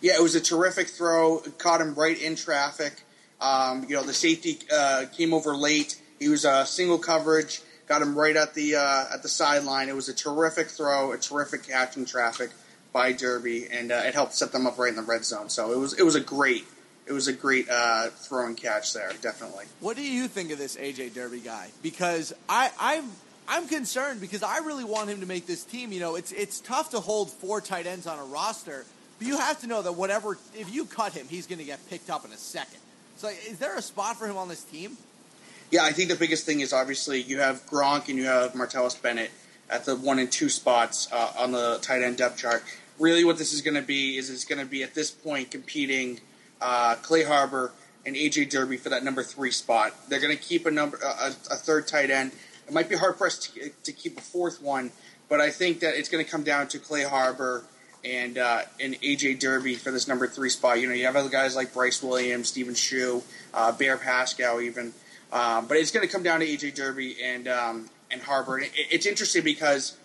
Yeah, 0.00 0.14
it 0.14 0.22
was 0.22 0.34
a 0.34 0.40
terrific 0.40 0.88
throw. 0.88 1.38
caught 1.58 1.80
him 1.80 1.94
right 1.94 2.20
in 2.20 2.36
traffic. 2.36 3.02
Um, 3.40 3.84
you 3.88 3.96
know, 3.96 4.02
the 4.02 4.12
safety 4.12 4.58
uh, 4.72 5.06
came 5.16 5.32
over 5.32 5.56
late. 5.56 6.00
He 6.18 6.28
was 6.28 6.44
uh, 6.44 6.64
single 6.64 6.98
coverage. 6.98 7.62
got 7.86 8.02
him 8.02 8.16
right 8.16 8.36
at 8.36 8.54
the 8.54 8.76
uh, 8.76 9.04
at 9.12 9.22
the 9.22 9.28
sideline. 9.28 9.88
It 9.88 9.94
was 9.94 10.08
a 10.08 10.14
terrific 10.14 10.68
throw, 10.68 11.12
a 11.12 11.18
terrific 11.18 11.64
catch 11.64 11.96
in 11.96 12.04
traffic 12.04 12.50
by 12.92 13.12
Derby, 13.12 13.68
and 13.70 13.92
uh, 13.92 14.02
it 14.06 14.14
helped 14.14 14.34
set 14.34 14.52
them 14.52 14.66
up 14.66 14.78
right 14.78 14.90
in 14.90 14.96
the 14.96 15.02
red 15.02 15.24
zone. 15.24 15.48
So 15.48 15.72
it 15.72 15.78
was 15.78 15.98
it 15.98 16.02
was 16.02 16.14
a 16.14 16.20
great 16.20 16.64
it 17.06 17.12
was 17.12 17.28
a 17.28 17.32
great 17.32 17.68
uh, 17.70 18.08
throw 18.08 18.46
and 18.46 18.56
catch 18.56 18.92
there, 18.92 19.12
definitely. 19.20 19.64
What 19.80 19.96
do 19.96 20.02
you 20.02 20.28
think 20.28 20.50
of 20.50 20.58
this 20.58 20.76
AJ 20.76 21.14
Derby 21.14 21.40
guy? 21.40 21.70
Because 21.82 22.32
I 22.48 22.70
I'm 22.78 23.10
I'm 23.48 23.66
concerned 23.66 24.20
because 24.20 24.42
I 24.42 24.58
really 24.58 24.84
want 24.84 25.08
him 25.08 25.20
to 25.20 25.26
make 25.26 25.46
this 25.46 25.64
team. 25.64 25.90
You 25.90 26.00
know, 26.00 26.16
it's 26.16 26.32
it's 26.32 26.60
tough 26.60 26.90
to 26.90 27.00
hold 27.00 27.30
four 27.30 27.60
tight 27.60 27.86
ends 27.86 28.06
on 28.06 28.18
a 28.18 28.24
roster, 28.24 28.84
but 29.18 29.26
you 29.26 29.38
have 29.38 29.60
to 29.62 29.66
know 29.66 29.80
that 29.82 29.92
whatever 29.92 30.36
if 30.54 30.72
you 30.72 30.84
cut 30.84 31.14
him, 31.14 31.26
he's 31.28 31.46
going 31.46 31.58
to 31.58 31.64
get 31.64 31.80
picked 31.88 32.10
up 32.10 32.24
in 32.24 32.32
a 32.32 32.36
second. 32.36 32.78
So 33.16 33.28
is 33.28 33.58
there 33.58 33.76
a 33.76 33.82
spot 33.82 34.16
for 34.16 34.26
him 34.26 34.36
on 34.36 34.48
this 34.48 34.62
team? 34.62 34.96
Yeah, 35.70 35.84
I 35.84 35.92
think 35.92 36.08
the 36.08 36.16
biggest 36.16 36.46
thing 36.46 36.60
is 36.60 36.72
obviously 36.72 37.20
you 37.20 37.40
have 37.40 37.66
Gronk 37.66 38.08
and 38.08 38.18
you 38.18 38.24
have 38.24 38.52
Martellus 38.52 39.00
Bennett 39.00 39.30
at 39.70 39.84
the 39.84 39.96
one 39.96 40.18
and 40.18 40.30
two 40.30 40.48
spots 40.48 41.08
uh, 41.12 41.32
on 41.38 41.52
the 41.52 41.78
tight 41.80 42.02
end 42.02 42.18
depth 42.18 42.38
chart. 42.38 42.62
Really, 42.98 43.24
what 43.24 43.38
this 43.38 43.52
is 43.52 43.62
going 43.62 43.74
to 43.74 43.82
be 43.82 44.16
is 44.16 44.30
it's 44.30 44.44
going 44.44 44.60
to 44.60 44.66
be 44.66 44.82
at 44.82 44.94
this 44.94 45.10
point 45.10 45.50
competing 45.50 46.20
uh, 46.60 46.96
Clay 46.96 47.24
Harbor 47.24 47.72
and 48.04 48.16
AJ 48.16 48.50
Derby 48.50 48.76
for 48.76 48.88
that 48.88 49.04
number 49.04 49.22
three 49.22 49.50
spot. 49.50 49.94
They're 50.08 50.20
going 50.20 50.36
to 50.36 50.42
keep 50.42 50.66
a 50.66 50.70
number 50.70 50.98
a, 51.04 51.28
a, 51.28 51.56
third 51.56 51.86
tight 51.86 52.10
end. 52.10 52.32
It 52.68 52.74
might 52.74 52.88
be 52.88 52.96
hard 52.96 53.16
pressed 53.16 53.54
to, 53.54 53.70
to 53.70 53.92
keep 53.92 54.18
a 54.18 54.20
fourth 54.20 54.62
one, 54.62 54.92
but 55.28 55.40
I 55.40 55.50
think 55.50 55.80
that 55.80 55.94
it's 55.94 56.10
going 56.10 56.24
to 56.24 56.30
come 56.30 56.42
down 56.42 56.68
to 56.68 56.78
Clay 56.78 57.02
Harbor 57.02 57.64
and 58.04 58.38
uh, 58.38 58.62
and 58.78 58.94
AJ 59.00 59.40
Derby 59.40 59.74
for 59.74 59.90
this 59.90 60.06
number 60.06 60.26
three 60.26 60.50
spot. 60.50 60.80
You 60.80 60.88
know, 60.88 60.94
you 60.94 61.06
have 61.06 61.16
other 61.16 61.30
guys 61.30 61.56
like 61.56 61.72
Bryce 61.72 62.02
Williams, 62.02 62.48
Steven 62.48 62.74
Scheu, 62.74 63.22
uh, 63.54 63.72
Bear 63.72 63.96
Pascoe, 63.96 64.60
even. 64.60 64.92
Um, 65.32 65.66
but 65.66 65.76
it's 65.76 65.90
going 65.90 66.06
to 66.06 66.12
come 66.12 66.22
down 66.22 66.40
to 66.40 66.46
AJ 66.46 66.74
Derby 66.74 67.16
and 67.22 67.48
um, 67.48 67.90
and 68.10 68.20
Harbor. 68.22 68.56
And 68.56 68.66
it, 68.66 68.72
it's 68.90 69.06
interesting 69.06 69.44
because 69.44 69.96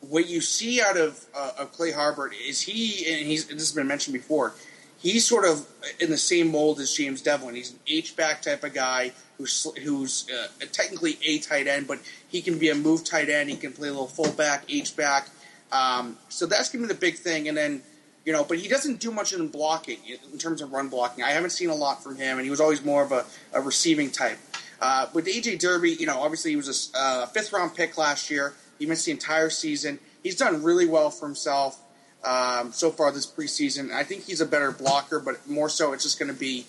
what 0.00 0.28
you 0.28 0.40
see 0.40 0.80
out 0.80 0.96
of 0.96 1.24
uh, 1.34 1.52
of 1.58 1.72
Clay 1.72 1.92
Harbor 1.92 2.32
is 2.32 2.60
he 2.62 3.12
and 3.12 3.26
he's 3.26 3.46
this 3.46 3.58
has 3.58 3.72
been 3.72 3.88
mentioned 3.88 4.14
before. 4.14 4.54
He's 4.98 5.26
sort 5.26 5.44
of 5.44 5.66
in 6.00 6.10
the 6.10 6.16
same 6.16 6.50
mold 6.50 6.80
as 6.80 6.92
James 6.92 7.22
Develin. 7.22 7.54
He's 7.54 7.72
an 7.72 7.78
H 7.86 8.16
back 8.16 8.42
type 8.42 8.64
of 8.64 8.74
guy 8.74 9.12
who's 9.38 9.66
who's 9.82 10.26
uh, 10.30 10.48
technically 10.72 11.18
a 11.24 11.38
tight 11.38 11.66
end, 11.66 11.86
but 11.86 11.98
he 12.28 12.40
can 12.40 12.58
be 12.58 12.70
a 12.70 12.74
move 12.74 13.04
tight 13.04 13.28
end. 13.28 13.50
He 13.50 13.56
can 13.56 13.72
play 13.72 13.88
a 13.88 13.92
little 13.92 14.06
fullback, 14.06 14.64
H 14.68 14.96
back. 14.96 15.28
Um, 15.72 16.16
so 16.28 16.46
that's 16.46 16.70
to 16.70 16.78
be 16.78 16.86
the 16.86 16.94
big 16.94 17.16
thing. 17.16 17.48
And 17.48 17.56
then 17.56 17.82
you 18.24 18.32
know, 18.32 18.42
but 18.42 18.58
he 18.58 18.68
doesn't 18.68 18.98
do 18.98 19.12
much 19.12 19.32
in 19.32 19.46
blocking 19.48 19.98
in 20.32 20.38
terms 20.38 20.60
of 20.60 20.72
run 20.72 20.88
blocking. 20.88 21.22
I 21.22 21.30
haven't 21.30 21.50
seen 21.50 21.70
a 21.70 21.74
lot 21.74 22.02
from 22.02 22.16
him, 22.16 22.38
and 22.38 22.44
he 22.44 22.50
was 22.50 22.60
always 22.60 22.84
more 22.84 23.04
of 23.04 23.12
a, 23.12 23.24
a 23.52 23.60
receiving 23.60 24.10
type. 24.10 24.38
Uh, 24.80 25.06
with 25.14 25.26
AJ 25.26 25.60
Derby, 25.60 25.92
you 25.92 26.06
know, 26.06 26.20
obviously 26.20 26.50
he 26.50 26.56
was 26.56 26.90
a 26.92 26.98
uh, 26.98 27.26
fifth 27.26 27.52
round 27.52 27.74
pick 27.74 27.96
last 27.96 28.28
year. 28.28 28.54
He 28.78 28.86
missed 28.86 29.06
the 29.06 29.12
entire 29.12 29.48
season. 29.48 30.00
He's 30.22 30.36
done 30.36 30.62
really 30.62 30.86
well 30.86 31.10
for 31.10 31.26
himself 31.26 31.78
um, 32.26 32.72
so 32.72 32.90
far 32.90 33.12
this 33.12 33.26
preseason. 33.26 33.92
I 33.92 34.02
think 34.02 34.24
he's 34.24 34.40
a 34.40 34.46
better 34.46 34.72
blocker, 34.72 35.20
but 35.20 35.48
more 35.48 35.68
so, 35.68 35.92
it's 35.92 36.02
just 36.02 36.18
going 36.18 36.30
to 36.30 36.38
be 36.38 36.66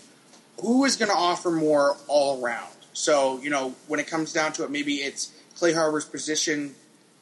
who 0.62 0.86
is 0.86 0.96
going 0.96 1.10
to 1.10 1.18
offer 1.18 1.52
more 1.52 1.98
all 2.08 2.44
around. 2.44 2.72
So, 2.94 3.40
you 3.42 3.50
know, 3.50 3.76
when 3.88 4.00
it 4.00 4.08
comes 4.08 4.34
down 4.34 4.54
to 4.54 4.64
it, 4.64 4.72
maybe 4.72 4.96
it's 4.96 5.32
Clay 5.56 5.74
Harbor's 5.74 6.06
position 6.06 6.76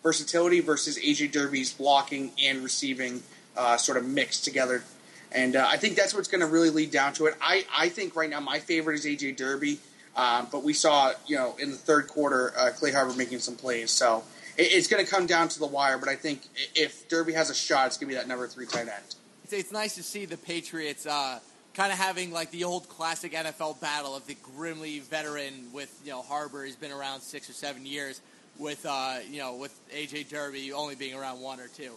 versatility 0.04 0.60
versus 0.60 1.00
AJ 1.00 1.32
Derby's 1.32 1.74
blocking 1.74 2.32
and 2.42 2.64
receiving 2.64 3.24
uh, 3.58 3.78
sort 3.78 3.98
of 3.98 4.06
mixed 4.06 4.44
together. 4.46 4.84
And 5.32 5.56
uh, 5.56 5.66
I 5.68 5.78
think 5.78 5.96
that's 5.96 6.14
what's 6.14 6.28
going 6.28 6.42
to 6.42 6.48
really 6.48 6.70
lead 6.70 6.92
down 6.92 7.14
to 7.14 7.26
it. 7.26 7.36
I, 7.42 7.66
I 7.76 7.90
think 7.90 8.16
right 8.16 8.30
now 8.30 8.40
my 8.40 8.60
favorite 8.60 8.96
is 8.96 9.06
AJ 9.06 9.38
Derby. 9.38 9.80
Um, 10.16 10.48
but 10.50 10.64
we 10.64 10.74
saw, 10.74 11.12
you 11.28 11.36
know, 11.36 11.56
in 11.60 11.72
the 11.72 11.78
third 11.78 12.08
quarter, 12.08 12.54
uh, 12.58 12.72
Clay 12.72 12.92
Harbor 12.92 13.14
making 13.14 13.40
some 13.40 13.56
plays. 13.56 13.92
So 13.92 14.24
it's 14.58 14.88
going 14.88 15.04
to 15.04 15.10
come 15.10 15.26
down 15.26 15.48
to 15.50 15.60
the 15.60 15.66
wire. 15.66 15.98
But 15.98 16.10
I 16.10 16.16
think 16.16 16.42
if 16.76 17.08
Derby 17.10 17.34
has 17.34 17.50
a 17.50 17.56
shot, 17.56 17.88
it's 17.88 17.98
going 17.98 18.10
to 18.10 18.16
be 18.16 18.20
that 18.20 18.28
number 18.28 18.48
three 18.48 18.66
tight 18.66 18.82
end. 18.82 19.16
It's, 19.44 19.54
it's 19.54 19.72
nice 19.72 19.96
to 19.96 20.04
see 20.04 20.26
the 20.26 20.38
Patriots 20.38 21.06
uh, 21.06 21.40
kind 21.74 21.92
of 21.92 21.98
having 21.98 22.32
like 22.32 22.52
the 22.52 22.64
old 22.64 22.88
classic 22.90 23.34
NFL 23.34 23.80
battle 23.82 24.16
of 24.16 24.26
the 24.28 24.36
grimly 24.36 25.00
veteran 25.00 25.72
with 25.74 26.00
you 26.04 26.12
know 26.12 26.22
Harbor. 26.22 26.64
He's 26.64 26.76
been 26.76 26.92
around 26.92 27.22
six 27.22 27.50
or 27.50 27.54
seven 27.54 27.86
years. 27.86 28.22
With 28.58 28.86
uh, 28.86 29.18
you 29.30 29.40
know, 29.40 29.56
with 29.56 29.78
AJ 29.94 30.30
Derby 30.30 30.72
only 30.72 30.96
being 30.96 31.14
around 31.14 31.42
one 31.42 31.60
or 31.60 31.68
two. 31.68 31.92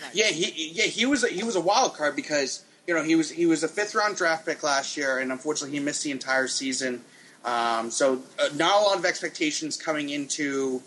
Nice. 0.00 0.14
Yeah, 0.14 0.26
he 0.26 0.70
yeah 0.72 0.84
he 0.84 1.04
was 1.04 1.24
a, 1.24 1.28
he 1.28 1.42
was 1.42 1.56
a 1.56 1.60
wild 1.60 1.94
card 1.94 2.14
because 2.14 2.64
you 2.86 2.94
know 2.94 3.02
he 3.02 3.16
was 3.16 3.30
he 3.30 3.46
was 3.46 3.64
a 3.64 3.68
fifth 3.68 3.94
round 3.94 4.16
draft 4.16 4.46
pick 4.46 4.62
last 4.62 4.96
year, 4.96 5.18
and 5.18 5.32
unfortunately 5.32 5.76
he 5.76 5.84
missed 5.84 6.04
the 6.04 6.12
entire 6.12 6.46
season. 6.46 7.02
Um, 7.44 7.90
so 7.90 8.22
uh, 8.38 8.48
not 8.54 8.80
a 8.80 8.84
lot 8.84 8.98
of 8.98 9.04
expectations 9.04 9.76
coming 9.76 10.10
into 10.10 10.82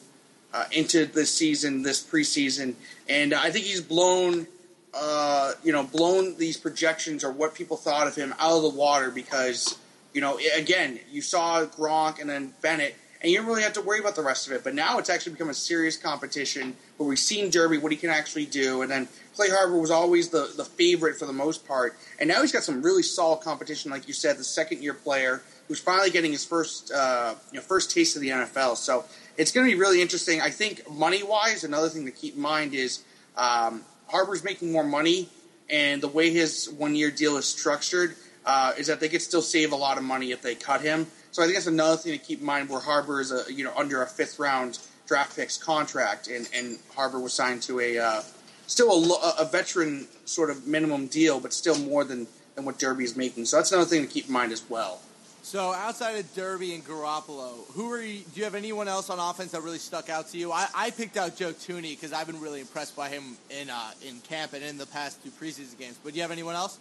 uh, 0.53 0.65
into 0.71 1.05
this 1.05 1.35
season, 1.35 1.81
this 1.81 2.03
preseason, 2.03 2.75
and 3.09 3.33
I 3.33 3.49
think 3.49 3.65
he's 3.65 3.81
blown, 3.81 4.47
uh, 4.93 5.53
you 5.63 5.71
know, 5.71 5.83
blown 5.83 6.37
these 6.37 6.57
projections 6.57 7.23
or 7.23 7.31
what 7.31 7.55
people 7.55 7.77
thought 7.77 8.07
of 8.07 8.15
him 8.15 8.33
out 8.39 8.57
of 8.57 8.63
the 8.63 8.69
water 8.69 9.11
because, 9.11 9.77
you 10.13 10.21
know, 10.21 10.39
again, 10.55 10.99
you 11.11 11.21
saw 11.21 11.65
Gronk 11.65 12.21
and 12.21 12.29
then 12.29 12.53
Bennett, 12.61 12.95
and 13.21 13.31
you 13.31 13.37
didn't 13.37 13.47
really 13.47 13.63
have 13.63 13.73
to 13.73 13.81
worry 13.81 13.99
about 13.99 14.15
the 14.15 14.21
rest 14.21 14.47
of 14.47 14.53
it. 14.53 14.63
But 14.63 14.75
now 14.75 14.99
it's 14.99 15.09
actually 15.09 15.31
become 15.31 15.49
a 15.49 15.53
serious 15.53 15.97
competition 15.97 16.75
where 16.97 17.07
we've 17.07 17.17
seen 17.17 17.49
Derby 17.49 17.77
what 17.77 17.91
he 17.91 17.97
can 17.97 18.09
actually 18.09 18.45
do, 18.45 18.81
and 18.81 18.91
then 18.91 19.07
Clay 19.35 19.49
Harbor 19.49 19.77
was 19.77 19.91
always 19.91 20.29
the 20.29 20.51
the 20.55 20.65
favorite 20.65 21.17
for 21.17 21.25
the 21.25 21.33
most 21.33 21.67
part, 21.67 21.97
and 22.19 22.27
now 22.27 22.41
he's 22.41 22.51
got 22.51 22.63
some 22.63 22.81
really 22.81 23.03
solid 23.03 23.41
competition, 23.41 23.91
like 23.91 24.07
you 24.07 24.13
said, 24.13 24.37
the 24.37 24.43
second 24.43 24.81
year 24.83 24.93
player 24.93 25.41
who's 25.67 25.79
finally 25.79 26.09
getting 26.09 26.31
his 26.31 26.45
first 26.45 26.91
uh, 26.91 27.35
you 27.51 27.57
know 27.57 27.63
first 27.63 27.91
taste 27.91 28.15
of 28.15 28.21
the 28.21 28.29
NFL. 28.29 28.77
So 28.77 29.05
it's 29.37 29.51
going 29.51 29.67
to 29.67 29.75
be 29.75 29.79
really 29.79 30.01
interesting. 30.01 30.41
I 30.41 30.49
think 30.49 30.89
money 30.89 31.23
wise, 31.23 31.63
another 31.63 31.89
thing 31.89 32.05
to 32.05 32.11
keep 32.11 32.35
in 32.35 32.41
mind 32.41 32.73
is 32.73 33.03
um, 33.35 33.83
Harbor's 34.07 34.43
making 34.43 34.71
more 34.71 34.83
money, 34.83 35.29
and 35.69 36.01
the 36.01 36.07
way 36.07 36.31
his 36.31 36.69
one 36.69 36.95
year 36.95 37.11
deal 37.11 37.37
is 37.37 37.45
structured 37.45 38.15
uh, 38.45 38.73
is 38.77 38.87
that 38.87 38.99
they 38.99 39.09
could 39.09 39.21
still 39.21 39.41
save 39.41 39.71
a 39.71 39.75
lot 39.75 39.97
of 39.97 40.03
money 40.03 40.31
if 40.31 40.41
they 40.41 40.55
cut 40.55 40.81
him. 40.81 41.07
So 41.31 41.41
I 41.41 41.45
think 41.45 41.55
that's 41.55 41.67
another 41.67 41.97
thing 41.97 42.11
to 42.11 42.23
keep 42.23 42.39
in 42.39 42.45
mind. 42.45 42.69
Where 42.69 42.79
Harbor 42.79 43.19
is 43.21 43.31
a 43.31 43.51
you 43.51 43.63
know 43.63 43.73
under 43.75 44.03
a 44.03 44.07
fifth 44.07 44.37
round 44.37 44.79
draft 45.07 45.35
picks 45.35 45.57
contract, 45.57 46.27
and, 46.27 46.47
and 46.53 46.77
Harbor 46.95 47.19
was 47.19 47.33
signed 47.33 47.61
to 47.63 47.79
a 47.79 47.97
uh, 47.97 48.21
still 48.67 49.13
a, 49.15 49.33
a 49.39 49.45
veteran 49.45 50.07
sort 50.25 50.49
of 50.49 50.67
minimum 50.67 51.07
deal, 51.07 51.39
but 51.39 51.53
still 51.53 51.77
more 51.77 52.03
than 52.03 52.27
than 52.55 52.65
what 52.65 52.77
Derby 52.77 53.03
is 53.03 53.15
making. 53.15 53.45
So 53.45 53.57
that's 53.57 53.71
another 53.71 53.89
thing 53.89 54.05
to 54.05 54.07
keep 54.07 54.27
in 54.27 54.33
mind 54.33 54.51
as 54.51 54.63
well. 54.69 55.01
So 55.41 55.73
outside 55.73 56.11
of 56.13 56.33
Derby 56.35 56.73
and 56.73 56.85
Garoppolo, 56.85 57.69
who 57.73 57.91
are 57.91 58.01
you? 58.01 58.19
Do 58.33 58.39
you 58.39 58.43
have 58.45 58.55
anyone 58.55 58.87
else 58.87 59.09
on 59.09 59.19
offense 59.19 59.51
that 59.51 59.61
really 59.61 59.77
stuck 59.77 60.09
out 60.09 60.29
to 60.29 60.37
you? 60.37 60.51
I, 60.51 60.67
I 60.73 60.91
picked 60.91 61.17
out 61.17 61.35
Joe 61.35 61.51
Thuney 61.51 61.91
because 61.91 62.13
I've 62.13 62.27
been 62.27 62.39
really 62.39 62.61
impressed 62.61 62.95
by 62.95 63.09
him 63.09 63.37
in 63.49 63.69
uh, 63.69 63.91
in 64.07 64.19
camp 64.21 64.53
and 64.53 64.63
in 64.63 64.77
the 64.77 64.85
past 64.85 65.21
two 65.23 65.31
preseason 65.31 65.77
games. 65.77 65.99
But 66.01 66.13
do 66.13 66.17
you 66.17 66.21
have 66.21 66.31
anyone 66.31 66.55
else? 66.55 66.79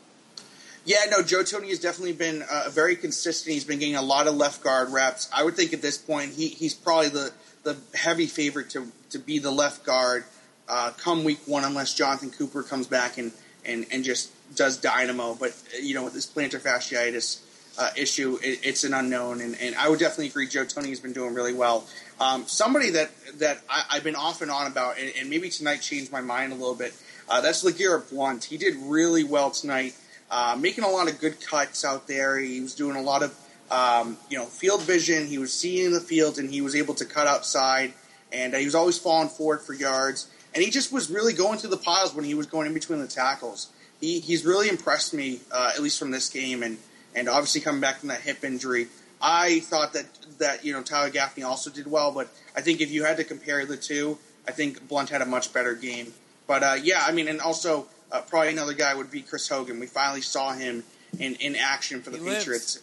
Yeah, 0.85 0.99
no, 1.11 1.23
Joe 1.23 1.43
Thuney 1.43 1.69
has 1.69 1.79
definitely 1.79 2.13
been 2.13 2.43
uh, 2.51 2.69
very 2.71 2.97
consistent. 2.97 3.55
He's 3.55 3.65
been 3.65 3.79
getting 3.79 3.97
a 3.97 4.03
lot 4.03 4.27
of 4.27 4.35
left 4.35 4.65
guard 4.65 4.91
reps. 4.91 5.31
I 5.33 5.45
would 5.45 5.55
think 5.55 5.73
at 5.73 5.81
this 5.81 5.97
point 5.97 6.33
he, 6.33 6.49
he's 6.49 6.75
probably 6.75 7.09
the, 7.09 7.33
the 7.63 7.77
heavy 7.95 8.27
favorite 8.27 8.71
to, 8.71 8.91
to 9.11 9.19
be 9.21 9.39
the 9.39 9.53
left 9.53 9.85
guard 9.85 10.25
uh, 10.69 10.91
come 10.97 11.25
week 11.25 11.41
one, 11.47 11.65
unless 11.65 11.95
Jonathan 11.95 12.31
Cooper 12.31 12.63
comes 12.63 12.87
back 12.87 13.19
and, 13.19 13.33
and, 13.65 13.87
and 13.93 14.05
just 14.05 14.31
does 14.57 14.77
dynamo. 14.77 15.35
But, 15.35 15.55
you 15.81 15.95
know, 15.95 16.05
with 16.05 16.15
this 16.15 16.27
plantar 16.27 16.61
fasciitis, 16.61 17.41
uh, 17.79 17.91
issue, 17.97 18.39
it, 18.43 18.61
it's 18.63 18.85
an 18.85 18.95
unknown. 18.95 19.41
And, 19.41 19.57
and, 19.61 19.75
I 19.77 19.89
would 19.89 19.99
definitely 19.99 20.29
agree. 20.29 20.47
Joe 20.47 20.65
Thuney 20.65 20.89
has 20.91 21.01
been 21.01 21.13
doing 21.13 21.35
really 21.35 21.55
well. 21.55 21.87
Um, 22.21 22.47
somebody 22.47 22.91
that 22.91 23.11
that 23.39 23.61
I, 23.69 23.95
have 23.95 24.05
been 24.05 24.17
off 24.17 24.43
and 24.43 24.51
on 24.51 24.71
about, 24.71 24.99
and, 24.99 25.13
and, 25.19 25.31
maybe 25.31 25.49
tonight 25.49 25.81
changed 25.81 26.13
my 26.13 26.21
mind 26.21 26.53
a 26.53 26.57
little 26.57 26.75
bit. 26.75 26.95
Uh, 27.29 27.41
that's 27.41 27.65
LeGarrette 27.65 28.11
Blount. 28.11 28.45
He 28.45 28.59
did 28.59 28.75
really 28.77 29.25
well 29.25 29.51
tonight, 29.51 29.95
uh, 30.31 30.57
making 30.61 30.85
a 30.85 30.89
lot 30.89 31.09
of 31.09 31.19
good 31.19 31.41
cuts 31.41 31.85
out 31.85 32.07
there. 32.07 32.39
He 32.39 32.61
was 32.61 32.75
doing 32.75 32.97
a 32.97 33.03
lot 33.03 33.23
of 33.23 33.37
um, 33.71 34.19
you 34.29 34.39
know 34.39 34.45
field 34.45 34.83
vision. 34.83 35.27
He 35.27 35.39
was 35.39 35.53
seeing 35.53 35.93
the 35.93 36.01
field, 36.01 36.39
and 36.39 36.51
he 36.51 36.61
was 36.61 36.77
able 36.77 36.95
to 36.95 37.05
cut 37.05 37.27
outside. 37.27 37.93
And 38.33 38.55
he 38.55 38.65
was 38.65 38.75
always 38.75 38.99
falling 38.99 39.29
forward 39.29 39.61
for 39.61 39.75
yards. 39.75 40.29
And 40.55 40.63
he 40.63 40.71
just 40.71 40.93
was 40.93 41.11
really 41.11 41.33
going 41.33 41.59
through 41.59 41.71
the 41.71 41.77
piles 41.79 42.15
when 42.15 42.25
he 42.25 42.35
was 42.35 42.47
going 42.47 42.67
in 42.67 42.75
between 42.75 43.01
the 43.01 43.07
tackles. 43.07 43.71
He, 44.01 44.21
he's 44.21 44.45
really 44.45 44.69
impressed 44.69 45.15
me, 45.15 45.41
uh, 45.51 45.73
at 45.75 45.83
least 45.83 45.99
from 45.99 46.11
this 46.11 46.29
game. 46.29 46.63
And 46.63 46.79
and 47.15 47.29
obviously 47.29 47.61
coming 47.61 47.81
back 47.81 47.99
from 47.99 48.09
that 48.09 48.21
hip 48.21 48.45
injury. 48.45 48.89
I 49.21 49.61
thought 49.61 49.93
that 49.93 50.07
that 50.39 50.65
you 50.65 50.73
know 50.73 50.83
Tyler 50.83 51.11
Gaffney 51.11 51.43
also 51.43 51.71
did 51.71 51.87
well, 51.87 52.13
but 52.13 52.29
I 52.57 52.61
think 52.61 52.81
if 52.81 52.91
you 52.91 53.05
had 53.05 53.17
to 53.19 53.25
compare 53.25 53.65
the 53.65 53.77
two, 53.77 54.19
I 54.47 54.53
think 54.53 54.89
Blount 54.89 55.11
had 55.11 55.23
a 55.23 55.27
much 55.27 55.53
better 55.53 55.75
game. 55.75 56.13
But 56.47 56.63
uh, 56.63 56.77
yeah, 56.83 57.05
I 57.07 57.13
mean, 57.13 57.29
and 57.29 57.41
also 57.41 57.87
uh, 58.11 58.23
probably 58.23 58.51
another 58.51 58.75
guy 58.75 58.95
would 58.95 59.11
be 59.11 59.23
Chris 59.23 59.49
Hogan. 59.49 59.79
We 59.79 59.87
finally 59.87 60.23
saw 60.23 60.53
him 60.53 60.83
in, 61.19 61.35
in 61.37 61.57
action 61.57 62.03
for 62.03 62.11
the 62.11 62.19
he 62.19 62.25
Patriots. 62.25 62.77
Lives. 62.77 62.83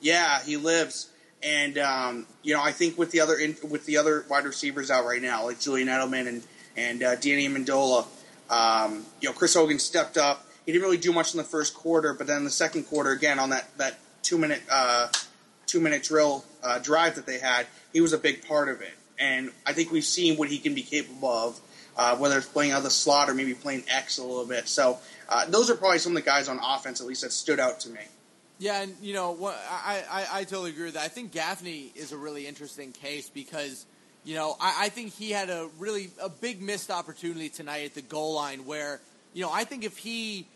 Yeah, 0.00 0.40
he 0.42 0.56
lives, 0.56 1.10
and 1.42 1.78
um, 1.78 2.26
you 2.42 2.54
know 2.54 2.62
I 2.62 2.72
think 2.72 2.98
with 2.98 3.10
the 3.10 3.20
other 3.20 3.36
in, 3.36 3.56
with 3.68 3.86
the 3.86 3.96
other 3.96 4.24
wide 4.28 4.44
receivers 4.44 4.90
out 4.90 5.06
right 5.06 5.22
now, 5.22 5.46
like 5.46 5.58
Julian 5.58 5.88
Edelman 5.88 6.28
and 6.28 6.42
and 6.78 7.02
uh, 7.02 7.16
Danny 7.16 7.48
Amendola, 7.48 8.06
um, 8.48 9.04
you 9.20 9.28
know 9.28 9.34
Chris 9.34 9.54
Hogan 9.54 9.78
stepped 9.78 10.16
up 10.16 10.46
he 10.68 10.72
didn't 10.72 10.84
really 10.84 10.98
do 10.98 11.14
much 11.14 11.32
in 11.32 11.38
the 11.38 11.44
first 11.44 11.72
quarter, 11.72 12.12
but 12.12 12.26
then 12.26 12.44
the 12.44 12.50
second 12.50 12.84
quarter, 12.84 13.10
again 13.10 13.38
on 13.38 13.48
that 13.48 13.74
that 13.78 13.98
two 14.20 14.36
minute 14.36 14.60
uh, 14.70 15.08
two 15.64 15.80
minute 15.80 16.02
drill 16.02 16.44
uh, 16.62 16.78
drive 16.78 17.14
that 17.14 17.24
they 17.24 17.38
had, 17.38 17.66
he 17.90 18.02
was 18.02 18.12
a 18.12 18.18
big 18.18 18.46
part 18.46 18.68
of 18.68 18.82
it. 18.82 18.92
and 19.18 19.50
I 19.64 19.72
think 19.72 19.90
we've 19.90 20.04
seen 20.04 20.36
what 20.36 20.50
he 20.50 20.58
can 20.58 20.74
be 20.74 20.82
capable 20.82 21.30
of. 21.30 21.60
Uh, 21.96 22.16
whether 22.16 22.36
it's 22.36 22.46
playing 22.46 22.70
out 22.70 22.78
of 22.78 22.84
the 22.84 22.90
slot 22.90 23.28
or 23.28 23.34
maybe 23.34 23.54
playing 23.54 23.82
X 23.88 24.18
a 24.18 24.22
little 24.22 24.46
bit. 24.46 24.68
So 24.68 24.98
uh, 25.28 25.46
those 25.46 25.68
are 25.68 25.74
probably 25.74 25.98
some 25.98 26.12
of 26.12 26.22
the 26.22 26.24
guys 26.24 26.48
on 26.48 26.60
offense, 26.62 27.00
at 27.00 27.08
least, 27.08 27.22
that 27.22 27.32
stood 27.32 27.58
out 27.58 27.80
to 27.80 27.88
me. 27.88 28.02
Yeah, 28.60 28.82
and 28.82 28.94
you 29.02 29.14
know? 29.14 29.36
I, 29.46 30.04
I, 30.08 30.26
I 30.32 30.44
totally 30.44 30.70
agree 30.70 30.84
with 30.84 30.94
that. 30.94 31.02
I 31.02 31.08
think 31.08 31.32
Gaffney 31.32 31.90
is 31.96 32.12
a 32.12 32.16
really 32.16 32.46
interesting 32.46 32.92
case 32.92 33.28
because 33.28 33.84
you 34.24 34.34
know 34.34 34.56
I, 34.60 34.86
I 34.86 34.88
think 34.88 35.14
he 35.14 35.30
had 35.30 35.50
a 35.50 35.68
really 35.78 36.10
a 36.22 36.28
big 36.28 36.62
missed 36.62 36.90
opportunity 36.90 37.48
tonight 37.48 37.84
at 37.84 37.94
the 37.94 38.02
goal 38.02 38.34
line 38.34 38.64
where 38.64 39.00
you 39.34 39.42
know 39.42 39.50
I 39.52 39.64
think 39.64 39.84
if 39.84 39.98
he 39.98 40.46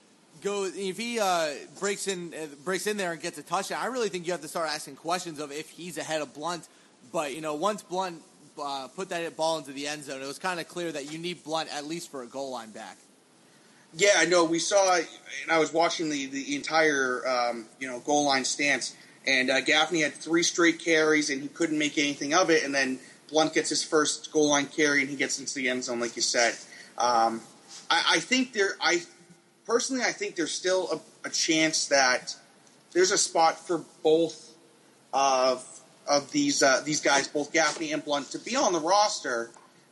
goes 0.43 0.77
if 0.77 0.97
he 0.97 1.21
uh, 1.21 1.51
breaks 1.79 2.09
in 2.09 2.35
uh, 2.35 2.47
breaks 2.65 2.87
in 2.87 2.97
there 2.97 3.13
and 3.13 3.21
gets 3.21 3.39
a 3.39 3.43
touchdown, 3.43 3.81
I 3.83 3.87
really 3.87 4.09
think 4.09 4.27
you 4.27 4.33
have 4.33 4.43
to 4.43 4.49
start 4.49 4.69
asking 4.69 4.97
questions 4.97 5.39
of 5.41 5.53
if 5.53 5.71
he's 5.71 5.99
ahead 5.99 6.23
of 6.23 6.35
Blount. 6.35 6.67
But 7.13 7.35
you 7.35 7.41
know 7.41 7.55
once 7.55 7.83
Blount 7.83 8.23
uh, 8.61 8.89
put 8.89 9.09
that 9.11 9.37
ball 9.37 9.59
into 9.59 9.73
the 9.73 9.87
end 9.87 10.05
zone, 10.05 10.23
it 10.23 10.27
was 10.27 10.39
kind 10.39 10.61
of 10.61 10.69
clear 10.69 10.93
that 10.93 11.13
you 11.13 11.19
need 11.19 11.45
Blount 11.45 11.69
at 11.75 11.87
least 11.87 12.11
for 12.11 12.23
a 12.23 12.27
goal 12.27 12.53
line 12.53 12.71
back. 12.71 12.97
Yeah, 13.95 14.13
I 14.17 14.25
know. 14.25 14.45
We 14.45 14.59
saw, 14.59 14.97
and 14.97 15.51
I 15.51 15.59
was 15.59 15.73
watching 15.73 16.09
the 16.09 16.27
the 16.27 16.57
entire 16.57 17.27
um, 17.29 17.67
you 17.79 17.89
know 17.89 18.01
goal 18.01 18.25
line 18.25 18.45
stance, 18.45 18.97
and 19.27 19.51
uh, 19.51 19.61
Gaffney 19.61 20.01
had 20.01 20.15
three 20.15 20.43
straight 20.43 20.79
carries, 20.79 21.31
and 21.31 21.43
he 21.43 21.49
couldn't 21.49 21.79
make 21.79 21.99
anything 21.99 22.33
of 22.33 22.51
it. 22.51 22.65
And 22.65 22.75
then 22.75 22.99
Blount 23.33 23.55
gets 23.55 23.71
his 23.71 23.83
first 23.83 24.31
goal 24.33 24.51
line 24.51 24.67
carry, 24.67 25.01
and 25.01 25.11
he 25.11 25.17
gets 25.17 25.41
into 25.41 25.55
the 25.55 25.69
end 25.69 25.85
zone, 25.85 25.99
like 25.99 26.15
you 26.15 26.23
said. 26.23 26.55
Um, 26.99 27.41
I, 27.91 28.05
I, 28.13 28.21
think 28.21 28.53
there, 28.53 28.77
I 28.81 29.03
personally, 29.67 30.05
I 30.05 30.13
think 30.13 30.37
there's 30.37 30.53
still 30.53 30.89
a, 30.93 31.29
a, 31.29 31.31
chance 31.31 31.89
that 31.89 32.37
there's 32.93 33.11
a 33.11 33.19
spot 33.19 33.59
for 33.59 33.83
both 34.03 34.55
of 35.13 35.67
of 36.07 36.31
these 36.33 36.63
uh, 36.63 36.83
these 36.85 37.01
guys, 37.01 37.27
both 37.27 37.53
Gaffney 37.53 37.93
and 37.93 38.05
Blount, 38.05 38.31
to 38.33 38.39
be 38.39 38.55
on 38.55 38.73
the 38.73 38.81
roster 38.81 39.51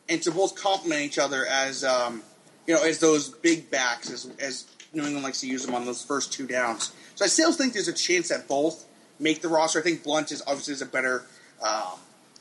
and 0.08 0.22
to 0.22 0.30
both 0.30 0.54
complement 0.54 1.00
each 1.00 1.18
other 1.18 1.46
as. 1.46 1.82
Um, 1.82 2.22
you 2.66 2.76
know, 2.76 2.84
as 2.84 3.00
those 3.00 3.30
big 3.30 3.68
backs, 3.68 4.10
as, 4.12 4.30
as 4.38 4.66
New 4.92 5.02
England 5.02 5.24
likes 5.24 5.40
to 5.40 5.48
use 5.48 5.66
them 5.66 5.74
on 5.74 5.84
those 5.84 6.04
first 6.04 6.32
two 6.32 6.46
downs. 6.46 6.92
So 7.16 7.24
I 7.24 7.28
still 7.28 7.52
think 7.52 7.72
there's 7.72 7.88
a 7.88 7.92
chance 7.92 8.28
that 8.28 8.46
both 8.46 8.84
make 9.18 9.42
the 9.42 9.48
roster. 9.48 9.80
I 9.80 9.82
think 9.82 10.04
Blount 10.04 10.30
is 10.30 10.40
obviously 10.46 10.74
is 10.74 10.82
a 10.82 10.86
better 10.86 11.24
uh, 11.60 11.96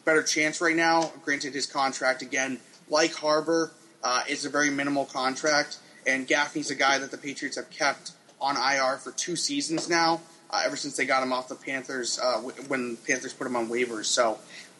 better 0.10 0.24
chance 0.24 0.60
right 0.60 0.76
now. 0.76 1.12
Granted, 1.24 1.54
his 1.54 1.68
contract 1.68 2.24
again, 2.24 2.60
like 2.90 3.14
Harbor, 3.14 3.72
uh, 4.04 4.24
is 4.28 4.44
a 4.44 4.50
very 4.50 4.72
minimal 4.72 5.06
contract, 5.06 5.78
and 6.08 6.26
Gaffney's 6.26 6.72
a 6.72 6.76
guy 6.76 6.98
that 6.98 7.12
the 7.12 7.18
Patriots 7.18 7.58
have 7.58 7.70
kept 7.70 8.14
on 8.42 8.56
IR 8.58 8.98
for 8.98 9.12
two 9.12 9.36
seasons 9.36 9.88
now. 9.88 10.22
Uh, 10.50 10.64
ever 10.66 10.76
since 10.76 10.98
they 10.98 11.06
got 11.06 11.22
him 11.22 11.32
off 11.32 11.48
the 11.48 11.54
Panthers 11.54 12.20
uh, 12.20 12.40
when 12.70 12.98
Panthers 13.06 13.34
put 13.34 13.46
him 13.46 13.56
on 13.56 13.68
waivers. 13.68 14.06
So 14.06 14.40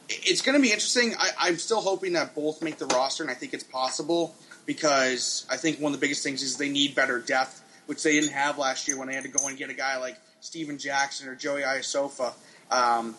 it's 0.10 0.42
going 0.42 0.58
to 0.58 0.62
be 0.62 0.70
interesting. 0.70 1.14
I, 1.40 1.48
am 1.48 1.60
still 1.60 1.82
hoping 1.82 2.14
that 2.14 2.34
both 2.34 2.64
make 2.64 2.80
the 2.80 2.88
roster, 2.88 3.22
and 3.22 3.30
I 3.30 3.36
think 3.36 3.54
it's 3.54 3.64
possible 3.64 4.34
because 4.66 5.46
I 5.48 5.58
think 5.58 5.80
one 5.80 5.94
of 5.94 6.00
the 6.00 6.04
biggest 6.04 6.24
things 6.24 6.42
is 6.42 6.58
they 6.58 6.70
need 6.70 6.96
better 6.96 7.20
depth, 7.20 7.62
which 7.86 8.02
they 8.02 8.20
didn't 8.20 8.32
have 8.32 8.58
last 8.58 8.88
year 8.88 8.98
when 8.98 9.08
they 9.08 9.14
had 9.14 9.26
to 9.26 9.30
go 9.30 9.48
and 9.48 9.60
get 9.60 9.70
a 9.70 9.76
guy 9.76 9.98
like 9.98 10.18
Steven 10.42 10.80
Jackson 10.80 11.30
or 11.30 11.36
Joey 11.36 11.62
Iosefa. 11.62 12.34
Um, 12.72 13.16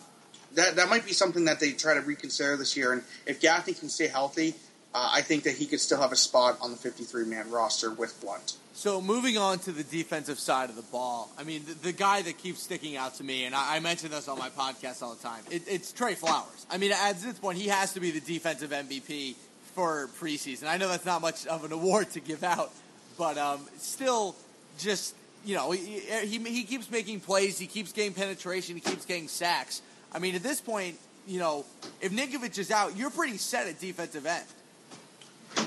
that 0.55 0.75
that 0.75 0.89
might 0.89 1.05
be 1.05 1.13
something 1.13 1.45
that 1.45 1.59
they 1.59 1.71
try 1.71 1.93
to 1.93 2.01
reconsider 2.01 2.57
this 2.57 2.75
year. 2.75 2.93
And 2.93 3.03
if 3.25 3.39
Gaffney 3.39 3.73
can 3.73 3.89
stay 3.89 4.07
healthy, 4.07 4.55
uh, 4.93 5.09
I 5.13 5.21
think 5.21 5.43
that 5.43 5.55
he 5.55 5.65
could 5.65 5.79
still 5.79 6.01
have 6.01 6.11
a 6.11 6.17
spot 6.17 6.57
on 6.61 6.71
the 6.71 6.77
53 6.77 7.25
man 7.25 7.49
roster 7.49 7.91
with 7.91 8.19
Blount. 8.21 8.57
So 8.73 9.01
moving 9.01 9.37
on 9.37 9.59
to 9.59 9.71
the 9.71 9.83
defensive 9.83 10.39
side 10.39 10.69
of 10.69 10.75
the 10.75 10.81
ball, 10.83 11.29
I 11.37 11.43
mean 11.43 11.63
the, 11.65 11.73
the 11.75 11.91
guy 11.91 12.21
that 12.23 12.37
keeps 12.37 12.63
sticking 12.63 12.97
out 12.97 13.15
to 13.15 13.23
me, 13.23 13.45
and 13.45 13.55
I, 13.55 13.75
I 13.75 13.79
mention 13.79 14.11
this 14.11 14.27
on 14.27 14.37
my 14.39 14.49
podcast 14.49 15.01
all 15.01 15.13
the 15.13 15.23
time. 15.23 15.43
It, 15.49 15.63
it's 15.67 15.91
Trey 15.91 16.15
Flowers. 16.15 16.65
I 16.69 16.77
mean, 16.77 16.91
at 16.91 17.19
this 17.19 17.37
point, 17.39 17.57
he 17.57 17.67
has 17.67 17.93
to 17.93 17.99
be 17.99 18.11
the 18.11 18.21
defensive 18.21 18.71
MVP 18.71 19.35
for 19.75 20.09
preseason. 20.19 20.67
I 20.67 20.77
know 20.77 20.87
that's 20.87 21.05
not 21.05 21.21
much 21.21 21.45
of 21.47 21.63
an 21.63 21.71
award 21.71 22.09
to 22.11 22.19
give 22.19 22.43
out, 22.43 22.71
but 23.17 23.37
um, 23.37 23.61
still, 23.77 24.35
just 24.77 25.15
you 25.45 25.55
know, 25.55 25.71
he, 25.71 25.99
he, 25.99 26.37
he 26.37 26.63
keeps 26.63 26.91
making 26.91 27.19
plays, 27.19 27.57
he 27.57 27.67
keeps 27.67 27.91
getting 27.91 28.13
penetration, 28.13 28.75
he 28.75 28.81
keeps 28.81 29.05
getting 29.05 29.27
sacks. 29.27 29.81
I 30.11 30.19
mean, 30.19 30.35
at 30.35 30.43
this 30.43 30.61
point, 30.61 30.97
you 31.27 31.39
know, 31.39 31.65
if 32.01 32.11
Ninkovich 32.11 32.57
is 32.57 32.71
out, 32.71 32.97
you're 32.97 33.09
pretty 33.09 33.37
set 33.37 33.67
at 33.67 33.79
defensive 33.79 34.25
end. 34.25 34.45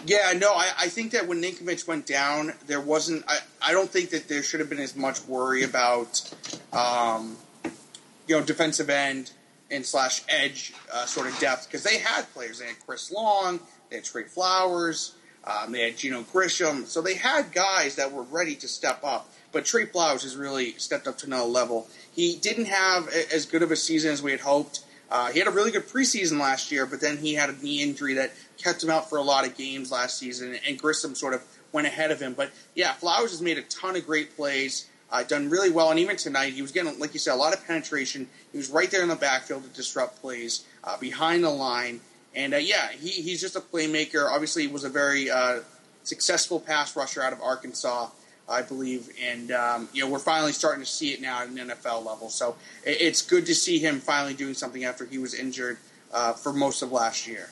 Yeah, 0.06 0.32
no, 0.36 0.52
I, 0.52 0.70
I 0.78 0.88
think 0.88 1.12
that 1.12 1.26
when 1.26 1.42
Ninkovich 1.42 1.86
went 1.86 2.06
down, 2.06 2.52
there 2.66 2.80
wasn't. 2.80 3.24
I, 3.28 3.38
I 3.62 3.72
don't 3.72 3.88
think 3.88 4.10
that 4.10 4.28
there 4.28 4.42
should 4.42 4.60
have 4.60 4.70
been 4.70 4.78
as 4.78 4.96
much 4.96 5.24
worry 5.26 5.62
about, 5.62 6.34
um, 6.72 7.36
you 8.26 8.38
know, 8.38 8.42
defensive 8.42 8.90
end 8.90 9.32
and 9.70 9.84
slash 9.84 10.22
edge 10.28 10.72
uh, 10.92 11.04
sort 11.06 11.26
of 11.26 11.38
depth 11.38 11.66
because 11.66 11.82
they 11.82 11.98
had 11.98 12.22
players. 12.32 12.58
They 12.58 12.66
had 12.66 12.86
Chris 12.86 13.10
Long, 13.10 13.60
they 13.90 13.96
had 13.96 14.04
Trey 14.04 14.24
Flowers. 14.24 15.14
Um, 15.46 15.72
they 15.72 15.82
had 15.82 15.96
Geno 15.96 16.22
Grissom. 16.22 16.86
So 16.86 17.02
they 17.02 17.14
had 17.14 17.52
guys 17.52 17.96
that 17.96 18.12
were 18.12 18.22
ready 18.22 18.54
to 18.56 18.68
step 18.68 19.00
up. 19.04 19.30
But 19.52 19.64
Trey 19.64 19.86
Flowers 19.86 20.22
has 20.22 20.36
really 20.36 20.72
stepped 20.72 21.06
up 21.06 21.18
to 21.18 21.26
another 21.26 21.44
level. 21.44 21.88
He 22.12 22.36
didn't 22.36 22.66
have 22.66 23.08
as 23.08 23.46
good 23.46 23.62
of 23.62 23.70
a 23.70 23.76
season 23.76 24.10
as 24.10 24.22
we 24.22 24.32
had 24.32 24.40
hoped. 24.40 24.80
Uh, 25.10 25.30
he 25.30 25.38
had 25.38 25.46
a 25.46 25.50
really 25.52 25.70
good 25.70 25.86
preseason 25.86 26.40
last 26.40 26.72
year, 26.72 26.86
but 26.86 27.00
then 27.00 27.18
he 27.18 27.34
had 27.34 27.50
a 27.50 27.52
knee 27.62 27.82
injury 27.82 28.14
that 28.14 28.32
kept 28.56 28.82
him 28.82 28.90
out 28.90 29.08
for 29.08 29.16
a 29.16 29.22
lot 29.22 29.46
of 29.46 29.56
games 29.56 29.92
last 29.92 30.18
season, 30.18 30.58
and 30.66 30.78
Grissom 30.78 31.14
sort 31.14 31.34
of 31.34 31.42
went 31.72 31.86
ahead 31.86 32.10
of 32.10 32.20
him. 32.20 32.34
But 32.34 32.50
yeah, 32.74 32.94
Flowers 32.94 33.30
has 33.30 33.40
made 33.40 33.58
a 33.58 33.62
ton 33.62 33.96
of 33.96 34.06
great 34.06 34.34
plays, 34.34 34.88
uh, 35.12 35.22
done 35.22 35.50
really 35.50 35.70
well, 35.70 35.90
and 35.90 36.00
even 36.00 36.16
tonight 36.16 36.54
he 36.54 36.62
was 36.62 36.72
getting, 36.72 36.98
like 36.98 37.12
you 37.12 37.20
said, 37.20 37.34
a 37.34 37.36
lot 37.36 37.52
of 37.52 37.64
penetration. 37.64 38.28
He 38.50 38.58
was 38.58 38.70
right 38.70 38.90
there 38.90 39.02
in 39.02 39.08
the 39.08 39.16
backfield 39.16 39.62
to 39.62 39.68
disrupt 39.68 40.20
plays 40.20 40.64
uh, 40.82 40.96
behind 40.96 41.44
the 41.44 41.50
line. 41.50 42.00
And 42.34 42.54
uh, 42.54 42.58
yeah, 42.58 42.90
he, 42.90 43.10
he's 43.10 43.40
just 43.40 43.56
a 43.56 43.60
playmaker. 43.60 44.30
Obviously, 44.30 44.62
he 44.62 44.68
was 44.68 44.84
a 44.84 44.88
very 44.88 45.30
uh, 45.30 45.60
successful 46.02 46.60
pass 46.60 46.96
rusher 46.96 47.22
out 47.22 47.32
of 47.32 47.40
Arkansas, 47.40 48.08
I 48.48 48.62
believe. 48.62 49.08
And 49.22 49.50
um, 49.52 49.88
you 49.92 50.04
know, 50.04 50.10
we're 50.10 50.18
finally 50.18 50.52
starting 50.52 50.82
to 50.82 50.90
see 50.90 51.12
it 51.12 51.20
now 51.20 51.42
at 51.42 51.48
an 51.48 51.56
NFL 51.56 52.04
level. 52.04 52.28
So 52.30 52.56
it, 52.84 52.98
it's 53.00 53.22
good 53.22 53.46
to 53.46 53.54
see 53.54 53.78
him 53.78 54.00
finally 54.00 54.34
doing 54.34 54.54
something 54.54 54.84
after 54.84 55.04
he 55.04 55.18
was 55.18 55.34
injured 55.34 55.78
uh, 56.12 56.32
for 56.32 56.52
most 56.52 56.82
of 56.82 56.92
last 56.92 57.26
year. 57.26 57.50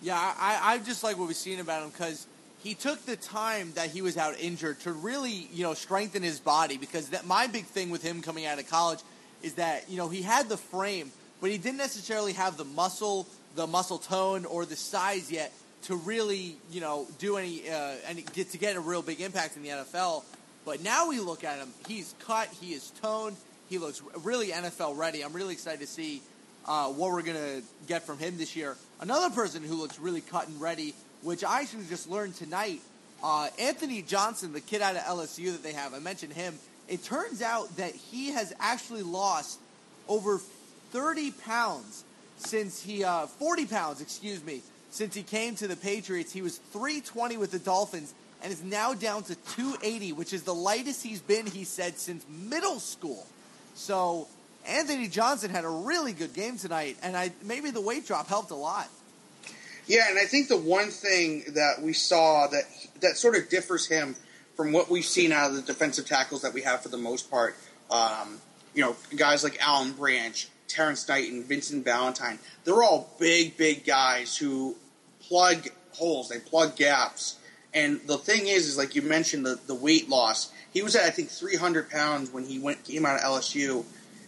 Yeah, 0.00 0.16
I, 0.16 0.74
I 0.74 0.78
just 0.78 1.02
like 1.02 1.18
what 1.18 1.26
we've 1.26 1.36
seen 1.36 1.58
about 1.58 1.82
him 1.82 1.90
because 1.90 2.26
he 2.62 2.74
took 2.74 3.04
the 3.04 3.16
time 3.16 3.72
that 3.74 3.90
he 3.90 4.02
was 4.02 4.16
out 4.16 4.38
injured 4.38 4.80
to 4.80 4.92
really, 4.92 5.48
you 5.52 5.62
know, 5.62 5.74
strengthen 5.74 6.22
his 6.22 6.38
body. 6.38 6.76
Because 6.76 7.10
that 7.10 7.26
my 7.26 7.46
big 7.46 7.64
thing 7.64 7.90
with 7.90 8.02
him 8.02 8.22
coming 8.22 8.46
out 8.46 8.58
of 8.58 8.68
college 8.68 9.00
is 9.42 9.54
that 9.54 9.88
you 9.88 9.96
know 9.96 10.08
he 10.08 10.22
had 10.22 10.48
the 10.48 10.56
frame, 10.56 11.10
but 11.40 11.50
he 11.50 11.58
didn't 11.58 11.78
necessarily 11.78 12.32
have 12.34 12.56
the 12.56 12.64
muscle 12.64 13.26
the 13.58 13.66
muscle 13.66 13.98
tone 13.98 14.44
or 14.44 14.64
the 14.64 14.76
size 14.76 15.32
yet 15.32 15.52
to 15.82 15.96
really, 15.96 16.56
you 16.70 16.80
know, 16.80 17.08
do 17.18 17.36
any 17.36 17.68
uh, 17.68 17.94
and 18.06 18.32
get 18.32 18.52
to 18.52 18.58
get 18.58 18.76
a 18.76 18.80
real 18.80 19.02
big 19.02 19.20
impact 19.20 19.56
in 19.56 19.64
the 19.64 19.70
NFL. 19.70 20.22
But 20.64 20.80
now 20.84 21.08
we 21.08 21.18
look 21.18 21.42
at 21.42 21.58
him; 21.58 21.68
he's 21.88 22.14
cut, 22.20 22.48
he 22.60 22.72
is 22.72 22.92
toned, 23.02 23.36
he 23.68 23.78
looks 23.78 24.00
really 24.22 24.50
NFL 24.50 24.96
ready. 24.96 25.24
I'm 25.24 25.32
really 25.32 25.54
excited 25.54 25.80
to 25.80 25.88
see 25.88 26.22
uh, 26.66 26.86
what 26.86 27.10
we're 27.10 27.22
gonna 27.22 27.62
get 27.88 28.04
from 28.04 28.18
him 28.18 28.38
this 28.38 28.54
year. 28.54 28.76
Another 29.00 29.34
person 29.34 29.64
who 29.64 29.74
looks 29.74 29.98
really 29.98 30.20
cut 30.20 30.46
and 30.46 30.60
ready, 30.60 30.94
which 31.22 31.42
I 31.42 31.62
actually 31.62 31.86
just 31.86 32.08
learned 32.08 32.36
tonight, 32.36 32.80
uh, 33.24 33.48
Anthony 33.58 34.02
Johnson, 34.02 34.52
the 34.52 34.60
kid 34.60 34.82
out 34.82 34.94
of 34.94 35.02
LSU 35.02 35.50
that 35.50 35.64
they 35.64 35.72
have. 35.72 35.94
I 35.94 35.98
mentioned 35.98 36.32
him. 36.32 36.54
It 36.86 37.02
turns 37.02 37.42
out 37.42 37.76
that 37.76 37.92
he 37.92 38.30
has 38.30 38.54
actually 38.60 39.02
lost 39.02 39.58
over 40.06 40.38
30 40.92 41.32
pounds 41.32 42.04
since 42.38 42.82
he 42.82 43.04
uh, 43.04 43.26
40 43.26 43.66
pounds, 43.66 44.00
excuse 44.00 44.44
me, 44.44 44.62
since 44.90 45.14
he 45.14 45.22
came 45.22 45.54
to 45.56 45.68
the 45.68 45.76
Patriots. 45.76 46.32
He 46.32 46.42
was 46.42 46.58
320 46.72 47.36
with 47.36 47.50
the 47.50 47.58
Dolphins 47.58 48.14
and 48.42 48.52
is 48.52 48.62
now 48.62 48.94
down 48.94 49.24
to 49.24 49.34
280, 49.34 50.12
which 50.12 50.32
is 50.32 50.44
the 50.44 50.54
lightest 50.54 51.02
he's 51.02 51.20
been, 51.20 51.46
he 51.46 51.64
said, 51.64 51.98
since 51.98 52.24
middle 52.28 52.78
school. 52.78 53.26
So 53.74 54.28
Anthony 54.66 55.08
Johnson 55.08 55.50
had 55.50 55.64
a 55.64 55.68
really 55.68 56.12
good 56.12 56.34
game 56.34 56.56
tonight, 56.58 56.96
and 57.02 57.16
I 57.16 57.32
maybe 57.44 57.70
the 57.70 57.80
weight 57.80 58.06
drop 58.06 58.28
helped 58.28 58.50
a 58.50 58.56
lot. 58.56 58.88
Yeah, 59.86 60.08
and 60.10 60.18
I 60.18 60.24
think 60.24 60.48
the 60.48 60.58
one 60.58 60.88
thing 60.88 61.44
that 61.54 61.80
we 61.82 61.92
saw 61.94 62.46
that 62.48 62.64
that 63.00 63.16
sort 63.16 63.36
of 63.36 63.48
differs 63.48 63.86
him 63.86 64.14
from 64.56 64.72
what 64.72 64.90
we've 64.90 65.04
seen 65.04 65.32
out 65.32 65.50
of 65.50 65.56
the 65.56 65.62
defensive 65.62 66.06
tackles 66.06 66.42
that 66.42 66.52
we 66.52 66.62
have 66.62 66.82
for 66.82 66.88
the 66.88 66.98
most 66.98 67.30
part, 67.30 67.56
um, 67.90 68.40
you 68.74 68.82
know, 68.82 68.96
guys 69.16 69.44
like 69.44 69.56
Alan 69.60 69.92
Branch, 69.92 70.48
Terrence 70.68 71.08
Knighton 71.08 71.38
and 71.38 71.44
Vincent 71.44 71.84
Valentine. 71.84 72.38
They're 72.64 72.82
all 72.82 73.14
big, 73.18 73.56
big 73.56 73.84
guys 73.84 74.36
who 74.36 74.76
plug 75.20 75.68
holes. 75.94 76.28
They 76.28 76.38
plug 76.38 76.76
gaps. 76.76 77.38
And 77.74 78.00
the 78.06 78.18
thing 78.18 78.46
is, 78.46 78.66
is 78.66 78.78
like 78.78 78.94
you 78.94 79.02
mentioned, 79.02 79.44
the, 79.44 79.58
the 79.66 79.74
weight 79.74 80.08
loss. 80.08 80.52
He 80.72 80.82
was 80.82 80.96
at 80.96 81.04
I 81.04 81.10
think 81.10 81.28
300 81.28 81.90
pounds 81.90 82.30
when 82.30 82.44
he 82.44 82.58
went 82.58 82.84
came 82.84 83.04
out 83.04 83.16
of 83.16 83.22
LSU, 83.22 83.84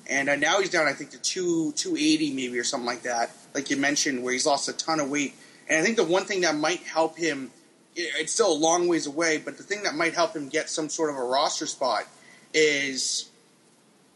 and 0.09 0.28
uh, 0.28 0.36
now 0.36 0.61
he's 0.61 0.70
down 0.70 0.88
I 0.88 0.93
think 0.93 1.11
to 1.11 1.18
two 1.18 1.72
280 1.72 2.34
maybe 2.34 2.59
or 2.59 2.64
something 2.64 2.86
like 2.86 3.03
that. 3.03 3.30
Like 3.55 3.70
you 3.70 3.76
mentioned, 3.76 4.22
where 4.22 4.32
he's 4.32 4.47
lost 4.47 4.68
a 4.68 4.72
ton 4.72 5.01
of 5.01 5.11
weight. 5.11 5.34
And 5.68 5.78
I 5.78 5.82
think 5.82 5.97
the 5.97 6.05
one 6.05 6.24
thing 6.24 6.41
that 6.41 6.57
might 6.57 6.80
help 6.80 7.16
him, 7.16 7.51
it's 7.95 8.32
still 8.32 8.53
a 8.53 8.55
long 8.55 8.88
ways 8.88 9.07
away, 9.07 9.38
but 9.38 9.57
the 9.57 9.62
thing 9.62 9.84
that 9.84 9.95
might 9.95 10.14
help 10.14 10.34
him 10.34 10.49
get 10.49 10.68
some 10.68 10.88
sort 10.88 11.11
of 11.11 11.16
a 11.16 11.22
roster 11.22 11.66
spot 11.66 12.05
is 12.53 13.30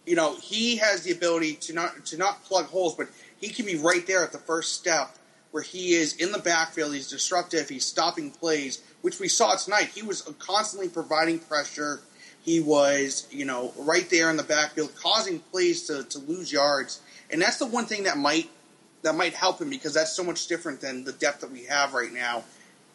you 0.06 0.16
know, 0.16 0.36
he 0.36 0.76
has 0.76 1.02
the 1.02 1.12
ability 1.12 1.54
to 1.54 1.72
not 1.72 2.06
to 2.06 2.16
not 2.16 2.44
plug 2.44 2.66
holes, 2.66 2.94
but 2.94 3.08
he 3.38 3.48
can 3.48 3.66
be 3.66 3.76
right 3.76 4.06
there 4.06 4.22
at 4.22 4.32
the 4.32 4.38
first 4.38 4.74
step, 4.74 5.16
where 5.50 5.62
he 5.62 5.94
is 5.94 6.16
in 6.16 6.32
the 6.32 6.38
backfield, 6.38 6.94
he's 6.94 7.08
disruptive, 7.08 7.68
he's 7.68 7.84
stopping 7.84 8.30
plays, 8.30 8.82
which 9.02 9.20
we 9.20 9.28
saw 9.28 9.54
tonight. 9.54 9.90
He 9.94 10.02
was 10.02 10.22
constantly 10.38 10.88
providing 10.88 11.38
pressure. 11.38 12.00
He 12.42 12.60
was, 12.60 13.26
you 13.30 13.46
know, 13.46 13.72
right 13.78 14.08
there 14.10 14.28
in 14.30 14.36
the 14.36 14.42
backfield, 14.42 14.94
causing 14.96 15.38
plays 15.38 15.86
to, 15.86 16.04
to 16.04 16.18
lose 16.18 16.52
yards. 16.52 17.00
And 17.30 17.40
that's 17.40 17.58
the 17.58 17.66
one 17.66 17.86
thing 17.86 18.02
that 18.04 18.18
might 18.18 18.50
that 19.02 19.14
might 19.14 19.34
help 19.34 19.60
him 19.60 19.70
because 19.70 19.94
that's 19.94 20.12
so 20.12 20.24
much 20.24 20.46
different 20.46 20.80
than 20.80 21.04
the 21.04 21.12
depth 21.12 21.40
that 21.40 21.50
we 21.50 21.64
have 21.64 21.94
right 21.94 22.12
now 22.12 22.42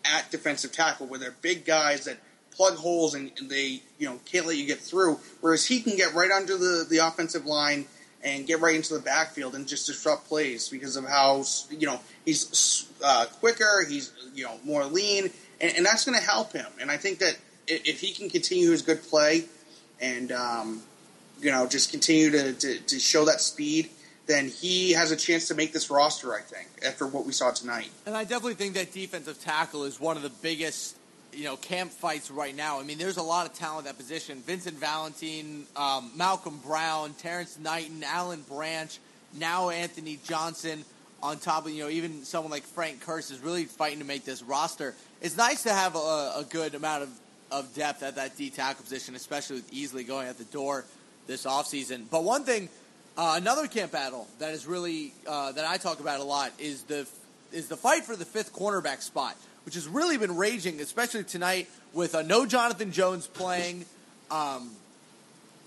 at 0.05 0.29
defensive 0.31 0.71
tackle, 0.71 1.07
where 1.07 1.19
they're 1.19 1.35
big 1.41 1.65
guys 1.65 2.05
that 2.05 2.17
plug 2.59 2.75
holes 2.75 3.13
and, 3.13 3.31
and 3.37 3.49
they, 3.49 3.81
you 3.99 4.05
know, 4.05 4.19
can't 4.25 4.45
let 4.45 4.57
you 4.57 4.67
get 4.67 4.79
through. 4.79 5.17
Whereas 5.39 5.65
he 5.65 5.79
can 5.79 5.95
get 5.95 6.13
right 6.13 6.29
under 6.29 6.57
the, 6.57 6.85
the 6.89 6.97
offensive 6.97 7.45
line 7.45 7.85
and 8.21 8.45
get 8.45 8.59
right 8.59 8.75
into 8.75 8.93
the 8.93 8.99
backfield 8.99 9.55
and 9.55 9.65
just 9.65 9.87
disrupt 9.87 10.27
plays 10.27 10.67
because 10.67 10.97
of 10.97 11.07
how 11.07 11.45
you 11.69 11.87
know 11.87 11.97
he's 12.25 12.85
uh, 13.01 13.27
quicker, 13.39 13.85
he's 13.87 14.11
you 14.35 14.43
know 14.43 14.59
more 14.65 14.83
lean, 14.83 15.29
and, 15.61 15.77
and 15.77 15.85
that's 15.85 16.03
going 16.03 16.19
to 16.19 16.25
help 16.25 16.51
him. 16.51 16.65
And 16.81 16.91
I 16.91 16.97
think 16.97 17.19
that 17.19 17.37
if 17.65 18.01
he 18.01 18.11
can 18.11 18.29
continue 18.29 18.71
his 18.71 18.81
good 18.81 19.03
play 19.03 19.45
and 20.01 20.29
um, 20.33 20.81
you 21.39 21.51
know 21.51 21.65
just 21.65 21.91
continue 21.91 22.29
to, 22.31 22.51
to, 22.51 22.79
to 22.79 22.99
show 22.99 23.23
that 23.23 23.39
speed, 23.39 23.89
then 24.27 24.49
he 24.49 24.91
has 24.91 25.11
a 25.11 25.15
chance 25.15 25.47
to 25.47 25.55
make 25.55 25.71
this 25.71 25.89
roster. 25.89 26.33
I 26.33 26.41
think 26.41 26.67
after 26.85 27.07
what 27.07 27.25
we 27.25 27.31
saw 27.31 27.51
tonight. 27.51 27.89
And 28.05 28.17
I 28.17 28.25
definitely 28.25 28.55
think 28.55 28.73
that 28.73 28.91
defensive 28.91 29.39
tackle 29.39 29.85
is 29.85 29.97
one 29.97 30.17
of 30.17 30.23
the 30.23 30.29
biggest 30.41 30.97
you 31.33 31.43
know 31.43 31.55
camp 31.57 31.91
fights 31.91 32.31
right 32.31 32.55
now. 32.55 32.79
I 32.79 32.83
mean, 32.83 32.97
there's 32.97 33.17
a 33.17 33.23
lot 33.23 33.45
of 33.45 33.53
talent 33.53 33.87
at 33.87 33.95
that 33.95 33.97
position. 33.97 34.41
Vincent 34.41 34.77
Valentine, 34.77 35.65
um, 35.75 36.11
Malcolm 36.15 36.59
Brown, 36.65 37.13
Terrence 37.13 37.57
Knighton, 37.59 38.03
Alan 38.03 38.41
Branch, 38.41 38.97
now 39.37 39.69
Anthony 39.69 40.19
Johnson. 40.23 40.83
On 41.21 41.37
top 41.37 41.65
of 41.65 41.71
you 41.71 41.83
know 41.83 41.89
even 41.89 42.23
someone 42.23 42.51
like 42.51 42.63
Frank 42.63 43.03
Kearse 43.03 43.29
is 43.29 43.39
really 43.39 43.65
fighting 43.65 43.99
to 43.99 44.05
make 44.05 44.23
this 44.23 44.41
roster. 44.41 44.95
It's 45.21 45.35
nice 45.35 45.63
to 45.63 45.73
have 45.73 45.95
a, 45.95 45.99
a 45.99 46.45
good 46.49 46.75
amount 46.75 47.03
of, 47.03 47.09
of 47.51 47.75
depth 47.75 48.03
at 48.03 48.15
that 48.15 48.37
D 48.37 48.49
tackle 48.49 48.83
position, 48.83 49.15
especially 49.15 49.57
with 49.57 49.71
Easley 49.71 50.07
going 50.07 50.29
at 50.29 50.37
the 50.37 50.45
door 50.45 50.85
this 51.27 51.45
offseason. 51.45 52.05
But 52.09 52.23
one 52.23 52.45
thing, 52.45 52.69
uh, 53.17 53.33
another 53.35 53.67
camp 53.67 53.91
battle 53.91 54.27
that 54.39 54.53
is 54.53 54.65
really 54.65 55.13
uh, 55.27 55.51
that 55.51 55.65
I 55.65 55.75
talk 55.75 55.99
about 55.99 56.21
a 56.21 56.23
lot 56.23 56.53
is 56.57 56.83
the 56.83 57.05
is 57.51 57.67
the 57.67 57.75
fight 57.75 58.05
for 58.05 58.15
the 58.15 58.25
fifth 58.25 58.53
cornerback 58.53 59.01
spot 59.01 59.35
which 59.69 59.75
has 59.75 59.87
really 59.87 60.17
been 60.17 60.35
raging, 60.35 60.81
especially 60.81 61.23
tonight 61.23 61.69
with 61.93 62.15
uh, 62.15 62.23
no 62.23 62.43
Jonathan 62.43 62.91
Jones 62.91 63.27
playing. 63.27 63.85
Um, 64.31 64.71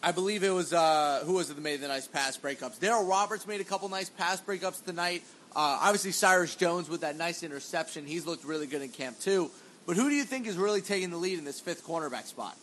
I 0.02 0.10
believe 0.10 0.42
it 0.42 0.50
was 0.50 0.72
uh, 0.72 1.22
who 1.24 1.34
was 1.34 1.50
it 1.50 1.54
that 1.54 1.62
made 1.62 1.80
the 1.80 1.86
nice 1.86 2.08
pass 2.08 2.36
breakups? 2.36 2.80
Darryl 2.80 3.08
Roberts 3.08 3.46
made 3.46 3.60
a 3.60 3.64
couple 3.64 3.88
nice 3.88 4.10
pass 4.10 4.40
breakups 4.40 4.84
tonight. 4.84 5.22
Uh, 5.54 5.78
obviously, 5.82 6.10
Cyrus 6.10 6.56
Jones 6.56 6.88
with 6.88 7.02
that 7.02 7.16
nice 7.16 7.44
interception. 7.44 8.04
He's 8.04 8.26
looked 8.26 8.44
really 8.44 8.66
good 8.66 8.82
in 8.82 8.88
camp 8.88 9.20
too. 9.20 9.52
But 9.86 9.94
who 9.94 10.08
do 10.08 10.16
you 10.16 10.24
think 10.24 10.48
is 10.48 10.56
really 10.56 10.80
taking 10.80 11.10
the 11.10 11.16
lead 11.16 11.38
in 11.38 11.44
this 11.44 11.60
fifth 11.60 11.86
cornerback 11.86 12.24
spot? 12.24 12.56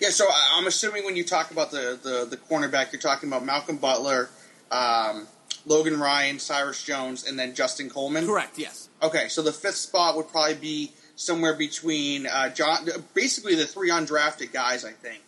Yeah, 0.00 0.08
so 0.08 0.24
I'm 0.54 0.66
assuming 0.66 1.04
when 1.04 1.16
you 1.16 1.24
talk 1.24 1.50
about 1.50 1.70
the 1.70 1.98
the, 2.02 2.24
the 2.30 2.38
cornerback, 2.38 2.94
you're 2.94 3.02
talking 3.02 3.28
about 3.28 3.44
Malcolm 3.44 3.76
Butler, 3.76 4.30
um, 4.70 5.26
Logan 5.68 6.00
Ryan, 6.00 6.38
Cyrus 6.38 6.82
Jones, 6.82 7.26
and 7.26 7.38
then 7.38 7.54
Justin 7.54 7.90
Coleman. 7.90 8.26
Correct. 8.26 8.58
Yes. 8.58 8.88
Okay, 9.02 9.28
so 9.28 9.42
the 9.42 9.52
fifth 9.52 9.76
spot 9.76 10.16
would 10.16 10.28
probably 10.28 10.54
be 10.54 10.92
somewhere 11.14 11.54
between 11.54 12.26
uh, 12.26 12.48
John, 12.48 12.86
basically 13.14 13.54
the 13.54 13.66
three 13.66 13.90
undrafted 13.90 14.52
guys, 14.52 14.84
I 14.84 14.92
think, 14.92 15.22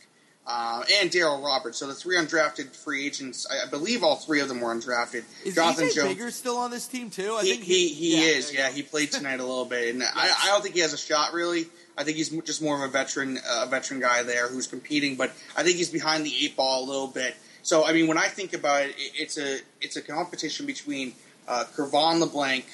uh, 0.46 0.82
and 1.00 1.10
Darryl 1.10 1.44
Roberts. 1.44 1.78
So 1.78 1.86
the 1.86 1.94
three 1.94 2.16
undrafted 2.16 2.74
free 2.74 3.06
agents, 3.06 3.46
I, 3.50 3.66
I, 3.66 3.70
believe 3.70 4.02
all 4.02 4.16
three 4.16 4.40
of 4.40 4.48
them 4.48 4.60
were 4.60 4.74
undrafted. 4.74 5.24
Is 5.44 5.54
Jonathan 5.54 5.90
Jones 5.94 6.08
Bigger 6.08 6.30
still 6.30 6.56
on 6.56 6.70
this 6.70 6.86
team 6.86 7.10
too? 7.10 7.34
I 7.34 7.42
he, 7.42 7.50
think 7.50 7.64
he, 7.64 7.88
he, 7.88 7.94
he 7.94 8.16
yeah, 8.16 8.36
is. 8.36 8.54
Yeah, 8.54 8.70
he 8.70 8.82
played 8.82 9.12
tonight 9.12 9.40
a 9.40 9.44
little 9.44 9.64
bit, 9.64 9.90
and 9.90 10.00
yes. 10.00 10.12
I, 10.14 10.48
I, 10.48 10.52
don't 10.52 10.62
think 10.62 10.74
he 10.74 10.80
has 10.80 10.92
a 10.92 10.98
shot 10.98 11.32
really. 11.32 11.66
I 11.98 12.04
think 12.04 12.16
he's 12.16 12.30
just 12.30 12.62
more 12.62 12.76
of 12.76 12.88
a 12.88 12.92
veteran, 12.92 13.38
uh, 13.48 13.66
veteran 13.66 14.00
guy 14.00 14.22
there 14.22 14.48
who's 14.48 14.66
competing, 14.66 15.16
but 15.16 15.32
I 15.56 15.62
think 15.62 15.76
he's 15.76 15.90
behind 15.90 16.24
the 16.24 16.32
eight 16.44 16.56
ball 16.56 16.84
a 16.84 16.86
little 16.86 17.08
bit. 17.08 17.36
So 17.62 17.84
I 17.84 17.92
mean, 17.92 18.06
when 18.06 18.18
I 18.18 18.28
think 18.28 18.52
about 18.52 18.82
it, 18.82 18.94
it's 18.96 19.38
a 19.38 19.58
it's 19.80 19.96
a 19.96 20.02
competition 20.02 20.66
between 20.66 21.14
uh, 21.46 21.64
Cre'Von 21.74 22.20
LeBlanc 22.20 22.66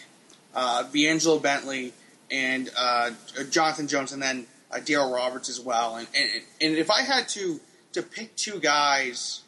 uh, 0.55 0.85
Bentley, 1.39 1.93
and 2.31 2.71
uh, 2.77 3.11
Jonathan 3.51 3.89
Jones, 3.89 4.13
and 4.13 4.23
then 4.23 4.47
uh, 4.71 4.77
Darryl 4.77 5.15
Roberts 5.15 5.49
as 5.49 5.61
well. 5.61 5.97
And, 5.97 6.09
and 6.15 6.43
and 6.61 6.77
if 6.77 6.91
I 6.91 7.03
had 7.03 7.29
to 7.31 7.61
to 7.93 8.03
pick 8.03 8.35
two 8.37 8.59
guys, 8.59 9.43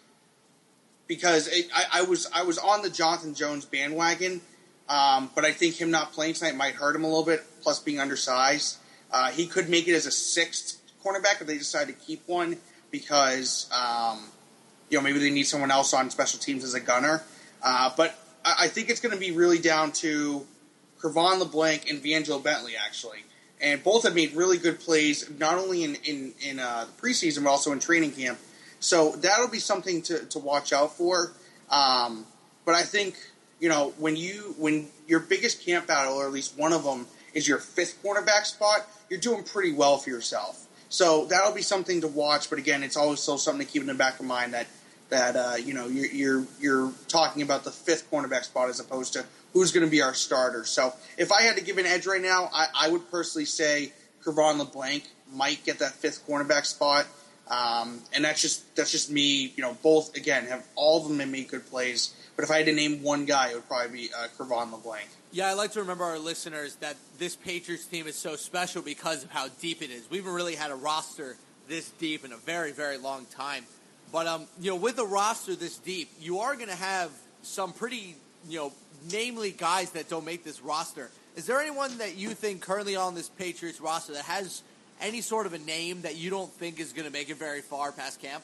because 1.06 1.48
it, 1.48 1.68
I, 1.74 2.00
I, 2.00 2.02
was 2.02 2.28
I 2.34 2.42
was 2.42 2.58
on 2.58 2.82
the 2.82 2.90
Jonathan 2.90 3.34
Jones 3.34 3.64
bandwagon, 3.64 4.40
um, 4.88 5.30
but 5.34 5.44
I 5.44 5.52
think 5.52 5.80
him 5.80 5.90
not 5.90 6.12
playing 6.12 6.34
tonight 6.34 6.56
might 6.56 6.74
hurt 6.74 6.94
him 6.94 7.04
a 7.04 7.08
little 7.08 7.24
bit. 7.24 7.44
Plus 7.62 7.80
being 7.80 8.00
undersized, 8.00 8.78
uh, 9.10 9.30
he 9.30 9.46
could 9.46 9.68
make 9.68 9.88
it 9.88 9.94
as 9.94 10.06
a 10.06 10.10
sixth 10.12 10.80
cornerback 11.04 11.40
if 11.40 11.46
they 11.46 11.58
decide 11.58 11.88
to 11.88 11.92
keep 11.92 12.26
one 12.26 12.56
because 12.90 13.68
um, 13.72 14.24
you 14.90 14.98
know 14.98 15.02
maybe 15.02 15.18
they 15.18 15.30
need 15.30 15.46
someone 15.46 15.70
else 15.70 15.92
on 15.94 16.10
special 16.10 16.38
teams 16.38 16.64
as 16.64 16.74
a 16.74 16.80
gunner. 16.80 17.22
Uh, 17.62 17.90
but 17.96 18.18
I, 18.44 18.54
I 18.60 18.68
think 18.68 18.88
it's 18.90 19.00
going 19.00 19.14
to 19.14 19.20
be 19.20 19.32
really 19.32 19.58
down 19.58 19.92
to 19.92 20.46
Cre'Von 21.00 21.38
LeBlanc 21.38 21.88
and 21.90 22.02
V'Angelo 22.02 22.42
Bentley, 22.42 22.74
actually. 22.76 23.18
And 23.60 23.82
both 23.82 24.04
have 24.04 24.14
made 24.14 24.34
really 24.34 24.56
good 24.56 24.78
plays, 24.78 25.28
not 25.38 25.58
only 25.58 25.82
in, 25.82 25.96
in, 26.04 26.32
in 26.40 26.58
uh, 26.60 26.86
the 26.86 27.02
preseason, 27.02 27.44
but 27.44 27.50
also 27.50 27.72
in 27.72 27.80
training 27.80 28.12
camp. 28.12 28.38
So 28.80 29.12
that'll 29.16 29.48
be 29.48 29.58
something 29.58 30.02
to, 30.02 30.24
to 30.26 30.38
watch 30.38 30.72
out 30.72 30.96
for. 30.96 31.32
Um, 31.68 32.24
but 32.64 32.76
I 32.76 32.82
think, 32.82 33.16
you 33.58 33.68
know, 33.68 33.94
when 33.98 34.14
you 34.14 34.54
when 34.58 34.88
your 35.08 35.20
biggest 35.20 35.64
camp 35.64 35.88
battle, 35.88 36.14
or 36.14 36.26
at 36.26 36.32
least 36.32 36.56
one 36.56 36.72
of 36.72 36.84
them, 36.84 37.06
is 37.34 37.48
your 37.48 37.58
fifth 37.58 38.00
cornerback 38.02 38.44
spot, 38.44 38.86
you're 39.10 39.18
doing 39.18 39.42
pretty 39.42 39.72
well 39.72 39.98
for 39.98 40.10
yourself. 40.10 40.66
So 40.88 41.26
that'll 41.26 41.54
be 41.54 41.62
something 41.62 42.00
to 42.02 42.08
watch. 42.08 42.48
But 42.48 42.60
again, 42.60 42.82
it's 42.84 42.96
always 42.96 43.20
still 43.20 43.38
something 43.38 43.66
to 43.66 43.72
keep 43.72 43.82
in 43.82 43.88
the 43.88 43.94
back 43.94 44.20
of 44.20 44.26
mind 44.26 44.54
that 44.54 44.68
that 45.10 45.36
uh, 45.36 45.54
you 45.56 45.74
know 45.74 45.86
you're, 45.86 46.06
you're 46.06 46.46
you're 46.60 46.92
talking 47.08 47.42
about 47.42 47.64
the 47.64 47.70
fifth 47.70 48.10
cornerback 48.10 48.44
spot 48.44 48.68
as 48.68 48.80
opposed 48.80 49.14
to 49.14 49.24
who's 49.52 49.72
going 49.72 49.84
to 49.84 49.90
be 49.90 50.02
our 50.02 50.14
starter. 50.14 50.64
So 50.64 50.92
if 51.16 51.32
I 51.32 51.42
had 51.42 51.56
to 51.56 51.64
give 51.64 51.78
an 51.78 51.86
edge 51.86 52.06
right 52.06 52.20
now, 52.20 52.50
I, 52.52 52.66
I 52.78 52.90
would 52.90 53.10
personally 53.10 53.46
say 53.46 53.92
Cre'Von 54.22 54.58
LeBlanc 54.58 55.04
might 55.32 55.64
get 55.64 55.78
that 55.78 55.92
fifth 55.92 56.26
cornerback 56.26 56.66
spot. 56.66 57.06
Um, 57.50 58.00
and 58.14 58.24
that's 58.24 58.42
just 58.42 58.76
that's 58.76 58.92
just 58.92 59.10
me. 59.10 59.52
You 59.56 59.62
know, 59.62 59.76
both 59.82 60.14
again 60.16 60.46
have 60.46 60.66
all 60.74 61.00
of 61.00 61.08
them 61.08 61.30
made 61.30 61.48
good 61.48 61.66
plays. 61.66 62.14
But 62.36 62.44
if 62.44 62.50
I 62.50 62.58
had 62.58 62.66
to 62.66 62.72
name 62.72 63.02
one 63.02 63.24
guy, 63.24 63.50
it 63.50 63.54
would 63.54 63.66
probably 63.66 64.08
be 64.08 64.10
uh, 64.16 64.28
LeBlanc. 64.38 65.08
Yeah, 65.32 65.48
I 65.48 65.54
like 65.54 65.72
to 65.72 65.80
remember 65.80 66.04
our 66.04 66.18
listeners 66.18 66.76
that 66.76 66.96
this 67.18 67.36
Patriots 67.36 67.84
team 67.86 68.06
is 68.06 68.16
so 68.16 68.36
special 68.36 68.80
because 68.80 69.24
of 69.24 69.30
how 69.30 69.48
deep 69.60 69.82
it 69.82 69.90
is. 69.90 70.08
We 70.10 70.18
haven't 70.18 70.34
really 70.34 70.54
had 70.54 70.70
a 70.70 70.74
roster 70.74 71.36
this 71.68 71.90
deep 71.98 72.24
in 72.24 72.32
a 72.32 72.36
very, 72.36 72.72
very 72.72 72.96
long 72.96 73.26
time. 73.26 73.64
But 74.12 74.26
um, 74.26 74.46
you 74.60 74.70
know, 74.70 74.76
with 74.76 74.98
a 74.98 75.04
roster 75.04 75.54
this 75.54 75.76
deep, 75.78 76.10
you 76.20 76.40
are 76.40 76.54
going 76.54 76.68
to 76.68 76.74
have 76.74 77.10
some 77.42 77.72
pretty, 77.72 78.16
you 78.48 78.58
know, 78.58 78.72
namely 79.12 79.50
guys 79.50 79.90
that 79.90 80.08
don't 80.08 80.24
make 80.24 80.44
this 80.44 80.60
roster. 80.62 81.10
Is 81.36 81.46
there 81.46 81.60
anyone 81.60 81.98
that 81.98 82.16
you 82.16 82.30
think 82.30 82.62
currently 82.62 82.96
on 82.96 83.14
this 83.14 83.28
Patriots 83.28 83.80
roster 83.80 84.14
that 84.14 84.24
has 84.24 84.62
any 85.00 85.20
sort 85.20 85.46
of 85.46 85.52
a 85.52 85.58
name 85.58 86.02
that 86.02 86.16
you 86.16 86.30
don't 86.30 86.50
think 86.52 86.80
is 86.80 86.92
going 86.92 87.06
to 87.06 87.12
make 87.12 87.30
it 87.30 87.36
very 87.36 87.60
far 87.60 87.92
past 87.92 88.20
camp? 88.20 88.42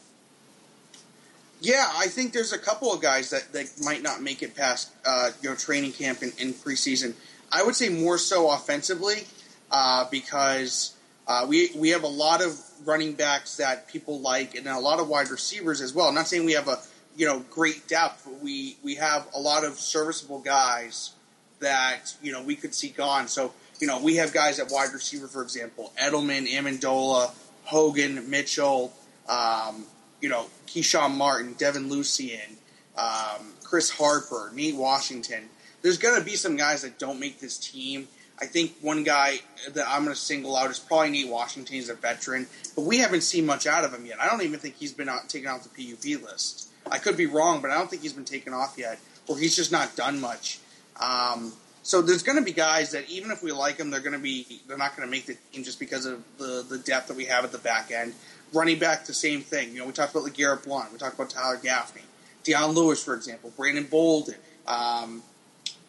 Yeah, 1.61 1.91
I 1.97 2.07
think 2.07 2.33
there's 2.33 2.53
a 2.53 2.59
couple 2.59 2.93
of 2.93 3.01
guys 3.01 3.31
that, 3.31 3.53
that 3.53 3.71
might 3.83 4.03
not 4.03 4.23
make 4.23 4.43
it 4.43 4.55
past 4.55 4.93
uh, 5.07 5.31
you 5.41 5.49
know 5.49 5.57
training 5.57 5.93
camp 5.93 6.23
and, 6.23 6.55
preseason. 6.55 7.15
I 7.51 7.62
would 7.62 7.75
say 7.75 7.89
more 7.89 8.19
so 8.19 8.51
offensively 8.51 9.25
uh, 9.71 10.07
because 10.11 10.94
uh, 11.27 11.47
we 11.49 11.70
we 11.77 11.91
have 11.91 12.03
a 12.03 12.09
lot 12.09 12.43
of 12.43 12.59
running 12.85 13.14
backs 13.14 13.57
that 13.57 13.89
people 13.89 14.20
like 14.20 14.55
and 14.55 14.66
a 14.66 14.79
lot 14.79 15.01
of 15.01 15.09
wide 15.09 15.31
receivers 15.31 15.81
as 15.81 15.95
well. 15.95 16.07
I'm 16.09 16.14
not 16.14 16.29
saying 16.29 16.45
we 16.45 16.53
have 16.53 16.68
a 16.68 16.79
you 17.16 17.27
know 17.27 17.45
great 17.51 17.87
depth. 17.89 18.25
But 18.25 18.43
we 18.43 18.77
we 18.83 18.97
have 18.97 19.27
a 19.35 19.41
lot 19.41 19.64
of 19.64 19.79
serviceable 19.79 20.41
guys 20.41 21.12
that 21.61 22.14
you 22.22 22.33
know 22.33 22.43
we 22.43 22.57
could 22.57 22.75
see 22.75 22.91
gone. 22.91 23.29
So 23.29 23.53
you 23.81 23.87
know 23.87 24.01
we 24.01 24.16
have 24.16 24.33
guys 24.33 24.59
at 24.59 24.70
wide 24.70 24.93
receiver, 24.93 25.27
for 25.27 25.43
example, 25.43 25.93
Edelman, 26.01 26.47
Amendola, 26.47 27.35
Hogan, 27.64 28.29
Mitchell, 28.29 28.93
um, 29.29 29.87
you 30.20 30.29
know 30.29 30.47
Keshawn 30.66 31.16
Martin, 31.16 31.55
Devin 31.55 31.89
Lucien, 31.89 32.59
um, 32.99 33.55
Chris 33.62 33.91
Harper, 33.91 34.51
Nate 34.55 34.77
Washington. 34.77 35.49
There's 35.81 35.99
going 35.99 36.18
to 36.18 36.25
be 36.25 36.35
some 36.37 36.57
guys 36.57 36.83
that 36.83 36.99
don't 36.99 37.20
make 37.20 37.41
this 37.41 37.59
team. 37.59 38.09
I 38.41 38.47
think 38.47 38.74
one 38.80 39.05
guy 39.05 39.39
that 39.72 39.87
I'm 39.89 40.05
going 40.05 40.14
to 40.14 40.20
single 40.20 40.57
out 40.57 40.70
is 40.70 40.78
probably 40.78 41.11
Nate 41.11 41.28
Washington. 41.28 41.74
He's 41.74 41.89
a 41.89 41.95
veteran, 41.95 42.47
but 42.74 42.82
we 42.82 42.99
haven't 42.99 43.22
seen 43.22 43.47
much 43.47 43.66
out 43.66 43.85
of 43.85 43.95
him 43.95 44.07
yet. 44.07 44.20
I 44.20 44.28
don't 44.28 44.43
even 44.43 44.59
think 44.59 44.76
he's 44.76 44.93
been 44.93 45.09
out, 45.09 45.28
taken 45.28 45.49
off 45.49 45.62
the 45.62 45.68
PUP 45.68 46.22
list. 46.22 46.68
I 46.91 46.99
could 46.99 47.16
be 47.16 47.26
wrong, 47.26 47.62
but 47.62 47.70
I 47.70 47.74
don't 47.74 47.89
think 47.89 48.03
he's 48.03 48.12
been 48.12 48.24
taken 48.24 48.53
off 48.53 48.74
yet, 48.76 48.99
or 49.28 49.39
he's 49.39 49.55
just 49.55 49.70
not 49.70 49.95
done 49.97 50.20
much. 50.20 50.59
Um, 51.01 51.53
so 51.82 52.03
there's 52.03 52.22
going 52.22 52.39
to 52.39 52.45
be 52.45 52.53
guys 52.53 52.91
that 52.93 53.09
even 53.09 53.30
if 53.30 53.43
we 53.43 53.53
like 53.53 53.76
them, 53.76 53.91
they're 53.91 54.01
going 54.01 54.12
to 54.12 54.18
be 54.18 54.61
they're 54.66 54.78
not 54.78 54.97
going 54.97 55.07
to 55.07 55.11
make 55.11 55.26
the 55.26 55.37
team 55.53 55.64
just 55.64 55.78
because 55.78 56.07
of 56.07 56.22
the 56.39 56.64
the 56.68 56.78
depth 56.78 57.09
that 57.09 57.16
we 57.16 57.26
have 57.26 57.45
at 57.45 57.53
the 57.53 57.59
back 57.59 57.91
end. 57.91 58.14
Running 58.53 58.78
back, 58.78 59.05
the 59.05 59.14
same 59.14 59.41
thing. 59.43 59.72
You 59.72 59.80
know, 59.80 59.87
we 59.87 59.93
talked 59.93 60.14
about 60.14 60.28
LeGarrette 60.28 60.64
Blount, 60.64 60.93
we 60.93 60.99
talked 60.99 61.14
about 61.14 61.30
Tyler 61.30 61.59
Gaffney, 61.62 62.03
Dion 62.43 62.72
Lewis, 62.72 63.03
for 63.03 63.14
example, 63.14 63.53
Brandon 63.57 63.85
Bolden. 63.85 64.37
Um, 64.66 65.22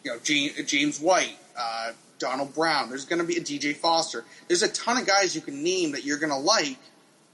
you 0.06 0.12
know 0.12 0.18
James, 0.22 0.62
James 0.66 1.00
White, 1.00 1.36
uh, 1.58 1.90
Donald 2.18 2.54
Brown. 2.54 2.88
There's 2.88 3.04
going 3.04 3.20
to 3.20 3.26
be 3.26 3.36
a 3.36 3.40
DJ 3.40 3.74
Foster. 3.74 4.24
There's 4.48 4.62
a 4.62 4.68
ton 4.68 4.98
of 4.98 5.06
guys 5.06 5.34
you 5.34 5.40
can 5.40 5.62
name 5.62 5.92
that 5.92 6.04
you're 6.04 6.18
going 6.18 6.32
to 6.32 6.38
like, 6.38 6.78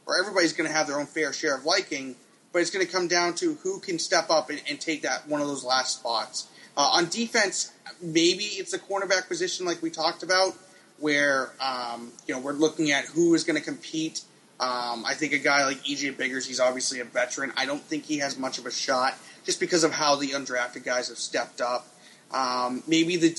or 0.07 0.18
everybody's 0.18 0.53
going 0.53 0.68
to 0.68 0.74
have 0.74 0.87
their 0.87 0.99
own 0.99 1.07
fair 1.07 1.33
share 1.33 1.57
of 1.57 1.64
liking. 1.64 2.16
But 2.53 2.61
it's 2.61 2.70
going 2.70 2.85
to 2.85 2.93
come 2.93 3.09
down 3.09 3.35
to 3.37 3.55
who 3.62 3.80
can 3.80 3.99
step 3.99 4.28
up 4.28 4.51
and, 4.51 4.61
and 4.68 4.78
take 4.78 5.03
that 5.03 5.26
one 5.26 5.41
of 5.41 5.49
those 5.49 5.64
last 5.64 6.01
spots. 6.01 6.49
Uh, 6.76 6.91
on 6.93 7.09
defense, 7.09 7.72
maybe 8.01 8.45
it's 8.45 8.72
a 8.72 8.78
cornerback 8.78 9.28
position 9.28 9.66
like 9.66 9.83
we 9.83 9.91
talked 9.91 10.22
about, 10.22 10.55
where 10.99 11.51
um, 11.61 12.12
you 12.26 12.35
know 12.35 12.41
we're 12.41 12.53
looking 12.53 12.91
at 12.91 13.05
who 13.07 13.35
is 13.35 13.45
going 13.45 13.59
to 13.59 13.64
compete. 13.64 14.22
Um, 14.61 15.05
I 15.05 15.14
think 15.14 15.33
a 15.33 15.39
guy 15.39 15.64
like 15.64 15.83
EJ 15.85 16.16
Biggers, 16.16 16.47
he's 16.47 16.61
obviously 16.61 17.01
a 17.01 17.05
veteran. 17.05 17.53
I 17.57 17.66
don't 17.66 17.83
think 17.83 18.05
he 18.05 18.18
has 18.18 18.39
much 18.39 18.59
of 18.59 18.66
a 18.66 18.70
shot 18.70 19.14
just 19.45 19.61
because 19.61 19.83
of 19.83 19.93
how 19.93 20.16
the 20.16 20.30
undrafted 20.30 20.85
guys 20.85 21.09
have 21.09 21.18
stepped 21.18 21.61
up. 21.61 21.89
Um, 22.33 22.83
maybe 22.87 23.16
the 23.16 23.30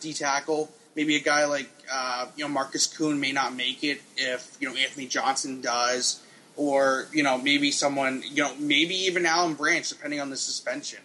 D 0.00 0.12
tackle, 0.12 0.70
maybe 0.98 1.14
a 1.14 1.20
guy 1.20 1.44
like 1.44 1.70
uh, 1.90 2.26
you 2.36 2.44
know 2.44 2.48
Markus 2.50 2.86
Kuhn 2.88 3.20
may 3.20 3.30
not 3.30 3.54
make 3.54 3.84
it 3.84 4.02
if 4.16 4.56
you 4.60 4.68
know 4.68 4.74
Anthony 4.74 5.06
Johnson 5.06 5.60
does, 5.60 6.20
or 6.56 7.06
you 7.12 7.22
know 7.22 7.38
maybe 7.38 7.70
someone 7.70 8.22
you 8.28 8.42
know 8.42 8.52
maybe 8.58 8.94
even 9.06 9.24
Alan 9.24 9.54
Branch, 9.54 9.88
depending 9.88 10.20
on 10.20 10.28
the 10.28 10.36
suspension. 10.36 10.98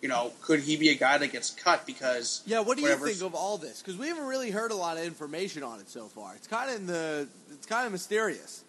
You 0.00 0.08
know, 0.08 0.32
could 0.42 0.60
he 0.60 0.76
be 0.76 0.88
a 0.88 0.96
guy 0.96 1.18
that 1.18 1.30
gets 1.30 1.50
cut 1.50 1.86
because? 1.86 2.42
Yeah, 2.44 2.60
what 2.60 2.76
do 2.76 2.82
you 2.82 2.88
think 2.96 3.22
of 3.22 3.34
all 3.36 3.58
this? 3.58 3.80
Because 3.80 3.96
we 3.96 4.08
haven't 4.08 4.26
really 4.26 4.50
heard 4.50 4.72
a 4.72 4.74
lot 4.74 4.96
of 4.96 5.04
information 5.04 5.62
on 5.62 5.78
it 5.78 5.88
so 5.88 6.06
far. 6.06 6.34
It's 6.34 6.48
kind 6.48 6.70
of 6.70 6.76
in 6.76 6.86
the, 6.88 7.28
it's 7.52 7.66
kind 7.66 7.86
of 7.86 7.92
mysterious. 7.92 8.64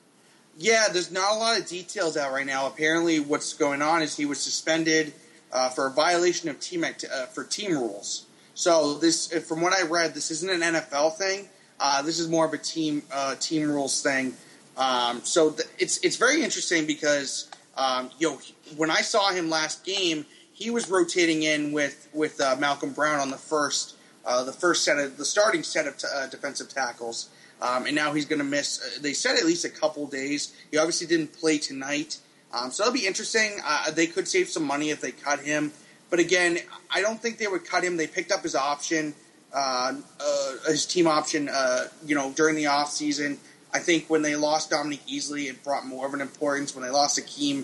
Yeah, 0.59 0.85
there's 0.91 1.11
not 1.11 1.35
a 1.35 1.39
lot 1.39 1.59
of 1.59 1.65
details 1.65 2.17
out 2.17 2.31
right 2.31 2.45
now. 2.45 2.67
Apparently, 2.67 3.19
what's 3.19 3.53
going 3.53 3.81
on 3.81 4.03
is 4.03 4.15
he 4.15 4.25
was 4.25 4.39
suspended 4.39 5.11
uh, 5.51 5.69
for 5.69 5.87
a 5.87 5.91
violation 5.91 6.49
of 6.49 6.59
team 6.59 6.83
act- 6.83 7.05
uh, 7.11 7.25
for 7.25 7.43
team 7.43 7.71
rules. 7.71 8.27
So 8.55 8.95
this, 8.95 9.27
from 9.47 9.61
what 9.61 9.73
I 9.73 9.87
read, 9.87 10.13
this 10.13 10.31
isn't 10.31 10.49
an 10.49 10.61
NFL 10.75 11.15
thing. 11.15 11.49
Uh, 11.79 12.01
this 12.01 12.19
is 12.19 12.29
more 12.29 12.45
of 12.45 12.53
a 12.53 12.57
team 12.57 13.03
uh, 13.11 13.35
team 13.35 13.69
rules 13.69 14.01
thing. 14.01 14.33
Um, 14.77 15.21
so 15.23 15.51
th- 15.51 15.67
it's 15.77 15.97
it's 16.03 16.17
very 16.17 16.43
interesting 16.43 16.85
because 16.85 17.49
um, 17.77 18.09
you 18.19 18.29
know 18.29 18.39
when 18.77 18.89
I 18.89 19.01
saw 19.01 19.31
him 19.31 19.49
last 19.49 19.83
game, 19.83 20.25
he 20.53 20.69
was 20.69 20.89
rotating 20.89 21.43
in 21.43 21.71
with 21.71 22.07
with 22.13 22.39
uh, 22.39 22.55
Malcolm 22.59 22.93
Brown 22.93 23.19
on 23.19 23.31
the 23.31 23.37
first 23.37 23.95
uh, 24.25 24.43
the 24.43 24.53
first 24.53 24.83
set 24.83 24.97
of 24.97 25.17
the 25.17 25.25
starting 25.25 25.63
set 25.63 25.87
of 25.87 25.97
t- 25.97 26.07
defensive 26.31 26.69
tackles. 26.69 27.29
Um, 27.61 27.85
and 27.85 27.95
now 27.95 28.13
he's 28.13 28.25
going 28.25 28.39
to 28.39 28.45
miss. 28.45 28.99
they 28.99 29.13
said 29.13 29.37
at 29.37 29.45
least 29.45 29.63
a 29.63 29.69
couple 29.69 30.05
days. 30.07 30.53
He 30.69 30.77
obviously 30.77 31.07
didn't 31.07 31.33
play 31.33 31.57
tonight. 31.57 32.17
Um, 32.53 32.71
so 32.71 32.83
it'll 32.83 32.93
be 32.93 33.07
interesting. 33.07 33.51
Uh, 33.63 33.89
they 33.91 34.05
could 34.05 34.27
save 34.27 34.49
some 34.49 34.63
money 34.63 34.89
if 34.89 34.99
they 34.99 35.11
cut 35.11 35.39
him. 35.39 35.71
But 36.13 36.19
again, 36.19 36.59
I 36.91 37.01
don't 37.01 37.19
think 37.19 37.39
they 37.39 37.47
would 37.47 37.65
cut 37.65 37.83
him. 37.83 37.97
They 37.97 38.05
picked 38.05 38.31
up 38.31 38.43
his 38.43 38.53
option, 38.53 39.15
uh, 39.51 39.93
uh, 40.19 40.51
his 40.67 40.85
team 40.85 41.07
option, 41.07 41.49
uh, 41.49 41.87
you 42.05 42.13
know, 42.13 42.31
during 42.33 42.55
the 42.55 42.67
off 42.67 42.91
season. 42.91 43.39
I 43.73 43.79
think 43.79 44.11
when 44.11 44.21
they 44.21 44.35
lost 44.35 44.69
Dominic 44.69 44.99
Easley, 45.07 45.49
it 45.49 45.63
brought 45.63 45.87
more 45.87 46.05
of 46.05 46.13
an 46.13 46.21
importance. 46.21 46.75
When 46.75 46.83
they 46.83 46.91
lost 46.91 47.17
Akiem 47.17 47.63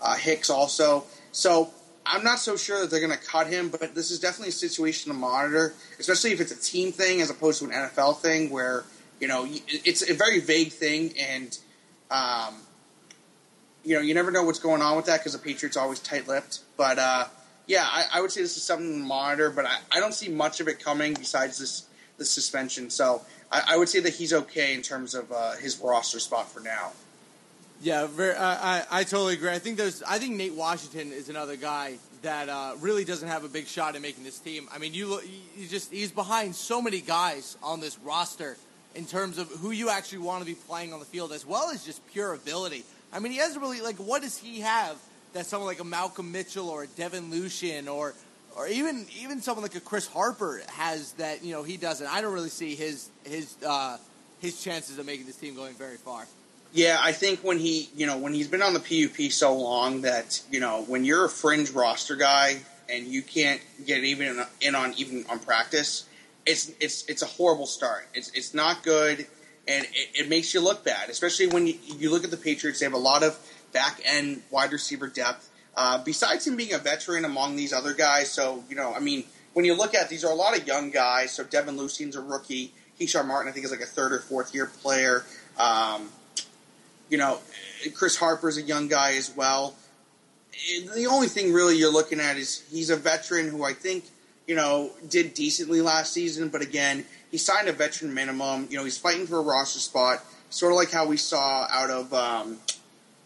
uh, 0.00 0.14
Hicks, 0.14 0.48
also. 0.48 1.06
So 1.32 1.72
I'm 2.06 2.22
not 2.22 2.38
so 2.38 2.56
sure 2.56 2.82
that 2.82 2.90
they're 2.92 3.04
going 3.04 3.18
to 3.18 3.26
cut 3.26 3.48
him, 3.48 3.68
but 3.68 3.96
this 3.96 4.12
is 4.12 4.20
definitely 4.20 4.50
a 4.50 4.52
situation 4.52 5.10
to 5.10 5.18
monitor, 5.18 5.74
especially 5.98 6.30
if 6.30 6.40
it's 6.40 6.52
a 6.52 6.72
team 6.72 6.92
thing 6.92 7.20
as 7.20 7.30
opposed 7.30 7.58
to 7.58 7.64
an 7.64 7.72
NFL 7.72 8.18
thing, 8.18 8.50
where 8.50 8.84
you 9.18 9.26
know 9.26 9.44
it's 9.48 10.08
a 10.08 10.14
very 10.14 10.38
vague 10.38 10.70
thing 10.70 11.14
and. 11.18 11.58
Um, 12.12 12.60
you 13.84 13.94
know, 13.94 14.00
you 14.02 14.12
never 14.12 14.30
know 14.30 14.42
what's 14.42 14.58
going 14.58 14.82
on 14.82 14.96
with 14.96 15.06
that 15.06 15.20
because 15.20 15.32
the 15.32 15.38
Patriots 15.38 15.76
are 15.76 15.80
always 15.80 16.00
tight-lipped. 16.00 16.58
But 16.76 16.98
uh, 16.98 17.24
yeah, 17.68 17.86
I, 17.86 18.04
I, 18.14 18.20
would 18.22 18.32
say 18.32 18.40
this 18.40 18.56
is 18.56 18.62
something 18.62 18.92
to 18.92 19.06
monitor, 19.06 19.50
but 19.50 19.66
I, 19.66 19.76
I, 19.92 20.00
don't 20.00 20.14
see 20.14 20.30
much 20.30 20.60
of 20.60 20.68
it 20.68 20.82
coming 20.82 21.14
besides 21.14 21.58
this 21.58 21.84
the 22.16 22.24
suspension. 22.24 22.90
So 22.90 23.22
I, 23.52 23.62
I, 23.68 23.76
would 23.76 23.90
say 23.90 24.00
that 24.00 24.14
he's 24.14 24.32
okay 24.32 24.74
in 24.74 24.82
terms 24.82 25.14
of 25.14 25.30
uh, 25.30 25.52
his 25.52 25.78
roster 25.78 26.18
spot 26.18 26.50
for 26.50 26.60
now. 26.60 26.92
Yeah, 27.80 28.06
very, 28.06 28.34
uh, 28.34 28.42
I, 28.42 28.82
I 28.90 29.04
totally 29.04 29.34
agree. 29.34 29.50
I 29.50 29.60
think 29.60 29.76
there's 29.76 30.02
I 30.02 30.18
think 30.18 30.34
Nate 30.34 30.54
Washington 30.54 31.12
is 31.12 31.28
another 31.28 31.56
guy 31.56 31.98
that 32.22 32.48
uh, 32.48 32.72
really 32.80 33.04
doesn't 33.04 33.28
have 33.28 33.44
a 33.44 33.48
big 33.48 33.66
shot 33.66 33.94
at 33.94 34.02
making 34.02 34.24
this 34.24 34.38
team. 34.38 34.66
I 34.72 34.78
mean, 34.78 34.94
you 34.94 35.06
look, 35.06 35.24
you 35.56 35.68
just 35.68 35.92
he's 35.92 36.10
behind 36.10 36.56
so 36.56 36.80
many 36.82 37.00
guys 37.00 37.56
on 37.62 37.80
this 37.80 37.98
roster 38.00 38.56
in 38.94 39.04
terms 39.04 39.36
of 39.36 39.48
who 39.48 39.70
you 39.70 39.90
actually 39.90 40.18
want 40.18 40.40
to 40.40 40.46
be 40.46 40.54
playing 40.54 40.94
on 40.94 41.00
the 41.00 41.06
field, 41.06 41.32
as 41.32 41.46
well 41.46 41.70
as 41.70 41.84
just 41.84 42.04
pure 42.08 42.32
ability. 42.32 42.82
I 43.12 43.20
mean, 43.20 43.30
he 43.30 43.38
hasn't 43.38 43.60
really 43.60 43.82
like 43.82 43.96
what 43.96 44.22
does 44.22 44.38
he 44.38 44.60
have 44.60 44.96
that 45.32 45.46
someone 45.46 45.66
like 45.68 45.80
a 45.80 45.84
Malcolm 45.84 46.32
Mitchell 46.32 46.68
or 46.68 46.84
a 46.84 46.86
Devin 46.86 47.30
Lucien 47.30 47.88
or 47.88 48.14
or 48.56 48.66
even 48.66 49.06
even 49.20 49.40
someone 49.40 49.62
like 49.62 49.76
a 49.76 49.80
Chris 49.80 50.06
Harper 50.06 50.60
has 50.68 51.12
that 51.12 51.44
you 51.44 51.52
know 51.52 51.62
he 51.62 51.76
doesn't. 51.76 52.06
I 52.06 52.20
don't 52.20 52.34
really 52.34 52.48
see 52.48 52.74
his 52.74 53.08
his 53.24 53.56
uh, 53.66 53.98
his 54.40 54.62
chances 54.62 54.98
of 54.98 55.06
making 55.06 55.26
this 55.26 55.36
team 55.36 55.54
going 55.54 55.74
very 55.74 55.96
far. 55.96 56.26
Yeah, 56.72 56.98
I 57.00 57.12
think 57.12 57.40
when 57.40 57.58
he 57.58 57.88
you 57.96 58.06
know 58.06 58.18
when 58.18 58.34
he's 58.34 58.48
been 58.48 58.62
on 58.62 58.74
the 58.74 58.80
PUP 58.80 59.30
so 59.30 59.56
long 59.56 60.02
that 60.02 60.42
you 60.50 60.60
know 60.60 60.84
when 60.86 61.04
you're 61.04 61.24
a 61.24 61.30
fringe 61.30 61.70
roster 61.70 62.16
guy 62.16 62.58
and 62.90 63.06
you 63.06 63.22
can't 63.22 63.60
get 63.86 64.02
even 64.04 64.44
in 64.60 64.74
on 64.74 64.94
even 64.96 65.24
on 65.30 65.38
practice, 65.38 66.08
it's 66.44 66.72
it's 66.80 67.04
it's 67.08 67.22
a 67.22 67.26
horrible 67.26 67.66
start. 67.66 68.08
It's 68.14 68.30
it's 68.32 68.54
not 68.54 68.82
good 68.82 69.26
and 69.68 69.84
it, 69.84 70.08
it, 70.22 70.28
makes 70.30 70.54
you 70.54 70.60
look 70.60 70.82
bad, 70.82 71.10
especially 71.10 71.46
when 71.46 71.66
you, 71.66 71.74
you, 71.84 72.10
look 72.10 72.24
at 72.24 72.30
the 72.30 72.38
Patriots. 72.38 72.80
They 72.80 72.86
have 72.86 72.94
a 72.94 72.96
lot 72.96 73.22
of 73.22 73.38
back 73.72 74.00
end 74.04 74.42
wide 74.50 74.72
receiver 74.72 75.08
depth. 75.08 75.50
Uh, 75.76 76.02
besides 76.02 76.46
him 76.46 76.56
being 76.56 76.72
a 76.72 76.78
veteran 76.78 77.24
among 77.24 77.54
these 77.54 77.72
other 77.72 77.94
guys, 77.94 78.30
so 78.30 78.64
you 78.68 78.74
know, 78.74 78.92
I 78.94 78.98
mean, 79.00 79.24
when 79.52 79.64
you 79.64 79.74
look 79.74 79.94
at 79.94 80.08
these 80.08 80.24
are 80.24 80.30
a 80.32 80.36
lot 80.36 80.56
of 80.56 80.66
young 80.66 80.90
guys. 80.90 81.32
So 81.32 81.44
Devin 81.44 81.76
Lucien's 81.76 82.16
a 82.16 82.20
rookie. 82.20 82.72
Keshawn 82.98 83.26
Martin, 83.26 83.48
I 83.48 83.52
think, 83.52 83.64
is 83.64 83.70
like 83.70 83.80
a 83.80 83.86
third 83.86 84.12
or 84.12 84.18
fourth 84.20 84.54
year 84.54 84.66
player. 84.66 85.24
Um, 85.58 86.10
you 87.08 87.18
know, 87.18 87.38
Chris 87.94 88.16
Harper's 88.16 88.56
a 88.56 88.62
young 88.62 88.88
guy 88.88 89.14
as 89.14 89.34
well. 89.34 89.74
The 90.94 91.06
only 91.06 91.28
thing 91.28 91.52
really 91.52 91.76
you're 91.76 91.92
looking 91.92 92.20
at 92.20 92.36
is 92.36 92.64
he's 92.70 92.90
a 92.90 92.96
veteran 92.96 93.48
who 93.48 93.64
I 93.64 93.72
think 93.72 94.04
you 94.46 94.56
know 94.56 94.90
did 95.08 95.34
decently 95.34 95.80
last 95.80 96.12
season, 96.12 96.48
but 96.48 96.62
again, 96.62 97.04
he 97.30 97.38
signed 97.38 97.68
a 97.68 97.72
veteran 97.72 98.12
minimum. 98.12 98.66
You 98.70 98.78
know, 98.78 98.84
he's 98.84 98.98
fighting 98.98 99.26
for 99.26 99.38
a 99.38 99.42
roster 99.42 99.78
spot, 99.78 100.24
sort 100.50 100.72
of 100.72 100.76
like 100.76 100.90
how 100.90 101.06
we 101.06 101.16
saw 101.16 101.66
out 101.70 101.90
of 101.90 102.12
um, 102.12 102.58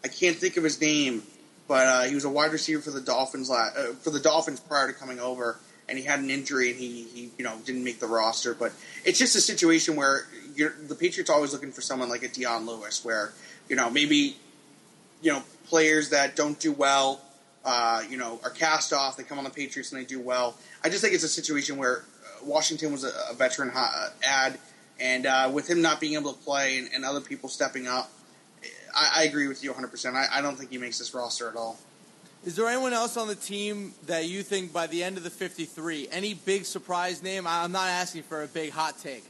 I 0.04 0.08
can't 0.08 0.36
think 0.36 0.56
of 0.56 0.64
his 0.64 0.80
name, 0.80 1.22
but 1.68 1.86
uh, 1.86 2.02
he 2.02 2.14
was 2.14 2.24
a 2.24 2.30
wide 2.30 2.52
receiver 2.52 2.82
for 2.82 2.90
the 2.90 3.00
Dolphins 3.00 3.50
uh, 3.50 3.94
for 4.00 4.10
the 4.10 4.20
Dolphins 4.20 4.60
prior 4.60 4.88
to 4.88 4.92
coming 4.92 5.20
over, 5.20 5.58
and 5.88 5.98
he 5.98 6.04
had 6.04 6.20
an 6.20 6.30
injury 6.30 6.70
and 6.70 6.78
he, 6.78 7.04
he 7.04 7.30
you 7.38 7.44
know 7.44 7.56
didn't 7.64 7.84
make 7.84 8.00
the 8.00 8.06
roster. 8.06 8.54
But 8.54 8.72
it's 9.04 9.18
just 9.18 9.36
a 9.36 9.40
situation 9.40 9.96
where 9.96 10.26
the 10.56 10.94
Patriots 10.94 11.30
are 11.30 11.34
always 11.34 11.52
looking 11.52 11.72
for 11.72 11.80
someone 11.80 12.08
like 12.08 12.22
a 12.22 12.28
Dion 12.28 12.66
Lewis, 12.66 13.04
where 13.04 13.32
you 13.68 13.76
know 13.76 13.90
maybe 13.90 14.36
you 15.22 15.32
know 15.32 15.42
players 15.66 16.10
that 16.10 16.36
don't 16.36 16.58
do 16.58 16.72
well. 16.72 17.20
Uh, 17.64 18.02
you 18.10 18.16
know, 18.16 18.40
are 18.42 18.50
cast 18.50 18.92
off. 18.92 19.16
They 19.16 19.22
come 19.22 19.38
on 19.38 19.44
the 19.44 19.50
Patriots 19.50 19.92
and 19.92 20.00
they 20.00 20.04
do 20.04 20.18
well. 20.18 20.56
I 20.82 20.88
just 20.88 21.00
think 21.00 21.14
it's 21.14 21.22
a 21.22 21.28
situation 21.28 21.76
where 21.76 22.02
Washington 22.44 22.90
was 22.90 23.04
a, 23.04 23.12
a 23.30 23.34
veteran 23.34 23.70
uh, 23.72 24.08
ad, 24.24 24.58
and 24.98 25.26
uh, 25.26 25.48
with 25.52 25.68
him 25.70 25.80
not 25.80 26.00
being 26.00 26.14
able 26.14 26.32
to 26.32 26.38
play 26.40 26.78
and, 26.78 26.88
and 26.92 27.04
other 27.04 27.20
people 27.20 27.48
stepping 27.48 27.86
up, 27.86 28.10
I, 28.94 29.20
I, 29.20 29.22
agree 29.24 29.48
with 29.48 29.62
you 29.62 29.72
100%. 29.72 30.14
I, 30.14 30.26
I 30.32 30.40
don't 30.42 30.56
think 30.56 30.70
he 30.70 30.78
makes 30.78 30.98
this 30.98 31.14
roster 31.14 31.48
at 31.48 31.56
all. 31.56 31.78
Is 32.44 32.56
there 32.56 32.66
anyone 32.66 32.92
else 32.92 33.16
on 33.16 33.28
the 33.28 33.36
team 33.36 33.94
that 34.06 34.26
you 34.26 34.42
think 34.42 34.72
by 34.72 34.88
the 34.88 35.04
end 35.04 35.16
of 35.16 35.22
the 35.22 35.30
53, 35.30 36.08
any 36.10 36.34
big 36.34 36.64
surprise 36.64 37.22
name? 37.22 37.46
I'm 37.46 37.70
not 37.70 37.88
asking 37.88 38.24
for 38.24 38.42
a 38.42 38.48
big 38.48 38.70
hot 38.70 38.98
take, 38.98 39.24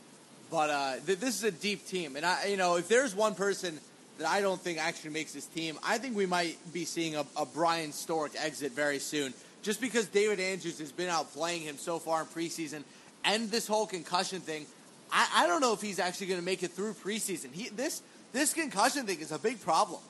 but 0.51 0.71
uh, 0.71 0.93
th- 1.05 1.19
this 1.19 1.37
is 1.37 1.45
a 1.45 1.51
deep 1.51 1.87
team, 1.87 2.17
and 2.17 2.25
I, 2.25 2.47
you 2.47 2.57
know, 2.57 2.77
if 2.77 2.89
there's 2.89 3.15
one 3.15 3.35
person 3.35 3.79
that 4.17 4.27
I 4.27 4.41
don't 4.41 4.61
think 4.61 4.79
actually 4.79 5.11
makes 5.11 5.35
this 5.35 5.45
team, 5.45 5.79
I 5.85 5.99
think 5.99 6.17
we 6.17 6.25
might 6.25 6.57
be 6.73 6.87
seeing 6.87 7.17
a, 7.17 7.27
a 7.37 7.45
Bryan 7.45 7.93
Stork 7.93 8.33
exit 8.39 8.73
very 8.73 8.99
soon, 8.99 9.35
just 9.63 9.83
because 9.83 10.07
David 10.07 10.41
Andrews 10.41 10.79
has 10.79 10.91
been 10.91 11.11
out 11.11 11.33
playing 11.35 11.63
him 11.63 11.77
so 11.77 11.99
far 11.99 12.23
in 12.23 12.27
preseason, 12.29 12.83
and 13.27 13.51
this 13.51 13.67
whole 13.67 13.87
concussion 13.87 14.41
thing, 14.41 14.65
I, 15.13 15.29
I 15.35 15.47
don't 15.47 15.61
know 15.61 15.75
if 15.75 15.83
he's 15.83 15.99
actually 15.99 16.29
going 16.29 16.41
to 16.41 16.47
make 16.47 16.63
it 16.63 16.71
through 16.71 16.95
preseason. 16.95 17.53
He, 17.53 17.69
this 17.69 18.01
this 18.33 18.55
concussion 18.55 19.07
thing 19.07 19.21
is 19.21 19.33
a 19.33 19.39
big 19.39 19.61
problem. 19.61 20.01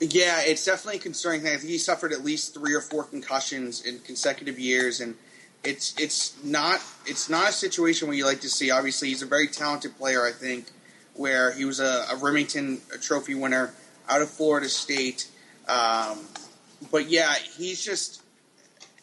Yeah, 0.00 0.40
it's 0.44 0.64
definitely 0.64 0.98
a 0.98 1.02
concerning 1.02 1.40
thing. 1.40 1.54
I 1.54 1.56
think 1.56 1.70
he 1.70 1.78
suffered 1.78 2.12
at 2.12 2.24
least 2.24 2.54
three 2.54 2.74
or 2.74 2.80
four 2.80 3.04
concussions 3.04 3.84
in 3.84 3.98
consecutive 4.00 4.58
years, 4.58 5.00
and 5.00 5.16
it's 5.64 5.94
it's 5.98 6.42
not 6.44 6.80
it's 7.04 7.28
not 7.28 7.48
a 7.48 7.52
situation 7.52 8.06
where 8.06 8.16
you 8.16 8.24
like 8.24 8.40
to 8.42 8.48
see. 8.48 8.70
Obviously, 8.70 9.08
he's 9.08 9.22
a 9.22 9.26
very 9.26 9.48
talented 9.48 9.98
player. 9.98 10.24
I 10.24 10.30
think 10.30 10.70
where 11.14 11.52
he 11.52 11.64
was 11.64 11.80
a, 11.80 12.06
a 12.10 12.14
Rimington 12.14 12.78
Trophy 13.02 13.34
winner 13.34 13.74
out 14.08 14.22
of 14.22 14.30
Florida 14.30 14.68
State. 14.68 15.28
Um, 15.66 16.20
but 16.92 17.10
yeah, 17.10 17.34
he's 17.56 17.84
just 17.84 18.22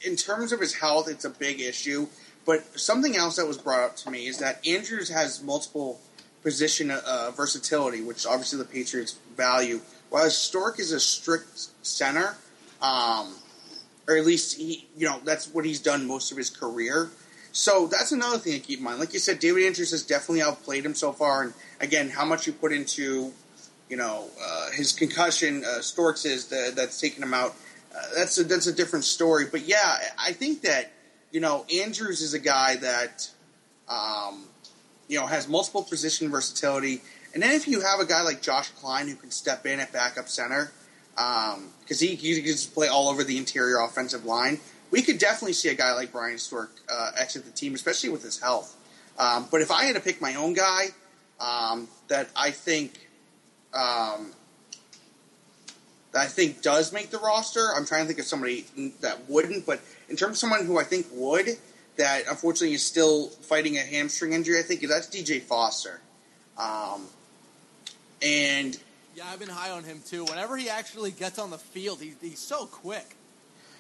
in 0.06 0.16
terms 0.16 0.54
of 0.54 0.62
his 0.62 0.74
health, 0.74 1.10
it's 1.10 1.26
a 1.26 1.30
big 1.30 1.60
issue. 1.60 2.08
But 2.46 2.80
something 2.80 3.16
else 3.18 3.36
that 3.36 3.48
was 3.48 3.58
brought 3.58 3.82
up 3.82 3.96
to 3.98 4.12
me 4.12 4.28
is 4.28 4.38
that 4.38 4.66
Andrews 4.66 5.10
has 5.10 5.44
multiple 5.44 6.00
position 6.46 6.92
uh, 6.92 7.32
versatility, 7.36 8.04
which 8.04 8.26
obviously 8.28 8.60
the 8.60 8.66
Patriots 8.66 9.18
value. 9.36 9.82
Whereas 10.12 10.38
Stork 10.38 10.80
is 10.80 10.92
a 10.92 11.00
strict 11.00 11.70
center, 11.82 12.38
um, 12.84 13.34
or 14.08 14.16
at 14.16 14.26
least 14.26 14.56
he, 14.56 14.88
you 14.96 15.08
know, 15.08 15.20
that's 15.26 15.48
what 15.48 15.66
he's 15.66 15.80
done 15.80 16.06
most 16.06 16.32
of 16.32 16.38
his 16.38 16.52
career. 16.52 17.10
So 17.52 17.88
that's 17.88 18.12
another 18.12 18.38
thing 18.38 18.54
to 18.54 18.60
keep 18.60 18.78
in 18.78 18.86
mind. 18.86 19.00
Like 19.00 19.12
you 19.14 19.20
said, 19.20 19.40
David 19.40 19.64
Andrews 19.64 19.90
has 19.90 20.04
definitely 20.04 20.44
outplayed 20.44 20.86
him 20.86 20.94
so 20.94 21.12
far, 21.12 21.42
and 21.42 21.54
again, 21.82 22.10
how 22.10 22.26
much 22.26 22.46
you 22.46 22.54
put 22.54 22.72
into, 22.72 23.34
you 23.90 23.98
know, 23.98 24.28
uh, 24.40 24.70
his 24.72 24.92
concussion, 24.92 25.66
uh, 25.66 25.82
Storks 25.82 26.26
is 26.26 26.46
the, 26.46 26.72
that's 26.76 27.02
taken 27.02 27.24
him 27.24 27.34
out. 27.34 27.56
Uh, 27.96 28.02
that's 28.16 28.38
a, 28.38 28.44
that's 28.44 28.68
a 28.68 28.74
different 28.74 29.06
story. 29.06 29.46
But 29.50 29.62
yeah, 29.62 29.98
I 30.20 30.34
think 30.34 30.62
that 30.62 30.92
you 31.32 31.40
know 31.40 31.66
Andrews 31.74 32.22
is 32.22 32.36
a 32.36 32.40
guy 32.40 32.76
that, 32.76 33.32
um, 33.90 34.46
you 35.08 35.20
know, 35.20 35.26
has 35.26 35.48
multiple 35.48 35.84
position 35.84 36.30
versatility, 36.30 37.02
and 37.34 37.44
then 37.44 37.52
if 37.52 37.68
you 37.68 37.82
have 37.82 38.00
a 38.00 38.06
guy 38.06 38.22
like 38.22 38.42
Josh 38.42 38.70
Kline 38.70 39.08
who 39.08 39.16
can 39.16 39.32
step 39.32 39.66
in 39.66 39.80
at 39.80 39.92
backup 39.92 40.30
center, 40.30 40.72
because 41.12 41.56
um, 41.56 42.08
he 42.08 42.16
he 42.16 42.36
can 42.36 42.46
just 42.46 42.74
play 42.74 42.88
all 42.88 43.10
over 43.10 43.24
the 43.24 43.38
interior 43.38 43.80
offensive 43.80 44.26
line 44.26 44.60
we 44.92 45.02
could 45.02 45.18
definitely 45.18 45.54
see 45.54 45.70
a 45.70 45.74
guy 45.74 45.94
like 45.94 46.12
Bryan 46.12 46.38
Stork 46.38 46.72
uh, 46.90 47.12
exit 47.18 47.46
the 47.46 47.52
team, 47.52 47.74
especially 47.76 48.10
with 48.10 48.24
his 48.24 48.40
health. 48.40 48.76
Um, 49.18 49.48
but 49.52 49.62
if 49.62 49.72
I 49.72 49.84
had 49.84 49.96
to 49.96 50.02
pick 50.02 50.22
my 50.22 50.36
own 50.36 50.54
guy 50.54 50.88
um, 51.40 51.88
that 52.08 52.30
I 52.36 52.52
think 52.52 53.10
um, 53.74 54.32
that 56.12 56.22
I 56.22 56.26
think 56.28 56.62
does 56.62 56.94
make 56.94 57.10
the 57.10 57.18
roster, 57.18 57.72
I'm 57.76 57.86
trying 57.86 58.04
to 58.04 58.08
think 58.08 58.20
of 58.20 58.26
somebody 58.26 58.66
that 59.02 59.30
wouldn't. 59.30 59.66
But 59.66 59.82
in 60.10 60.16
terms 60.16 60.34
of 60.34 60.38
someone 60.38 60.66
who 60.66 60.80
I 60.80 60.84
think 60.84 61.08
would, 61.12 61.50
that 61.98 62.24
unfortunately 62.30 62.76
is 62.76 62.86
still 62.86 63.28
fighting 63.28 63.78
a 63.78 63.82
hamstring 63.82 64.34
injury, 64.34 64.60
I 64.60 64.64
think 64.64 64.82
that's 64.88 65.08
DJ 65.08 65.42
Foster. 65.42 66.00
Um, 66.58 67.08
and 68.22 68.78
yeah, 69.16 69.24
I've 69.32 69.40
been 69.40 69.50
high 69.50 69.72
on 69.72 69.84
him 69.84 70.02
too. 70.06 70.26
Whenever 70.26 70.58
he 70.58 70.70
actually 70.70 71.12
gets 71.12 71.40
on 71.40 71.50
the 71.52 71.58
field, 71.58 72.02
he's, 72.02 72.16
he's 72.22 72.40
so 72.40 72.66
quick. 72.66 73.16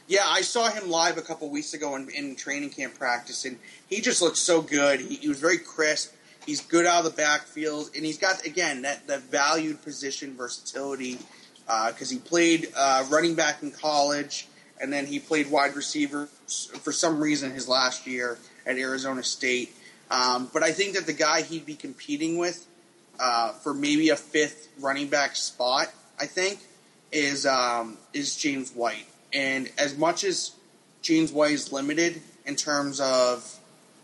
Yeah, 0.08 0.24
I 0.26 0.42
saw 0.42 0.70
him 0.70 0.90
live 0.90 1.18
a 1.18 1.22
couple 1.22 1.50
weeks 1.50 1.74
ago 1.74 1.96
in, 1.96 2.10
in, 2.10 2.36
training 2.36 2.70
camp 2.70 2.94
practice, 2.94 3.44
and 3.44 3.58
he 3.90 4.02
just 4.02 4.22
looked 4.22 4.38
so 4.38 4.62
good. 4.62 5.00
He, 5.00 5.16
he 5.16 5.28
was 5.28 5.40
very 5.40 5.58
crisp. 5.58 6.14
He's 6.46 6.62
good 6.62 6.86
out 6.86 7.00
of 7.00 7.06
the 7.06 7.18
backfield, 7.18 7.90
and 7.96 8.06
he's 8.06 8.20
got 8.20 8.46
again 8.46 8.84
that 8.84 9.08
that 9.08 9.22
valued 9.24 9.82
position 9.82 10.36
versatility 10.38 11.18
because 11.66 12.12
uh, 12.12 12.14
he 12.14 12.20
played 12.20 12.72
uh, 12.76 13.04
running 13.10 13.34
back 13.34 13.64
in 13.64 13.72
college, 13.72 14.48
and 14.80 14.92
then 14.92 15.06
he 15.06 15.20
played 15.20 15.50
wide 15.50 15.76
receiver 15.76 16.28
for 16.82 16.92
some 16.92 17.20
reason 17.20 17.52
his 17.52 17.68
last 17.68 18.06
year 18.08 18.38
at 18.66 18.78
Arizona 18.78 19.24
State. 19.24 19.74
Um, 20.12 20.50
but 20.54 20.64
I 20.64 20.72
think 20.72 20.96
that 20.96 21.06
the 21.06 21.14
guy 21.14 21.42
he'd 21.42 21.66
be 21.66 21.76
competing 21.76 22.38
with 22.38 22.66
uh, 23.20 23.54
for 23.54 23.74
maybe 23.74 24.10
a 24.10 24.16
fifth 24.16 24.70
running 24.80 25.08
back 25.08 25.36
spot, 25.36 25.88
I 26.20 26.26
think, 26.26 26.60
is 27.12 27.46
um, 27.46 27.98
is 28.14 28.36
James 28.36 28.72
White. 28.72 29.08
And 29.34 29.70
as 29.78 29.98
much 29.98 30.24
as 30.24 30.52
James 31.02 31.32
White 31.32 31.52
is 31.52 31.72
limited 31.72 32.22
in 32.46 32.56
terms 32.56 33.00
of 33.00 33.60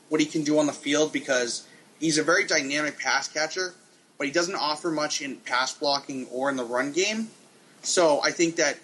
what 0.09 0.19
he 0.19 0.25
can 0.25 0.43
do 0.43 0.59
on 0.59 0.67
the 0.67 0.73
field 0.73 1.13
because 1.13 1.67
he's 1.99 2.17
a 2.17 2.23
very 2.23 2.45
dynamic 2.45 2.99
pass 2.99 3.27
catcher, 3.27 3.73
but 4.17 4.27
he 4.27 4.33
doesn't 4.33 4.55
offer 4.55 4.91
much 4.91 5.21
in 5.21 5.37
pass 5.37 5.73
blocking 5.73 6.27
or 6.27 6.49
in 6.49 6.55
the 6.55 6.65
run 6.65 6.91
game. 6.91 7.29
So 7.81 8.21
I 8.21 8.31
think 8.31 8.57
that 8.57 8.77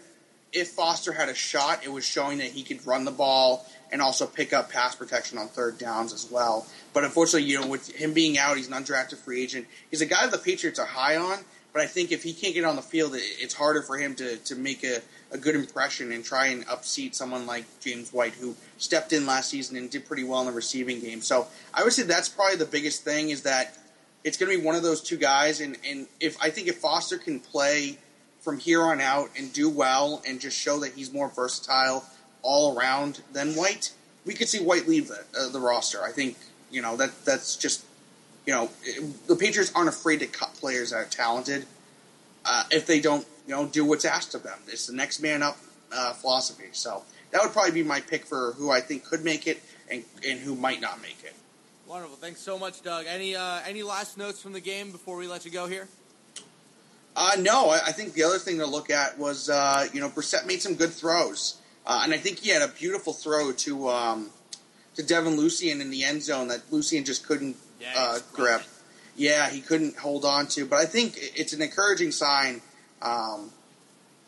if 0.53 0.69
Foster 0.69 1.11
had 1.11 1.29
a 1.29 1.35
shot, 1.35 1.83
it 1.83 1.91
was 1.91 2.05
showing 2.05 2.37
that 2.39 2.47
he 2.47 2.63
could 2.63 2.85
run 2.85 3.05
the 3.05 3.11
ball 3.11 3.65
and 3.91 4.01
also 4.01 4.25
pick 4.25 4.53
up 4.53 4.71
pass 4.71 4.95
protection 4.95 5.37
on 5.37 5.47
third 5.47 5.77
downs 5.77 6.13
as 6.13 6.29
well. 6.31 6.65
But 6.93 7.03
unfortunately, 7.03 7.49
you 7.49 7.61
know, 7.61 7.67
with 7.67 7.89
him 7.89 8.13
being 8.13 8.37
out, 8.37 8.57
he's 8.57 8.67
an 8.67 8.73
undrafted 8.73 9.17
free 9.17 9.43
agent. 9.43 9.67
He's 9.89 10.01
a 10.01 10.05
guy 10.05 10.27
the 10.27 10.37
Patriots 10.37 10.79
are 10.79 10.85
high 10.85 11.17
on, 11.17 11.39
but 11.73 11.81
I 11.81 11.85
think 11.85 12.11
if 12.11 12.23
he 12.23 12.33
can't 12.33 12.53
get 12.53 12.65
on 12.65 12.75
the 12.75 12.81
field, 12.81 13.11
it's 13.15 13.53
harder 13.53 13.81
for 13.81 13.97
him 13.97 14.15
to, 14.15 14.37
to 14.37 14.55
make 14.55 14.83
a, 14.83 15.01
a 15.31 15.37
good 15.37 15.55
impression 15.55 16.11
and 16.11 16.23
try 16.23 16.47
and 16.47 16.65
upseat 16.67 17.13
someone 17.13 17.45
like 17.45 17.65
James 17.81 18.11
White, 18.11 18.33
who 18.33 18.55
stepped 18.77 19.13
in 19.13 19.25
last 19.25 19.49
season 19.49 19.77
and 19.77 19.89
did 19.89 20.05
pretty 20.05 20.23
well 20.23 20.41
in 20.41 20.47
the 20.47 20.53
receiving 20.53 20.99
game. 20.99 21.21
So 21.21 21.47
I 21.73 21.83
would 21.83 21.93
say 21.93 22.03
that's 22.03 22.29
probably 22.29 22.57
the 22.57 22.65
biggest 22.65 23.03
thing 23.03 23.29
is 23.29 23.43
that 23.43 23.77
it's 24.23 24.37
going 24.37 24.51
to 24.51 24.57
be 24.57 24.65
one 24.65 24.75
of 24.75 24.83
those 24.83 25.01
two 25.01 25.17
guys. 25.17 25.61
And, 25.61 25.77
and 25.87 26.07
if 26.19 26.41
I 26.41 26.49
think 26.49 26.67
if 26.67 26.77
Foster 26.77 27.17
can 27.17 27.39
play 27.39 27.97
from 28.47 28.59
here 28.59 28.81
on 28.81 29.01
out 29.01 29.29
and 29.37 29.51
do 29.51 29.69
well 29.69 30.21
and 30.25 30.39
just 30.39 30.57
show 30.57 30.79
that 30.79 30.93
he's 30.93 31.11
more 31.11 31.27
versatile 31.27 32.05
all 32.41 32.79
around 32.79 33.19
than 33.33 33.55
White, 33.55 33.91
we 34.25 34.33
could 34.33 34.47
see 34.47 34.63
White 34.63 34.87
leave 34.87 35.09
the, 35.09 35.21
uh, 35.37 35.49
the 35.49 35.59
roster. 35.59 36.01
I 36.01 36.13
think 36.13 36.37
you 36.71 36.81
know 36.81 36.95
that 36.95 37.25
that's 37.25 37.57
just 37.57 37.83
you 38.45 38.53
know 38.53 38.69
the 39.27 39.35
Patriots 39.35 39.73
aren't 39.75 39.89
afraid 39.89 40.21
to 40.21 40.27
cut 40.27 40.53
players 40.53 40.91
that 40.91 40.95
are 40.95 41.05
talented 41.05 41.65
uh, 42.45 42.63
if 42.71 42.87
they 42.87 43.01
don't 43.01 43.27
you 43.47 43.53
know, 43.53 43.65
do 43.65 43.83
what's 43.83 44.05
asked 44.05 44.33
of 44.33 44.43
them. 44.43 44.57
It's 44.67 44.87
the 44.87 44.95
next 44.95 45.19
man 45.19 45.43
up 45.43 45.57
uh, 45.91 46.13
philosophy. 46.13 46.69
So 46.71 47.03
that 47.31 47.41
would 47.43 47.51
probably 47.51 47.73
be 47.73 47.83
my 47.83 47.99
pick 47.99 48.25
for 48.25 48.53
who 48.53 48.71
I 48.71 48.79
think 48.79 49.03
could 49.03 49.25
make 49.25 49.45
it 49.45 49.61
and, 49.91 50.05
and 50.25 50.39
who 50.39 50.55
might 50.55 50.79
not 50.79 51.01
make 51.01 51.17
it. 51.25 51.33
Wonderful. 51.85 52.15
Thanks 52.15 52.39
so 52.39 52.57
much, 52.57 52.81
Doug. 52.81 53.05
Any 53.07 53.35
uh, 53.35 53.59
any 53.65 53.83
last 53.83 54.17
notes 54.17 54.41
from 54.41 54.53
the 54.53 54.61
game 54.61 54.91
before 54.91 55.17
we 55.17 55.27
let 55.27 55.43
you 55.43 55.51
go 55.51 55.67
here? 55.67 55.89
Uh, 57.19 57.31
no, 57.39 57.71
I, 57.71 57.79
I 57.87 57.91
think 57.93 58.13
the 58.13 58.21
other 58.21 58.37
thing 58.37 58.59
to 58.59 58.67
look 58.67 58.91
at 58.91 59.17
was, 59.17 59.49
uh, 59.49 59.87
you 59.91 59.99
know, 59.99 60.07
Brissett 60.07 60.45
made 60.45 60.61
some 60.61 60.75
good 60.75 60.91
throws. 60.91 61.59
Uh, 61.83 62.01
and 62.03 62.13
I 62.13 62.17
think 62.17 62.37
he 62.39 62.51
had 62.51 62.61
a 62.61 62.67
beautiful 62.67 63.11
throw 63.11 63.51
to 63.53 63.89
um, 63.89 64.29
to 64.93 65.03
Devin 65.03 65.35
Lucien 65.35 65.81
in 65.81 65.89
the 65.89 66.03
end 66.03 66.21
zone 66.21 66.49
that 66.49 66.61
Lucien 66.71 67.03
just 67.03 67.25
couldn't 67.25 67.55
yeah, 67.81 67.93
uh, 67.97 68.19
grab. 68.33 68.61
Yeah, 69.15 69.49
he 69.49 69.61
couldn't 69.61 69.97
hold 69.97 70.25
on 70.25 70.45
to. 70.49 70.65
But 70.65 70.77
I 70.77 70.85
think 70.85 71.15
it's 71.17 71.53
an 71.53 71.61
encouraging 71.63 72.11
sign 72.11 72.61
um, 73.01 73.49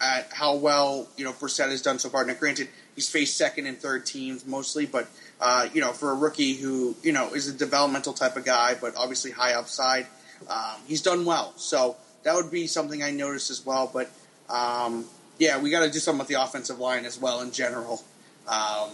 at 0.02 0.32
how 0.34 0.56
well 0.56 1.08
you 1.16 1.26
know 1.26 1.34
Brissett 1.34 1.70
has 1.70 1.84
done 1.84 2.00
so 2.00 2.10
far. 2.10 2.26
Now, 2.26 2.34
granted, 2.34 2.70
he's 2.96 3.08
faced 3.08 3.38
second 3.38 3.68
and 3.68 3.78
third 3.78 4.06
teams 4.08 4.48
mostly, 4.48 4.88
but 4.88 5.08
uh, 5.40 5.68
you 5.74 5.82
know, 5.82 5.92
for 5.92 6.10
a 6.10 6.16
rookie 6.16 6.54
who 6.54 6.96
you 7.04 7.12
know 7.12 7.34
is 7.36 7.48
a 7.48 7.54
developmental 7.54 8.14
type 8.14 8.36
of 8.36 8.46
guy, 8.46 8.76
but 8.80 8.96
obviously 8.96 9.30
high 9.30 9.54
upside, 9.54 10.08
um, 10.50 10.82
he's 10.88 11.04
done 11.04 11.24
well. 11.26 11.54
So 11.58 11.98
that 12.24 12.36
would 12.36 12.52
be 12.52 12.68
something 12.68 13.04
I 13.04 13.12
noticed 13.12 13.50
as 13.50 13.66
well. 13.66 13.90
But 13.92 14.10
um, 14.50 15.06
yeah, 15.38 15.60
we 15.60 15.70
got 15.70 15.86
to 15.86 15.92
do 15.92 16.00
something 16.00 16.20
with 16.20 16.28
the 16.28 16.42
offensive 16.42 16.80
line 16.80 17.06
as 17.06 17.20
well 17.20 17.42
in 17.42 17.52
general. 17.52 18.04
Um, 18.48 18.90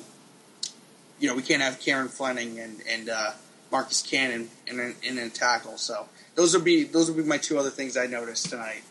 you 1.20 1.30
know, 1.30 1.36
we 1.36 1.42
can't 1.42 1.62
have 1.62 1.80
Karen 1.80 2.08
Fleming 2.08 2.60
and 2.60 2.82
and 2.90 3.10
uh, 3.10 3.32
Marcus 3.72 4.02
Cannon 4.02 4.50
in, 4.68 4.80
in, 4.80 4.96
in 5.04 5.18
a 5.18 5.30
tackle. 5.30 5.78
So 5.78 6.08
those 6.36 6.54
would 6.54 6.66
be 6.66 6.84
those 6.84 7.10
would 7.10 7.22
be 7.22 7.28
my 7.28 7.38
two 7.38 7.58
other 7.58 7.70
things 7.70 7.98
I 7.98 8.06
noticed 8.08 8.50
tonight. 8.50 8.84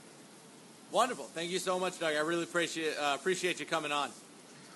Wonderful. 0.90 1.24
Thank 1.26 1.50
you 1.50 1.58
so 1.58 1.78
much, 1.78 1.98
Doug. 1.98 2.14
I 2.14 2.20
really 2.20 2.44
appreciate 2.44 2.96
uh, 2.98 3.12
appreciate 3.14 3.60
you 3.60 3.66
coming 3.66 3.92
on. 3.92 4.10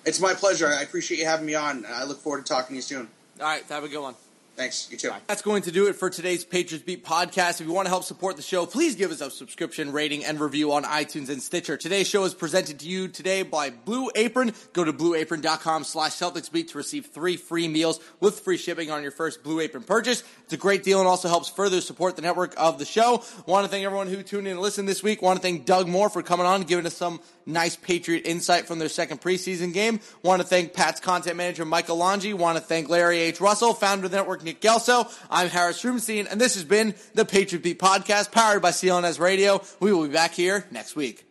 It's 0.05 0.19
my 0.19 0.33
pleasure. 0.33 0.67
I 0.67 0.81
appreciate 0.81 1.19
you 1.19 1.25
having 1.25 1.45
me 1.45 1.55
on. 1.55 1.85
I 1.87 2.05
look 2.05 2.19
forward 2.19 2.45
to 2.45 2.53
talking 2.53 2.69
to 2.69 2.75
you 2.75 2.81
soon. 2.81 3.07
All 3.39 3.45
right. 3.45 3.63
Have 3.69 3.83
a 3.83 3.87
good 3.87 4.01
one. 4.01 4.15
Thanks. 4.59 4.91
You 4.91 4.97
too. 4.97 5.11
That's 5.27 5.41
going 5.41 5.61
to 5.61 5.71
do 5.71 5.87
it 5.87 5.95
for 5.95 6.09
today's 6.09 6.43
Patriots 6.43 6.83
Beat 6.83 7.05
podcast. 7.05 7.61
If 7.61 7.67
you 7.67 7.71
want 7.71 7.85
to 7.85 7.89
help 7.91 8.03
support 8.03 8.35
the 8.35 8.41
show, 8.41 8.65
please 8.65 8.97
give 8.97 9.09
us 9.09 9.21
a 9.21 9.31
subscription, 9.31 9.93
rating, 9.93 10.25
and 10.25 10.37
review 10.37 10.73
on 10.73 10.83
iTunes 10.83 11.29
and 11.29 11.41
Stitcher. 11.41 11.77
Today's 11.77 12.09
show 12.09 12.25
is 12.25 12.33
presented 12.33 12.77
to 12.79 12.85
you 12.85 13.07
today 13.07 13.43
by 13.43 13.69
Blue 13.69 14.09
Apron. 14.15 14.51
Go 14.73 14.83
to 14.83 14.91
blueapron.com 14.91 15.85
slash 15.85 16.11
Celtics 16.11 16.51
Beat 16.51 16.67
to 16.71 16.77
receive 16.77 17.05
three 17.05 17.37
free 17.37 17.69
meals 17.69 18.01
with 18.19 18.41
free 18.41 18.57
shipping 18.57 18.91
on 18.91 19.01
your 19.01 19.13
first 19.13 19.43
Blue 19.43 19.61
Apron 19.61 19.83
purchase. 19.83 20.25
It's 20.43 20.51
a 20.51 20.57
great 20.57 20.83
deal 20.83 20.99
and 20.99 21.07
also 21.07 21.29
helps 21.29 21.47
further 21.47 21.79
support 21.79 22.17
the 22.17 22.21
network 22.21 22.53
of 22.57 22.79
the 22.79 22.85
show. 22.85 23.23
I 23.47 23.49
Want 23.49 23.63
to 23.63 23.71
thank 23.71 23.85
everyone 23.85 24.07
who 24.07 24.21
tuned 24.23 24.45
in 24.45 24.51
and 24.51 24.61
listened 24.61 24.89
this 24.89 25.01
week. 25.01 25.21
Want 25.21 25.37
to 25.37 25.41
thank 25.41 25.65
Doug 25.65 25.87
Moore 25.87 26.09
for 26.09 26.21
coming 26.21 26.45
on, 26.45 26.63
giving 26.63 26.85
us 26.85 26.97
some 26.97 27.21
nice 27.49 27.75
Patriot 27.75 28.21
insight 28.25 28.67
from 28.67 28.79
their 28.79 28.89
second 28.89 29.21
preseason 29.21 29.73
game. 29.73 29.99
Want 30.23 30.41
to 30.41 30.47
thank 30.47 30.73
Pat's 30.73 30.99
content 30.99 31.37
manager, 31.37 31.65
Michael 31.65 31.97
Loyko. 31.97 32.33
Want 32.33 32.57
to 32.57 32.63
thank 32.63 32.89
Larry 32.89 33.19
H. 33.19 33.41
Russell, 33.41 33.73
founder 33.73 34.05
of 34.05 34.11
the 34.11 34.17
network, 34.17 34.43
Nick 34.43 34.61
Gelso. 34.61 35.11
I'm 35.29 35.49
Harris 35.49 35.83
Rubenstein, 35.83 36.27
and 36.27 36.39
this 36.39 36.55
has 36.55 36.63
been 36.63 36.95
the 37.13 37.25
Patriot 37.25 37.63
Beat 37.63 37.79
Podcast, 37.79 38.31
powered 38.31 38.61
by 38.61 38.71
CLNS 38.71 39.19
Radio. 39.19 39.61
We 39.79 39.93
will 39.93 40.07
be 40.07 40.13
back 40.13 40.33
here 40.33 40.65
next 40.71 40.95
week. 40.95 41.28